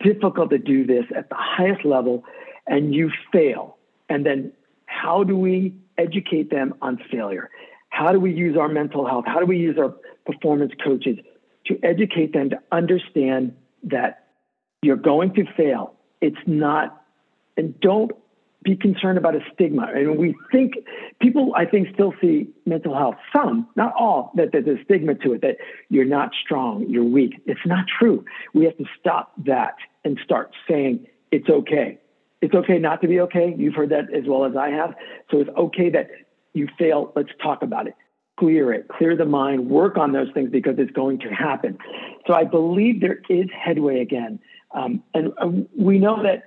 difficult 0.00 0.50
to 0.50 0.58
do 0.58 0.86
this 0.86 1.04
at 1.16 1.28
the 1.28 1.36
highest 1.36 1.84
level, 1.84 2.24
and 2.66 2.94
you 2.94 3.10
fail. 3.32 3.76
And 4.08 4.24
then, 4.24 4.52
how 4.86 5.24
do 5.24 5.36
we 5.36 5.74
educate 5.96 6.50
them 6.50 6.74
on 6.80 6.98
failure? 7.10 7.50
How 7.90 8.12
do 8.12 8.20
we 8.20 8.32
use 8.32 8.56
our 8.56 8.68
mental 8.68 9.06
health? 9.06 9.24
How 9.26 9.40
do 9.40 9.46
we 9.46 9.58
use 9.58 9.78
our 9.78 9.94
performance 10.26 10.72
coaches 10.84 11.18
to 11.66 11.78
educate 11.82 12.32
them 12.32 12.50
to 12.50 12.58
understand 12.72 13.54
that 13.84 14.26
you're 14.82 14.96
going 14.96 15.34
to 15.34 15.44
fail? 15.56 15.94
It's 16.20 16.36
not, 16.46 17.04
and 17.56 17.78
don't 17.80 18.12
be 18.62 18.76
concerned 18.76 19.18
about 19.18 19.34
a 19.34 19.40
stigma. 19.54 19.86
And 19.94 20.18
we 20.18 20.34
think 20.50 20.74
people, 21.20 21.52
I 21.56 21.64
think, 21.64 21.88
still 21.94 22.12
see 22.20 22.48
mental 22.66 22.96
health, 22.96 23.14
some, 23.32 23.68
not 23.76 23.92
all, 23.98 24.32
that 24.34 24.50
there's 24.52 24.66
a 24.66 24.82
stigma 24.84 25.14
to 25.16 25.34
it, 25.34 25.42
that 25.42 25.56
you're 25.90 26.04
not 26.04 26.30
strong, 26.44 26.84
you're 26.88 27.04
weak. 27.04 27.40
It's 27.46 27.60
not 27.64 27.86
true. 27.98 28.24
We 28.54 28.64
have 28.64 28.76
to 28.78 28.84
stop 28.98 29.32
that 29.46 29.74
and 30.04 30.18
start 30.24 30.50
saying 30.68 31.06
it's 31.30 31.48
okay. 31.48 31.98
It's 32.40 32.54
okay 32.54 32.78
not 32.78 33.00
to 33.02 33.08
be 33.08 33.20
okay. 33.20 33.54
You've 33.56 33.74
heard 33.74 33.90
that 33.90 34.12
as 34.14 34.24
well 34.26 34.44
as 34.44 34.56
I 34.56 34.70
have. 34.70 34.94
So 35.30 35.40
it's 35.40 35.50
okay 35.56 35.90
that 35.90 36.08
you 36.54 36.68
fail. 36.78 37.12
Let's 37.14 37.30
talk 37.42 37.62
about 37.62 37.86
it. 37.86 37.94
Clear 38.38 38.72
it, 38.72 38.86
clear 38.88 39.16
the 39.16 39.24
mind, 39.24 39.68
work 39.68 39.96
on 39.96 40.12
those 40.12 40.28
things 40.32 40.50
because 40.50 40.76
it's 40.78 40.92
going 40.92 41.18
to 41.20 41.28
happen. 41.28 41.76
So 42.26 42.34
I 42.34 42.44
believe 42.44 43.00
there 43.00 43.20
is 43.28 43.48
headway 43.52 44.00
again. 44.00 44.38
Um, 44.72 45.02
and 45.14 45.32
uh, 45.40 45.48
we 45.76 45.98
know 45.98 46.22
that 46.22 46.44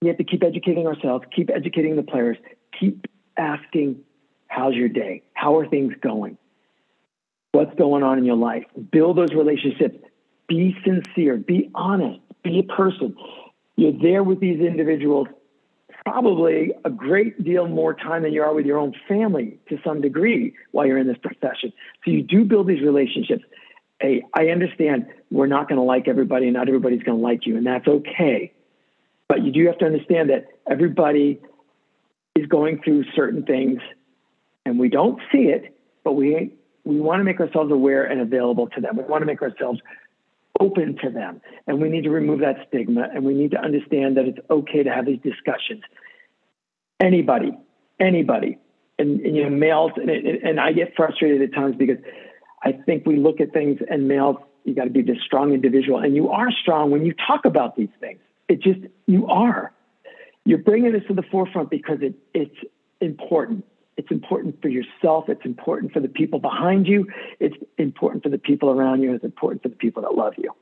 we 0.00 0.08
have 0.08 0.18
to 0.18 0.24
keep 0.24 0.44
educating 0.44 0.86
ourselves, 0.86 1.24
keep 1.34 1.50
educating 1.50 1.96
the 1.96 2.02
players, 2.02 2.36
keep 2.78 3.06
asking, 3.36 4.00
how's 4.46 4.74
your 4.74 4.88
day? 4.88 5.22
How 5.34 5.56
are 5.58 5.68
things 5.68 5.94
going? 6.00 6.38
What's 7.52 7.74
going 7.76 8.02
on 8.02 8.18
in 8.18 8.24
your 8.24 8.36
life? 8.36 8.64
Build 8.92 9.16
those 9.16 9.32
relationships. 9.34 9.96
Be 10.48 10.76
sincere, 10.84 11.36
be 11.36 11.70
honest, 11.74 12.20
be 12.42 12.60
a 12.60 12.62
person. 12.62 13.16
You're 13.76 13.92
there 14.00 14.22
with 14.22 14.40
these 14.40 14.60
individuals 14.60 15.28
probably 16.04 16.72
a 16.84 16.90
great 16.90 17.42
deal 17.44 17.66
more 17.66 17.92
time 17.92 18.22
than 18.22 18.32
you 18.32 18.42
are 18.42 18.54
with 18.54 18.64
your 18.64 18.78
own 18.78 18.94
family 19.06 19.58
to 19.68 19.78
some 19.84 20.00
degree 20.00 20.54
while 20.70 20.86
you're 20.86 20.98
in 20.98 21.06
this 21.06 21.18
profession. 21.18 21.72
So 22.04 22.10
you 22.10 22.22
do 22.22 22.44
build 22.44 22.66
these 22.66 22.82
relationships. 22.82 23.44
Hey, 24.00 24.24
I 24.32 24.46
understand 24.48 25.06
we're 25.30 25.48
not 25.48 25.68
going 25.68 25.76
to 25.76 25.82
like 25.82 26.08
everybody 26.08 26.46
and 26.46 26.54
not 26.54 26.68
everybody's 26.68 27.02
going 27.02 27.18
to 27.18 27.24
like 27.24 27.46
you, 27.46 27.56
and 27.56 27.66
that's 27.66 27.86
okay. 27.86 28.52
But 29.28 29.44
you 29.44 29.52
do 29.52 29.66
have 29.66 29.78
to 29.78 29.84
understand 29.84 30.30
that 30.30 30.46
everybody 30.68 31.40
is 32.34 32.46
going 32.46 32.80
through 32.82 33.04
certain 33.14 33.44
things 33.44 33.80
and 34.64 34.78
we 34.78 34.88
don't 34.88 35.20
see 35.32 35.48
it, 35.48 35.76
but 36.04 36.12
we 36.12 36.52
we 36.84 37.00
want 37.00 37.20
to 37.20 37.24
make 37.24 37.38
ourselves 37.38 37.70
aware 37.70 38.04
and 38.04 38.20
available 38.20 38.66
to 38.68 38.80
them. 38.80 38.96
We 38.96 39.04
want 39.04 39.20
to 39.20 39.26
make 39.26 39.42
ourselves 39.42 39.80
open 40.60 40.96
to 41.02 41.10
them. 41.10 41.40
And 41.66 41.80
we 41.80 41.88
need 41.88 42.04
to 42.04 42.10
remove 42.10 42.40
that 42.40 42.56
stigma 42.68 43.08
and 43.14 43.24
we 43.24 43.34
need 43.34 43.50
to 43.52 43.60
understand 43.60 44.16
that 44.16 44.24
it's 44.26 44.38
okay 44.50 44.82
to 44.82 44.90
have 44.90 45.06
these 45.06 45.20
discussions. 45.22 45.82
Anybody, 47.00 47.52
anybody, 48.00 48.58
and, 48.98 49.20
and 49.20 49.36
you 49.36 49.44
know, 49.44 49.50
males, 49.50 49.92
and, 49.96 50.10
and 50.10 50.58
I 50.58 50.72
get 50.72 50.94
frustrated 50.96 51.42
at 51.42 51.54
times 51.54 51.76
because 51.76 51.98
I 52.62 52.72
think 52.72 53.06
we 53.06 53.16
look 53.16 53.40
at 53.40 53.52
things 53.52 53.80
and 53.88 54.08
males, 54.08 54.36
you 54.64 54.74
got 54.74 54.84
to 54.84 54.90
be 54.90 55.02
this 55.02 55.18
strong 55.24 55.52
individual. 55.52 55.98
And 55.98 56.16
you 56.16 56.30
are 56.30 56.50
strong 56.50 56.90
when 56.90 57.06
you 57.06 57.14
talk 57.26 57.44
about 57.44 57.76
these 57.76 57.88
things. 58.00 58.20
It 58.48 58.60
just, 58.60 58.80
you 59.06 59.26
are. 59.26 59.72
You're 60.44 60.58
bringing 60.58 60.92
this 60.92 61.02
to 61.08 61.14
the 61.14 61.22
forefront 61.22 61.70
because 61.70 61.98
it, 62.00 62.14
it's 62.32 62.56
important. 63.00 63.64
It's 63.96 64.10
important 64.10 64.62
for 64.62 64.68
yourself. 64.68 65.28
It's 65.28 65.44
important 65.44 65.92
for 65.92 66.00
the 66.00 66.08
people 66.08 66.38
behind 66.38 66.86
you. 66.86 67.06
It's 67.40 67.56
important 67.76 68.22
for 68.22 68.28
the 68.28 68.38
people 68.38 68.70
around 68.70 69.02
you. 69.02 69.12
It's 69.12 69.24
important 69.24 69.62
for 69.62 69.68
the 69.68 69.76
people 69.76 70.02
that 70.02 70.14
love 70.14 70.34
you. 70.38 70.52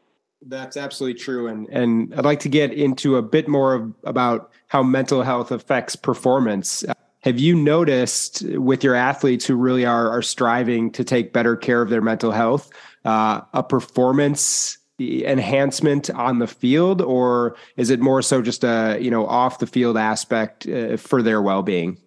That's 0.43 0.77
absolutely 0.77 1.21
true. 1.21 1.47
And, 1.49 1.69
and 1.69 2.15
I'd 2.15 2.25
like 2.25 2.41
to 2.41 2.49
get 2.49 2.73
into 2.73 3.17
a 3.17 3.23
bit 3.23 3.49
more 3.49 3.75
of, 3.75 3.95
about 4.05 4.51
how 4.69 4.83
mental 4.83 5.23
health 5.23 5.51
affects 5.51 5.97
performance. 5.97 6.85
Have 7.21 7.39
you 7.39 7.55
noticed 7.55 8.43
with 8.43 8.85
your 8.85 8.95
athletes 8.95 9.47
who 9.47 9.57
really 9.57 9.85
are, 9.85 10.11
are 10.11 10.23
striving 10.23 10.91
to 10.93 11.05
take 11.05 11.33
better 11.33 11.57
care 11.57 11.83
of 11.83 11.91
their 11.91 12.03
mental 12.03 12.31
health, 12.31 12.71
uh, 13.05 13.41
a 13.53 13.63
performance 13.63 14.79
enhancement 14.99 16.11
on 16.11 16.39
the 16.39 16.47
field, 16.47 17.03
or 17.03 17.57
is 17.77 17.91
it 17.91 18.01
more 18.01 18.23
so 18.23 18.43
just 18.43 18.65
a 18.65 18.99
you 19.01 19.11
know 19.11 19.27
off 19.27 19.59
the 19.59 19.67
field 19.67 19.97
aspect 19.97 20.67
uh, 20.69 20.97
for 20.97 21.23
their 21.23 21.43
well 21.43 21.63
being? 21.63 21.99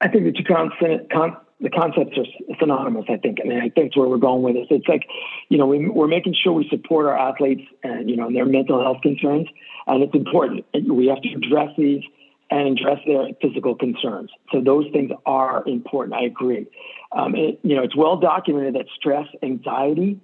I 0.00 0.08
think 0.08 0.24
the 0.24 0.32
two 0.32 0.44
constant, 0.44 1.10
con- 1.10 1.36
the 1.60 1.70
concepts 1.70 2.16
are 2.16 2.54
synonymous. 2.60 3.06
I 3.08 3.16
think, 3.16 3.38
I 3.44 3.48
mean, 3.48 3.60
I 3.60 3.68
think 3.68 3.96
where 3.96 4.08
we're 4.08 4.16
going 4.16 4.42
with 4.42 4.54
this. 4.54 4.66
It's 4.70 4.86
like, 4.86 5.02
you 5.48 5.58
know, 5.58 5.66
we, 5.66 5.88
we're 5.88 6.06
making 6.06 6.36
sure 6.40 6.52
we 6.52 6.68
support 6.68 7.06
our 7.06 7.18
athletes 7.18 7.62
and 7.82 8.08
you 8.08 8.16
know 8.16 8.26
and 8.26 8.36
their 8.36 8.46
mental 8.46 8.80
health 8.82 9.02
concerns, 9.02 9.48
and 9.86 10.02
it's 10.02 10.14
important. 10.14 10.64
We 10.88 11.06
have 11.08 11.22
to 11.22 11.28
address 11.34 11.70
these 11.76 12.02
and 12.50 12.78
address 12.78 12.98
their 13.06 13.26
physical 13.42 13.74
concerns. 13.74 14.30
So 14.52 14.60
those 14.60 14.86
things 14.92 15.10
are 15.26 15.62
important. 15.66 16.14
I 16.14 16.24
agree. 16.24 16.66
Um, 17.12 17.34
it, 17.34 17.60
you 17.62 17.76
know, 17.76 17.82
it's 17.82 17.96
well 17.96 18.16
documented 18.16 18.74
that 18.74 18.86
stress, 18.96 19.26
anxiety, 19.42 20.18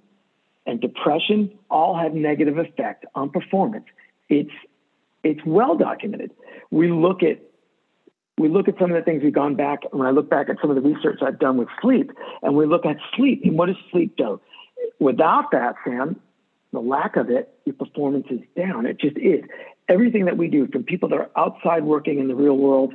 and 0.65 0.81
depression 0.81 1.51
all 1.69 1.97
have 1.97 2.13
negative 2.13 2.57
effect 2.57 3.05
on 3.15 3.29
performance. 3.29 3.85
It's 4.29 4.51
it's 5.23 5.41
well 5.45 5.75
documented. 5.75 6.31
We 6.71 6.91
look 6.91 7.23
at 7.23 7.39
we 8.37 8.49
look 8.49 8.67
at 8.67 8.75
some 8.79 8.91
of 8.91 8.97
the 8.97 9.03
things 9.03 9.23
we've 9.23 9.33
gone 9.33 9.55
back 9.55 9.79
when 9.91 10.05
I 10.05 10.11
look 10.11 10.29
back 10.29 10.49
at 10.49 10.57
some 10.61 10.69
of 10.69 10.75
the 10.75 10.81
research 10.81 11.19
I've 11.21 11.39
done 11.39 11.57
with 11.57 11.69
sleep, 11.81 12.11
and 12.41 12.55
we 12.55 12.65
look 12.65 12.85
at 12.85 12.97
sleep 13.15 13.41
and 13.43 13.57
what 13.57 13.67
does 13.67 13.77
sleep 13.91 14.15
do? 14.17 14.41
Without 14.99 15.51
that, 15.51 15.75
Sam, 15.85 16.19
the 16.73 16.81
lack 16.81 17.15
of 17.15 17.29
it, 17.29 17.53
your 17.65 17.75
performance 17.75 18.27
is 18.29 18.41
down. 18.57 18.85
It 18.85 18.99
just 18.99 19.17
is. 19.17 19.41
Everything 19.87 20.25
that 20.25 20.37
we 20.37 20.47
do, 20.47 20.67
from 20.67 20.83
people 20.83 21.09
that 21.09 21.15
are 21.15 21.29
outside 21.37 21.83
working 21.85 22.19
in 22.19 22.27
the 22.27 22.35
real 22.35 22.57
world 22.57 22.93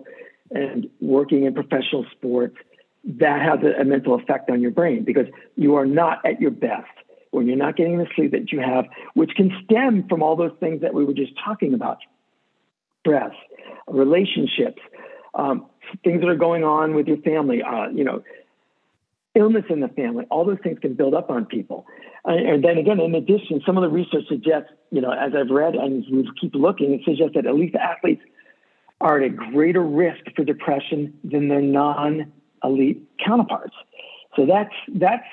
and 0.51 0.89
working 1.01 1.45
in 1.45 1.55
professional 1.55 2.05
sports, 2.11 2.57
that 3.05 3.41
has 3.41 3.61
a, 3.63 3.81
a 3.81 3.85
mental 3.85 4.15
effect 4.15 4.51
on 4.51 4.61
your 4.61 4.71
brain 4.71 5.05
because 5.05 5.27
you 5.57 5.77
are 5.77 5.87
not 5.87 6.19
at 6.27 6.41
your 6.41 6.51
best 6.51 6.89
when 7.31 7.47
you're 7.47 7.57
not 7.57 7.77
getting 7.77 7.99
the 7.99 8.07
sleep 8.15 8.33
that 8.33 8.53
you 8.53 8.61
have, 8.61 8.87
which 9.15 9.31
can 9.37 9.51
stem 9.65 10.07
from 10.09 10.23
all 10.23 10.37
those 10.37 10.55
things 10.61 10.81
that 10.83 10.95
we 10.95 11.05
were 11.05 11.15
just 11.15 11.33
talking 11.45 11.75
about 11.75 11.99
stress, 13.01 13.33
relationships, 13.87 14.83
um, 15.35 15.67
things 16.05 16.21
that 16.21 16.29
are 16.29 16.37
going 16.37 16.65
on 16.65 16.95
with 16.95 17.07
your 17.07 17.19
family, 17.19 17.63
uh, 17.63 17.89
you 17.89 18.05
know, 18.05 18.23
illness 19.35 19.65
in 19.71 19.81
the 19.81 19.89
family, 19.89 20.27
all 20.31 20.45
those 20.45 20.59
things 20.63 20.79
can 20.81 20.95
build 20.95 21.15
up 21.15 21.31
on 21.31 21.45
people. 21.45 21.87
And 22.25 22.63
then 22.63 22.77
again, 22.79 23.01
in 23.01 23.15
addition, 23.15 23.63
some 23.65 23.79
of 23.79 23.83
the 23.83 23.89
research 23.89 24.25
suggests, 24.29 24.71
you 24.91 25.01
know, 25.01 25.13
as 25.13 25.33
I've 25.35 25.51
read 25.51 25.75
and 25.75 26.05
we 26.11 26.29
keep 26.39 26.55
looking, 26.55 26.93
it 26.93 27.01
suggests 27.05 27.35
that 27.35 27.47
elite 27.47 27.75
athletes 27.75 28.23
are 29.01 29.19
at 29.19 29.25
a 29.25 29.31
greater 29.31 29.83
risk 29.83 30.21
for 30.37 30.45
depression 30.45 31.15
than 31.25 31.49
their 31.49 31.63
non-elite 31.63 33.03
counterparts. 33.25 33.75
So 34.37 34.47
that's 34.47 34.75
that's 34.95 35.25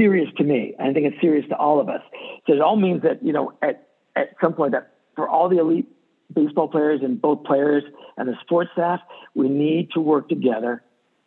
serious 0.00 0.28
to 0.36 0.44
me. 0.44 0.74
I 0.78 0.92
think 0.92 1.06
it's 1.06 1.20
serious 1.20 1.48
to 1.48 1.56
all 1.56 1.80
of 1.80 1.88
us. 1.88 2.02
So 2.46 2.52
it 2.54 2.60
all 2.60 2.76
means 2.76 3.02
that 3.02 3.22
you 3.24 3.32
know 3.32 3.52
at 3.62 3.88
at 4.14 4.30
some 4.42 4.54
point 4.54 4.72
that 4.72 4.92
for 5.14 5.28
all 5.28 5.48
the 5.48 5.58
elite 5.58 5.88
baseball 6.34 6.68
players 6.68 7.00
and 7.02 7.20
both 7.20 7.44
players 7.44 7.84
and 8.16 8.28
the 8.28 8.34
sports 8.42 8.70
staff, 8.72 9.00
we 9.34 9.48
need 9.48 9.90
to 9.92 10.00
work 10.00 10.28
together 10.28 10.82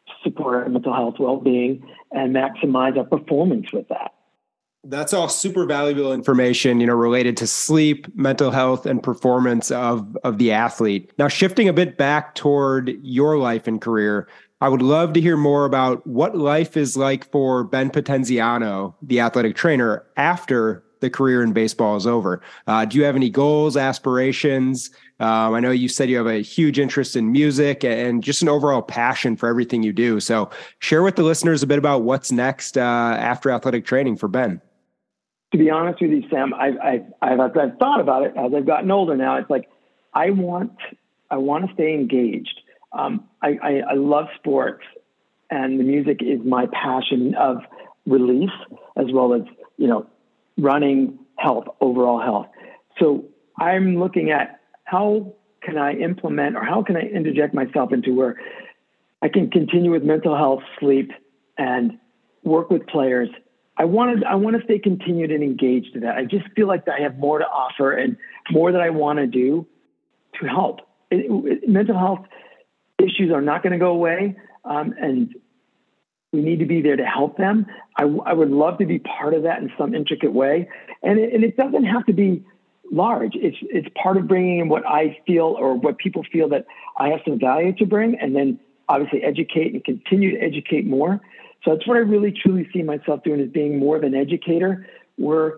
to 0.07 0.13
support 0.24 0.55
our 0.55 0.70
mental 0.70 0.93
health 0.93 1.15
well-being 1.20 1.86
and 2.11 2.36
maximize 2.36 2.97
our 2.97 3.03
performance 3.03 3.72
with 3.72 3.88
that. 3.88 4.13
That's 4.86 5.13
all 5.13 5.28
super 5.28 5.65
valuable 5.65 6.13
information, 6.13 6.80
you 6.80 6.88
know, 6.88 6.95
related 6.95 7.36
to 7.38 7.47
sleep, 7.47 8.07
mental 8.15 8.49
health, 8.49 8.86
and 8.86 9.03
performance 9.03 9.72
of 9.72 10.17
of 10.24 10.38
the 10.38 10.51
athlete. 10.51 11.11
Now, 11.17 11.28
shifting 11.28 11.67
a 11.67 11.74
bit 11.74 11.97
back 11.97 12.36
toward 12.36 12.97
your 13.03 13.38
life 13.38 13.67
and 13.67 13.82
career, 13.82 14.28
I 14.62 14.68
would 14.68 14.82
love 14.82 15.14
to 15.14 15.22
hear 15.22 15.38
more 15.38 15.66
about 15.66 16.05
what 16.05 16.38
life 16.38 16.76
is 16.76 16.97
like 16.97 17.30
for 17.32 17.64
Ben 17.64 17.89
Potenziano, 17.89 18.93
the 19.01 19.22
athletic 19.22 19.55
trainer, 19.55 20.05
after 20.18 20.84
the 20.99 21.10
career 21.10 21.41
in 21.41 21.53
baseball 21.53 21.95
is 21.95 22.05
over. 22.05 22.41
Uh, 22.68 22.84
do 22.84 22.97
you 22.97 23.05
have 23.05 23.16
any 23.16 23.30
goals, 23.30 23.78
aspirations? 23.78 24.89
Um, 25.22 25.53
I 25.53 25.62
know 25.62 25.72
you 25.72 25.88
said 25.88 26.10
you 26.10 26.18
have 26.18 26.28
a 26.28 26.41
huge 26.41 26.78
interest 26.78 27.16
in 27.16 27.32
music 27.32 27.86
and 27.86 28.22
just 28.22 28.41
an 28.41 28.49
overall 28.49 28.82
passion 28.82 29.38
for 29.38 29.47
everything 29.47 29.82
you 29.82 29.93
do. 29.93 30.20
So, 30.20 30.49
share 30.80 31.03
with 31.03 31.16
the 31.16 31.24
listeners 31.24 31.64
a 31.64 31.68
bit 31.68 31.78
about 31.78 32.03
what's 32.03 32.30
next 32.30 32.78
uh, 32.78 32.82
after 32.82 33.51
athletic 33.51 33.86
training 33.86 34.18
for 34.18 34.28
Ben. 34.28 34.62
To 35.53 35.57
be 35.57 35.70
honest 35.70 36.01
with 36.01 36.12
you, 36.12 36.24
Sam, 36.30 36.53
I've, 36.53 36.78
I've, 36.80 37.05
I've, 37.22 37.39
I've 37.39 37.78
thought 37.78 38.01
about 38.01 38.24
it 38.24 38.34
as 38.38 38.53
I've 38.53 38.68
gotten 38.68 38.91
older 38.91 39.16
now. 39.16 39.38
It's 39.38 39.49
like 39.49 39.70
I 40.14 40.32
want 40.32 40.74
I 41.32 41.38
want 41.38 41.68
to 41.68 41.74
stay 41.74 41.93
engaged. 41.93 42.60
Um, 42.92 43.26
I, 43.42 43.58
I, 43.62 43.82
I 43.92 43.94
love 43.94 44.26
sports, 44.36 44.84
and 45.50 45.80
the 45.80 45.84
music 45.84 46.22
is 46.22 46.40
my 46.44 46.66
passion 46.72 47.36
of 47.36 47.58
release 48.06 48.50
as 48.98 49.06
well 49.14 49.34
as 49.34 49.42
you 49.78 49.88
know 49.88 50.08
running 50.58 51.20
health, 51.38 51.66
overall 51.82 52.20
health. 52.20 52.48
So 53.00 53.26
I'm 53.58 54.00
looking 54.00 54.32
at 54.32 54.60
how 54.86 55.34
can 55.62 55.78
I 55.78 55.94
implement 55.94 56.56
or 56.56 56.64
how 56.64 56.84
can 56.84 56.96
I 56.98 57.02
interject 57.02 57.54
myself 57.54 57.94
into 57.94 58.14
where 58.14 58.38
I 59.22 59.28
can 59.28 59.50
continue 59.50 59.92
with 59.92 60.04
mental 60.04 60.36
health, 60.36 60.62
sleep, 60.80 61.12
and 61.58 61.98
work 62.44 62.70
with 62.70 62.88
players. 62.88 63.30
I 63.78 63.86
want 63.86 64.20
to 64.20 64.28
I 64.28 64.36
want 64.36 64.58
to 64.58 64.64
stay 64.64 64.80
continued 64.80 65.32
and 65.32 65.44
engaged 65.44 65.94
to 65.94 66.00
that. 66.02 66.16
I 66.16 66.26
just 66.26 66.46
feel 66.56 66.68
like 66.68 66.88
I 66.88 67.02
have 67.02 67.18
more 67.18 67.40
to 67.40 67.46
offer 67.46 67.92
and 67.92 68.18
more 68.52 68.72
that 68.72 68.82
I 68.82 68.90
want 68.90 69.20
to 69.20 69.28
do 69.28 69.66
to 70.40 70.48
help. 70.48 70.82
It, 71.12 71.26
it, 71.30 71.70
mental 71.70 71.98
health 71.98 72.26
issues 73.00 73.32
are 73.34 73.41
not 73.41 73.64
going 73.64 73.74
to 73.74 73.80
go 73.80 73.91
away, 73.91 74.36
um, 74.66 74.93
and 75.00 75.34
we 76.32 76.41
need 76.41 76.60
to 76.60 76.66
be 76.66 76.82
there 76.82 76.95
to 76.95 77.06
help 77.06 77.38
them. 77.38 77.66
I, 77.97 78.04
I, 78.04 78.34
would 78.34 78.52
love 78.52 78.78
to 78.80 78.86
be 78.86 79.00
part 79.00 79.34
of 79.34 79.43
that 79.43 79.62
in 79.62 79.72
some 79.78 79.95
intricate 79.95 80.32
way. 80.32 80.70
And 81.02 81.18
it, 81.20 81.34
and 81.34 81.43
it 81.43 81.58
doesn't 81.58 81.86
have 81.86 82.06
to 82.06 82.14
be 82.14 82.43
large. 82.91 83.32
It's, 83.34 83.58
it's 83.62 83.88
part 84.02 84.18
of 84.18 84.28
bringing 84.28 84.60
in 84.60 84.70
what 84.70 84.86
I 84.86 85.18
feel 85.26 85.56
or 85.58 85.76
what 85.76 85.97
people 85.97 86.24
feel 86.32 86.50
that 86.50 86.66
I 86.97 87.10
have 87.10 87.22
some 87.28 87.39
value 87.39 87.74
to 87.78 87.86
bring, 87.86 88.18
and 88.20 88.36
then 88.36 88.60
obviously 88.88 89.24
educate 89.24 89.74
and 89.74 89.84
continue 89.84 90.38
to 90.38 90.43
educate 90.43 90.86
more. 90.86 91.20
So 91.64 91.72
that's 91.72 91.88
what 91.88 91.97
I 91.97 92.02
really 92.02 92.32
truly 92.32 92.68
see 92.74 92.84
myself 92.84 93.24
doing 93.24 93.39
is 93.39 93.52
being 93.52 93.80
more 93.80 93.97
of 93.97 94.04
an 94.04 94.16
educator 94.16 94.88
where 95.18 95.56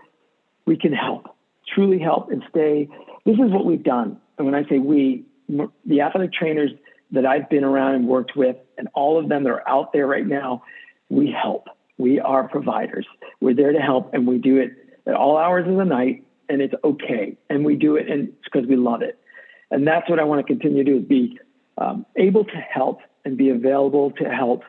we 0.65 0.77
can 0.77 0.93
help, 0.93 1.35
truly 1.73 1.99
help 1.99 2.31
and 2.31 2.43
stay. 2.49 2.87
This 3.25 3.35
is 3.35 3.51
what 3.51 3.65
we've 3.65 3.83
done. 3.83 4.19
And 4.37 4.45
when 4.45 4.55
I 4.55 4.67
say 4.67 4.79
we, 4.79 5.25
the 5.85 6.01
athletic 6.01 6.33
trainers 6.33 6.71
that 7.11 7.25
I've 7.25 7.49
been 7.49 7.63
around 7.63 7.95
and 7.95 8.07
worked 8.07 8.35
with, 8.35 8.55
and 8.77 8.87
all 8.93 9.19
of 9.19 9.29
them 9.29 9.43
that 9.43 9.49
are 9.49 9.67
out 9.67 9.93
there 9.93 10.07
right 10.07 10.25
now, 10.25 10.63
we 11.09 11.31
help. 11.31 11.67
We 11.97 12.19
are 12.19 12.47
providers. 12.47 13.05
We're 13.41 13.53
there 13.53 13.73
to 13.73 13.79
help, 13.79 14.13
and 14.13 14.25
we 14.25 14.37
do 14.37 14.57
it 14.57 14.71
at 15.05 15.13
all 15.13 15.37
hours 15.37 15.67
of 15.67 15.75
the 15.75 15.85
night, 15.85 16.25
and 16.49 16.61
it's 16.61 16.73
okay. 16.83 17.37
And 17.49 17.65
we 17.65 17.75
do 17.75 17.95
it, 17.95 18.09
and 18.09 18.29
it's 18.29 18.49
because 18.51 18.67
we 18.67 18.75
love 18.75 19.01
it. 19.01 19.19
And 19.69 19.85
that's 19.85 20.09
what 20.09 20.19
I 20.19 20.23
want 20.23 20.45
to 20.45 20.53
continue 20.53 20.83
to 20.83 20.91
do: 20.91 20.97
is 20.97 21.05
be 21.05 21.39
um, 21.77 22.05
able 22.17 22.45
to 22.45 22.57
help 22.57 22.99
and 23.25 23.37
be 23.37 23.49
available 23.49 24.11
to 24.11 24.25
help 24.25 24.63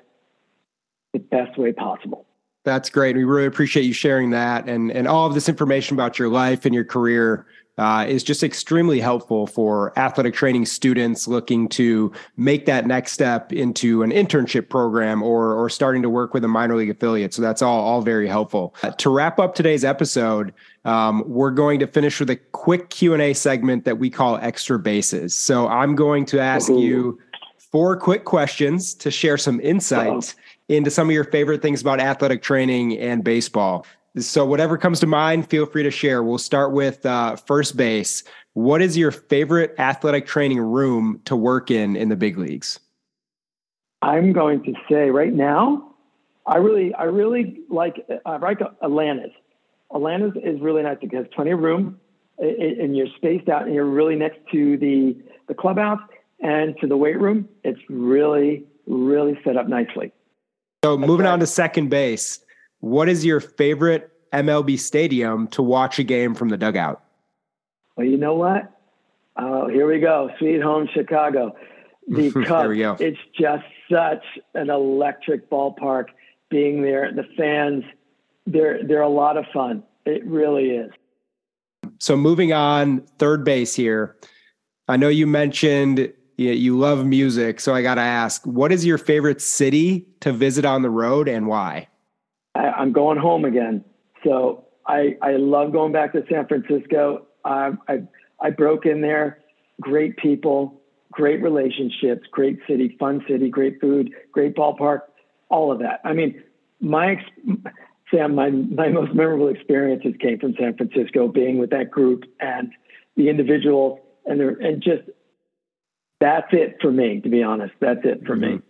the 1.13 1.19
best 1.19 1.59
way 1.59 1.73
possible. 1.73 2.27
That's 2.65 2.91
great. 2.91 3.17
We 3.17 3.25
really 3.25 3.47
appreciate 3.47 3.85
you 3.85 3.93
sharing 3.93 4.31
that 4.31 4.69
and 4.69 4.91
and 4.93 5.09
all 5.09 5.27
of 5.27 5.35
this 5.35 5.49
information 5.49 5.97
about 5.97 6.19
your 6.19 6.29
life 6.29 6.65
and 6.65 6.75
your 6.75 6.85
career 6.85 7.47
uh, 7.79 8.05
is 8.09 8.23
just 8.23 8.43
extremely 8.43 9.01
helpful 9.01 9.47
for 9.47 9.99
athletic 9.99 10.35
training 10.35 10.67
students 10.67 11.27
looking 11.27 11.69
to 11.69 12.13
make 12.37 12.67
that 12.67 12.87
next 12.87 13.13
step 13.13 13.53
into 13.53 14.03
an 14.03 14.11
internship 14.11 14.69
program 14.69 15.23
or 15.23 15.55
or 15.55 15.71
starting 15.71 16.03
to 16.03 16.11
work 16.11 16.35
with 16.35 16.45
a 16.45 16.49
minor 16.49 16.77
league 16.77 16.91
affiliate. 16.91 17.33
So 17.33 17.41
that's 17.41 17.63
all 17.63 17.81
all 17.81 18.03
very 18.03 18.29
helpful. 18.29 18.75
Uh, 18.83 18.91
to 18.91 19.11
wrap 19.11 19.39
up 19.39 19.55
today's 19.55 19.85
episode, 19.85 20.53
um, 20.85 21.23
we're 21.27 21.51
going 21.51 21.79
to 21.81 21.87
finish 21.87 22.21
with 22.21 22.31
a 22.31 22.37
quick 22.37 22.91
Q 22.91 23.15
and 23.15 23.23
A 23.23 23.33
segment 23.33 23.85
that 23.85 23.99
we 23.99 24.11
call 24.11 24.37
extra 24.37 24.79
bases. 24.79 25.35
So 25.35 25.67
I'm 25.69 25.95
going 25.95 26.27
to 26.27 26.41
ask 26.41 26.69
Ooh. 26.71 26.81
you 26.81 27.21
four 27.57 27.97
quick 27.97 28.27
questions 28.27 28.93
to 28.93 29.11
share 29.11 29.39
some 29.39 29.59
insights 29.61 30.35
into 30.69 30.91
some 30.91 31.09
of 31.09 31.15
your 31.15 31.25
favorite 31.25 31.63
things 31.63 31.81
about 31.81 32.01
athletic 32.01 32.43
training 32.43 32.99
and 32.99 33.25
baseball. 33.25 33.87
So, 34.19 34.45
whatever 34.45 34.77
comes 34.77 35.01
to 35.01 35.07
mind, 35.07 35.49
feel 35.49 35.65
free 35.65 35.83
to 35.85 35.91
share. 35.91 36.23
We'll 36.23 36.37
start 36.37 36.73
with 36.73 37.07
uh, 37.07 37.37
first 37.37 37.79
base. 37.79 38.23
What 38.53 38.83
is 38.83 38.97
your 38.97 39.11
favorite 39.11 39.75
athletic 39.79 40.27
training 40.27 40.61
room 40.61 41.23
to 41.25 41.35
work 41.35 41.71
in 41.71 41.97
in 41.97 42.11
the 42.11 42.17
big 42.17 42.37
leagues? 42.37 42.79
I'm 44.03 44.35
going 44.35 44.63
to 44.65 44.75
say 44.91 45.09
right 45.09 45.33
now, 45.33 45.95
I 46.47 46.57
really, 46.59 46.93
I 46.95 47.05
really 47.05 47.61
like, 47.71 48.07
I 48.27 48.37
like 48.37 48.59
Atlanta's. 48.83 49.31
Atlanta's 49.95 50.33
is 50.45 50.61
really 50.61 50.83
nice 50.83 50.99
because 51.01 51.25
plenty 51.35 51.53
of 51.53 51.61
room, 51.61 51.99
and 52.39 52.95
you're 52.95 53.07
spaced 53.17 53.49
out, 53.49 53.63
and 53.63 53.75
you're 53.75 53.87
really 53.87 54.17
next 54.17 54.41
to 54.53 54.77
the 54.77 55.17
the 55.49 55.55
clubhouse 55.55 56.01
and 56.41 56.77
to 56.83 56.87
the 56.87 56.97
weight 56.99 57.19
room. 57.19 57.49
It's 57.65 57.81
really, 57.89 58.65
really 58.87 59.39
set 59.43 59.57
up 59.57 59.69
nicely. 59.69 60.13
So, 60.85 60.97
That's 60.99 61.09
moving 61.09 61.25
right. 61.25 61.33
on 61.33 61.41
to 61.41 61.47
second 61.47 61.89
base 61.89 62.41
what 62.83 63.09
is 63.09 63.25
your 63.25 63.39
favorite 63.39 64.11
MLB 64.33 64.79
stadium 64.79 65.47
to 65.49 65.63
watch 65.63 66.01
a 66.01 66.03
game 66.03 66.35
from 66.35 66.49
the 66.49 66.57
dugout? 66.57 67.03
Well, 67.97 68.07
you 68.07 68.17
know 68.19 68.35
what? 68.35 68.77
Oh, 69.37 69.69
here 69.69 69.87
we 69.87 70.01
go. 70.01 70.31
Sweet 70.39 70.61
home 70.61 70.89
Chicago. 70.93 71.57
Because 72.09 72.99
it's 72.99 73.21
just 73.39 73.63
such 73.89 74.25
an 74.55 74.71
electric 74.71 75.49
ballpark 75.49 76.07
being 76.51 76.83
there. 76.83 77.13
The 77.13 77.23
fans, 77.37 77.85
they're 78.45 78.83
they're 78.85 79.03
a 79.03 79.09
lot 79.09 79.37
of 79.37 79.45
fun. 79.55 79.85
It 80.05 80.27
really 80.27 80.71
is. 80.71 80.91
So 82.01 82.17
moving 82.17 82.53
on, 82.53 83.03
third 83.21 83.45
base 83.45 83.77
here. 83.77 84.17
I 84.89 84.97
know 84.97 85.09
you 85.09 85.29
mentioned 85.29 86.13
you 86.37 86.77
love 86.77 87.07
music, 87.07 87.61
so 87.61 87.73
I 87.73 87.83
got 87.83 87.95
to 87.95 88.01
ask, 88.01 88.45
what 88.45 88.73
is 88.73 88.85
your 88.85 88.99
favorite 88.99 89.41
city 89.41 90.05
to 90.21 90.33
visit 90.33 90.65
on 90.65 90.83
the 90.83 90.91
road 90.91 91.29
and 91.29 91.47
why? 91.47 91.87
I, 92.55 92.83
am 92.83 92.93
going 92.93 93.19
home 93.19 93.45
again. 93.45 93.85
So 94.25 94.67
I, 94.87 95.17
I 95.23 95.33
love 95.33 95.73
going 95.73 95.93
back 95.93 96.13
to 96.13 96.25
San 96.31 96.47
Francisco. 96.47 97.27
Um, 97.45 97.81
I, 97.89 98.03
I 98.41 98.51
broke 98.51 98.87
in 98.87 99.01
there, 99.01 99.39
great 99.81 100.17
people, 100.17 100.81
great 101.11 101.43
relationships, 101.43 102.27
great 102.31 102.59
city, 102.69 102.97
fun 102.99 103.25
city, 103.29 103.49
great 103.49 103.81
food, 103.81 104.13
great 104.33 104.55
ballpark, 104.55 105.01
all 105.49 105.73
of 105.73 105.79
that. 105.81 106.01
I 106.05 106.13
mean, 106.13 106.43
my 106.81 107.17
Sam, 108.13 108.35
my 108.35 108.51
my 108.51 108.89
most 108.89 109.15
memorable 109.15 109.49
experiences 109.49 110.15
came 110.21 110.39
from 110.39 110.55
San 110.59 110.77
Francisco, 110.77 111.29
being 111.29 111.59
with 111.59 111.71
that 111.71 111.91
group 111.91 112.25
and 112.41 112.73
the 113.17 113.29
individuals, 113.29 114.01
and 114.27 114.41
and 114.41 114.83
just 114.83 115.03
that's 116.21 116.49
it 116.53 116.77
for 116.81 116.93
me. 116.93 117.21
To 117.21 117.29
be 117.29 117.43
honest, 117.43 117.73
that's 117.81 118.01
it 118.05 118.27
for 118.27 118.37
mm-hmm. 118.37 118.57
me. 118.57 118.63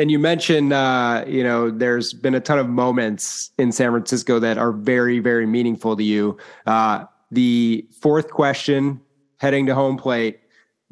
And 0.00 0.10
you 0.10 0.18
mentioned, 0.18 0.72
uh, 0.72 1.26
you 1.26 1.44
know, 1.44 1.70
there's 1.70 2.14
been 2.14 2.34
a 2.34 2.40
ton 2.40 2.58
of 2.58 2.70
moments 2.70 3.50
in 3.58 3.70
San 3.70 3.90
Francisco 3.90 4.38
that 4.38 4.56
are 4.56 4.72
very, 4.72 5.18
very 5.18 5.44
meaningful 5.44 5.94
to 5.94 6.02
you. 6.02 6.38
Uh, 6.64 7.04
the 7.30 7.86
fourth 8.00 8.30
question, 8.30 9.02
heading 9.36 9.66
to 9.66 9.74
home 9.74 9.98
plate, 9.98 10.40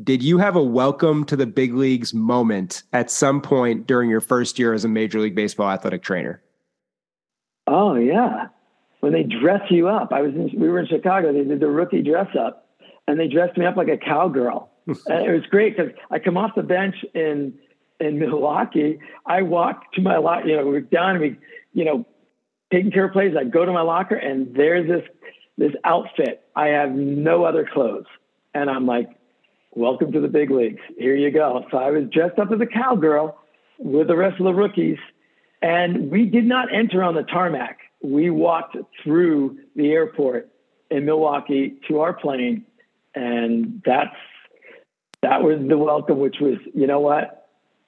did 0.05 0.23
you 0.23 0.37
have 0.37 0.57
a 0.57 0.63
welcome 0.63 1.25
to 1.25 1.37
the 1.37 1.47
big 1.47 1.73
leagues 1.73 2.13
moment 2.13 2.83
at 2.93 3.11
some 3.11 3.41
point 3.41 3.87
during 3.87 4.11
your 4.11 4.21
first 4.21 4.59
year 4.59 4.75
as 4.75 4.85
a 4.85 4.89
Major 4.89 5.21
League 5.21 5.35
Baseball 5.35 5.71
athletic 5.71 6.03
trainer? 6.03 6.43
Oh 7.67 7.95
yeah, 7.95 8.49
when 9.01 9.15
they 9.15 9.23
dress 9.23 9.63
you 9.71 9.89
up. 9.89 10.13
I 10.13 10.21
was 10.21 10.35
in, 10.35 10.51
we 10.55 10.69
were 10.69 10.81
in 10.81 10.87
Chicago. 10.87 11.33
They 11.33 11.45
did 11.45 11.61
the 11.61 11.69
rookie 11.69 12.03
dress 12.03 12.29
up, 12.39 12.69
and 13.07 13.19
they 13.19 13.27
dressed 13.27 13.57
me 13.57 13.65
up 13.65 13.77
like 13.77 13.89
a 13.89 13.97
cowgirl. 13.97 14.69
and 14.87 15.27
it 15.27 15.33
was 15.33 15.47
great 15.51 15.79
because 15.79 15.93
I 16.11 16.19
come 16.19 16.37
off 16.37 16.51
the 16.55 16.63
bench 16.63 16.95
in 17.15 17.55
in 18.01 18.19
Milwaukee. 18.19 19.01
I 19.27 19.43
walk 19.43 19.93
to 19.93 20.03
my 20.03 20.19
locker. 20.19 20.47
You 20.47 20.57
know, 20.57 20.67
we're 20.67 20.81
down. 20.81 21.21
We, 21.21 21.39
you 21.73 21.85
know, 21.85 22.07
taking 22.73 22.91
care 22.91 23.07
of 23.07 23.13
plays. 23.13 23.35
I 23.39 23.45
go 23.45 23.65
to 23.65 23.73
my 23.73 23.83
locker, 23.83 24.17
and 24.17 24.55
there's 24.55 24.89
this 24.89 25.03
this 25.57 25.73
outfit. 25.85 26.43
I 26.55 26.69
have 26.69 26.93
no 26.93 27.45
other 27.45 27.69
clothes, 27.71 28.07
and 28.55 28.71
I'm 28.71 28.87
like, 28.87 29.09
welcome 29.73 30.13
to 30.13 30.21
the 30.21 30.29
big 30.29 30.51
leagues. 30.51 30.81
Here 30.97 31.17
you 31.17 31.31
go. 31.31 31.65
So 31.71 31.79
I 31.79 31.91
was 31.91 32.05
dressed 32.13 32.39
up 32.39 32.53
as 32.53 32.61
a 32.61 32.67
cowgirl 32.67 33.37
with 33.79 34.09
the 34.09 34.17
rest 34.17 34.39
of 34.39 34.45
the 34.45 34.55
rookies, 34.55 34.99
and 35.63 36.11
we 36.11 36.27
did 36.27 36.45
not 36.45 36.73
enter 36.73 37.03
on 37.03 37.15
the 37.15 37.25
tarmac. 37.25 37.79
We 38.03 38.31
walked 38.31 38.77
through 39.03 39.59
the 39.75 39.91
airport 39.91 40.49
in 40.91 41.05
Milwaukee 41.05 41.75
to 41.89 42.01
our 42.01 42.13
plane, 42.13 42.65
and 43.15 43.83
that's 43.85 44.15
that 45.23 45.43
was 45.43 45.59
the 45.69 45.77
welcome, 45.77 46.19
which 46.19 46.37
was, 46.41 46.59
you 46.75 46.87
know 46.87 47.01
what? 47.01 47.38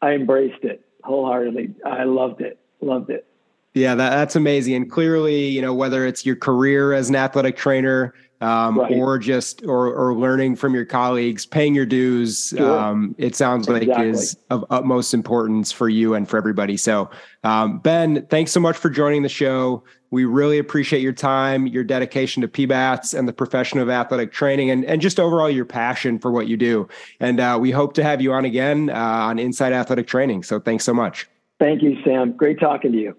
I 0.03 0.13
embraced 0.13 0.65
it 0.65 0.85
wholeheartedly. 1.05 1.75
I 1.85 2.05
loved 2.05 2.41
it. 2.41 2.59
Loved 2.81 3.11
it. 3.11 3.27
Yeah, 3.75 3.95
that, 3.95 4.11
that's 4.11 4.37
amazing. 4.37 4.75
And 4.75 4.91
clearly, 4.91 5.47
you 5.47 5.63
know, 5.63 5.75
whether 5.75 6.07
it's 6.07 6.27
your 6.27 6.37
career 6.37 6.93
as 6.93 7.09
an 7.09 7.17
athletic 7.17 7.57
trainer, 7.57 8.15
um, 8.41 8.79
right. 8.79 8.93
or 8.93 9.19
just 9.19 9.65
or, 9.65 9.93
or 9.93 10.15
learning 10.15 10.57
from 10.57 10.75
your 10.75 10.85
colleagues, 10.85 11.45
paying 11.45 11.75
your 11.75 11.87
dues. 11.87 12.49
Sure. 12.57 12.79
Um, 12.79 13.15
it 13.19 13.37
sounds 13.37 13.69
like 13.69 13.83
exactly. 13.83 14.09
is 14.11 14.37
of 14.51 14.65
utmost 14.71 15.13
importance 15.15 15.73
for 15.73 15.89
you 15.89 16.15
and 16.15 16.29
for 16.29 16.37
everybody. 16.37 16.77
So, 16.77 17.11
um, 17.45 17.79
Ben, 17.79 18.27
thanks 18.27 18.53
so 18.53 18.61
much 18.61 18.77
for 18.77 18.91
joining 18.91 19.23
the 19.23 19.29
show. 19.29 19.85
We 20.11 20.25
really 20.25 20.59
appreciate 20.59 21.03
your 21.03 21.13
time, 21.13 21.67
your 21.67 21.85
dedication 21.85 22.41
to 22.43 22.49
PBATS 22.49 23.17
and 23.17 23.29
the 23.29 23.33
profession 23.33 23.79
of 23.79 23.89
athletic 23.89 24.33
training, 24.33 24.71
and, 24.71 24.85
and 24.85 25.01
just 25.01 25.21
overall 25.21 25.49
your 25.49 25.65
passion 25.65 26.19
for 26.19 26.33
what 26.33 26.49
you 26.49 26.57
do. 26.57 26.89
And 27.21 27.39
uh, 27.39 27.59
we 27.61 27.71
hope 27.71 27.95
to 27.95 28.03
have 28.03 28.21
you 28.21 28.33
on 28.33 28.45
again 28.45 28.91
uh, 28.91 28.95
on 28.95 29.39
Inside 29.39 29.73
Athletic 29.73 30.07
Training. 30.07 30.43
So, 30.43 30.59
thanks 30.59 30.85
so 30.85 30.95
much. 30.95 31.29
Thank 31.59 31.83
you, 31.83 31.99
Sam. 32.05 32.33
Great 32.33 32.59
talking 32.59 32.91
to 32.93 32.99
you. 32.99 33.17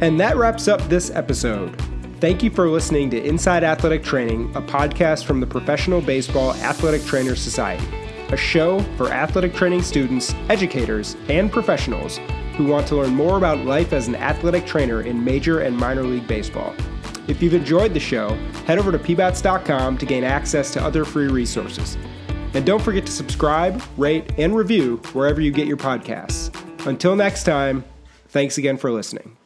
And 0.00 0.18
that 0.18 0.36
wraps 0.36 0.66
up 0.66 0.80
this 0.88 1.10
episode. 1.10 1.93
Thank 2.24 2.42
you 2.42 2.48
for 2.48 2.70
listening 2.70 3.10
to 3.10 3.22
Inside 3.22 3.64
Athletic 3.64 4.02
Training, 4.02 4.50
a 4.56 4.62
podcast 4.62 5.26
from 5.26 5.40
the 5.40 5.46
Professional 5.46 6.00
Baseball 6.00 6.54
Athletic 6.54 7.04
Trainers 7.04 7.38
Society, 7.38 7.86
a 8.30 8.36
show 8.38 8.80
for 8.96 9.10
athletic 9.10 9.52
training 9.52 9.82
students, 9.82 10.34
educators, 10.48 11.18
and 11.28 11.52
professionals 11.52 12.18
who 12.56 12.64
want 12.64 12.86
to 12.86 12.96
learn 12.96 13.10
more 13.10 13.36
about 13.36 13.66
life 13.66 13.92
as 13.92 14.08
an 14.08 14.16
athletic 14.16 14.64
trainer 14.64 15.02
in 15.02 15.22
major 15.22 15.60
and 15.60 15.76
minor 15.76 16.02
league 16.02 16.26
baseball. 16.26 16.74
If 17.28 17.42
you've 17.42 17.52
enjoyed 17.52 17.92
the 17.92 18.00
show, 18.00 18.30
head 18.64 18.78
over 18.78 18.90
to 18.90 18.98
pbats.com 18.98 19.98
to 19.98 20.06
gain 20.06 20.24
access 20.24 20.72
to 20.72 20.82
other 20.82 21.04
free 21.04 21.28
resources. 21.28 21.98
And 22.54 22.64
don't 22.64 22.80
forget 22.80 23.04
to 23.04 23.12
subscribe, 23.12 23.82
rate, 23.98 24.32
and 24.38 24.56
review 24.56 24.96
wherever 25.12 25.42
you 25.42 25.50
get 25.50 25.66
your 25.66 25.76
podcasts. 25.76 26.48
Until 26.86 27.16
next 27.16 27.44
time, 27.44 27.84
thanks 28.28 28.56
again 28.56 28.78
for 28.78 28.90
listening. 28.90 29.36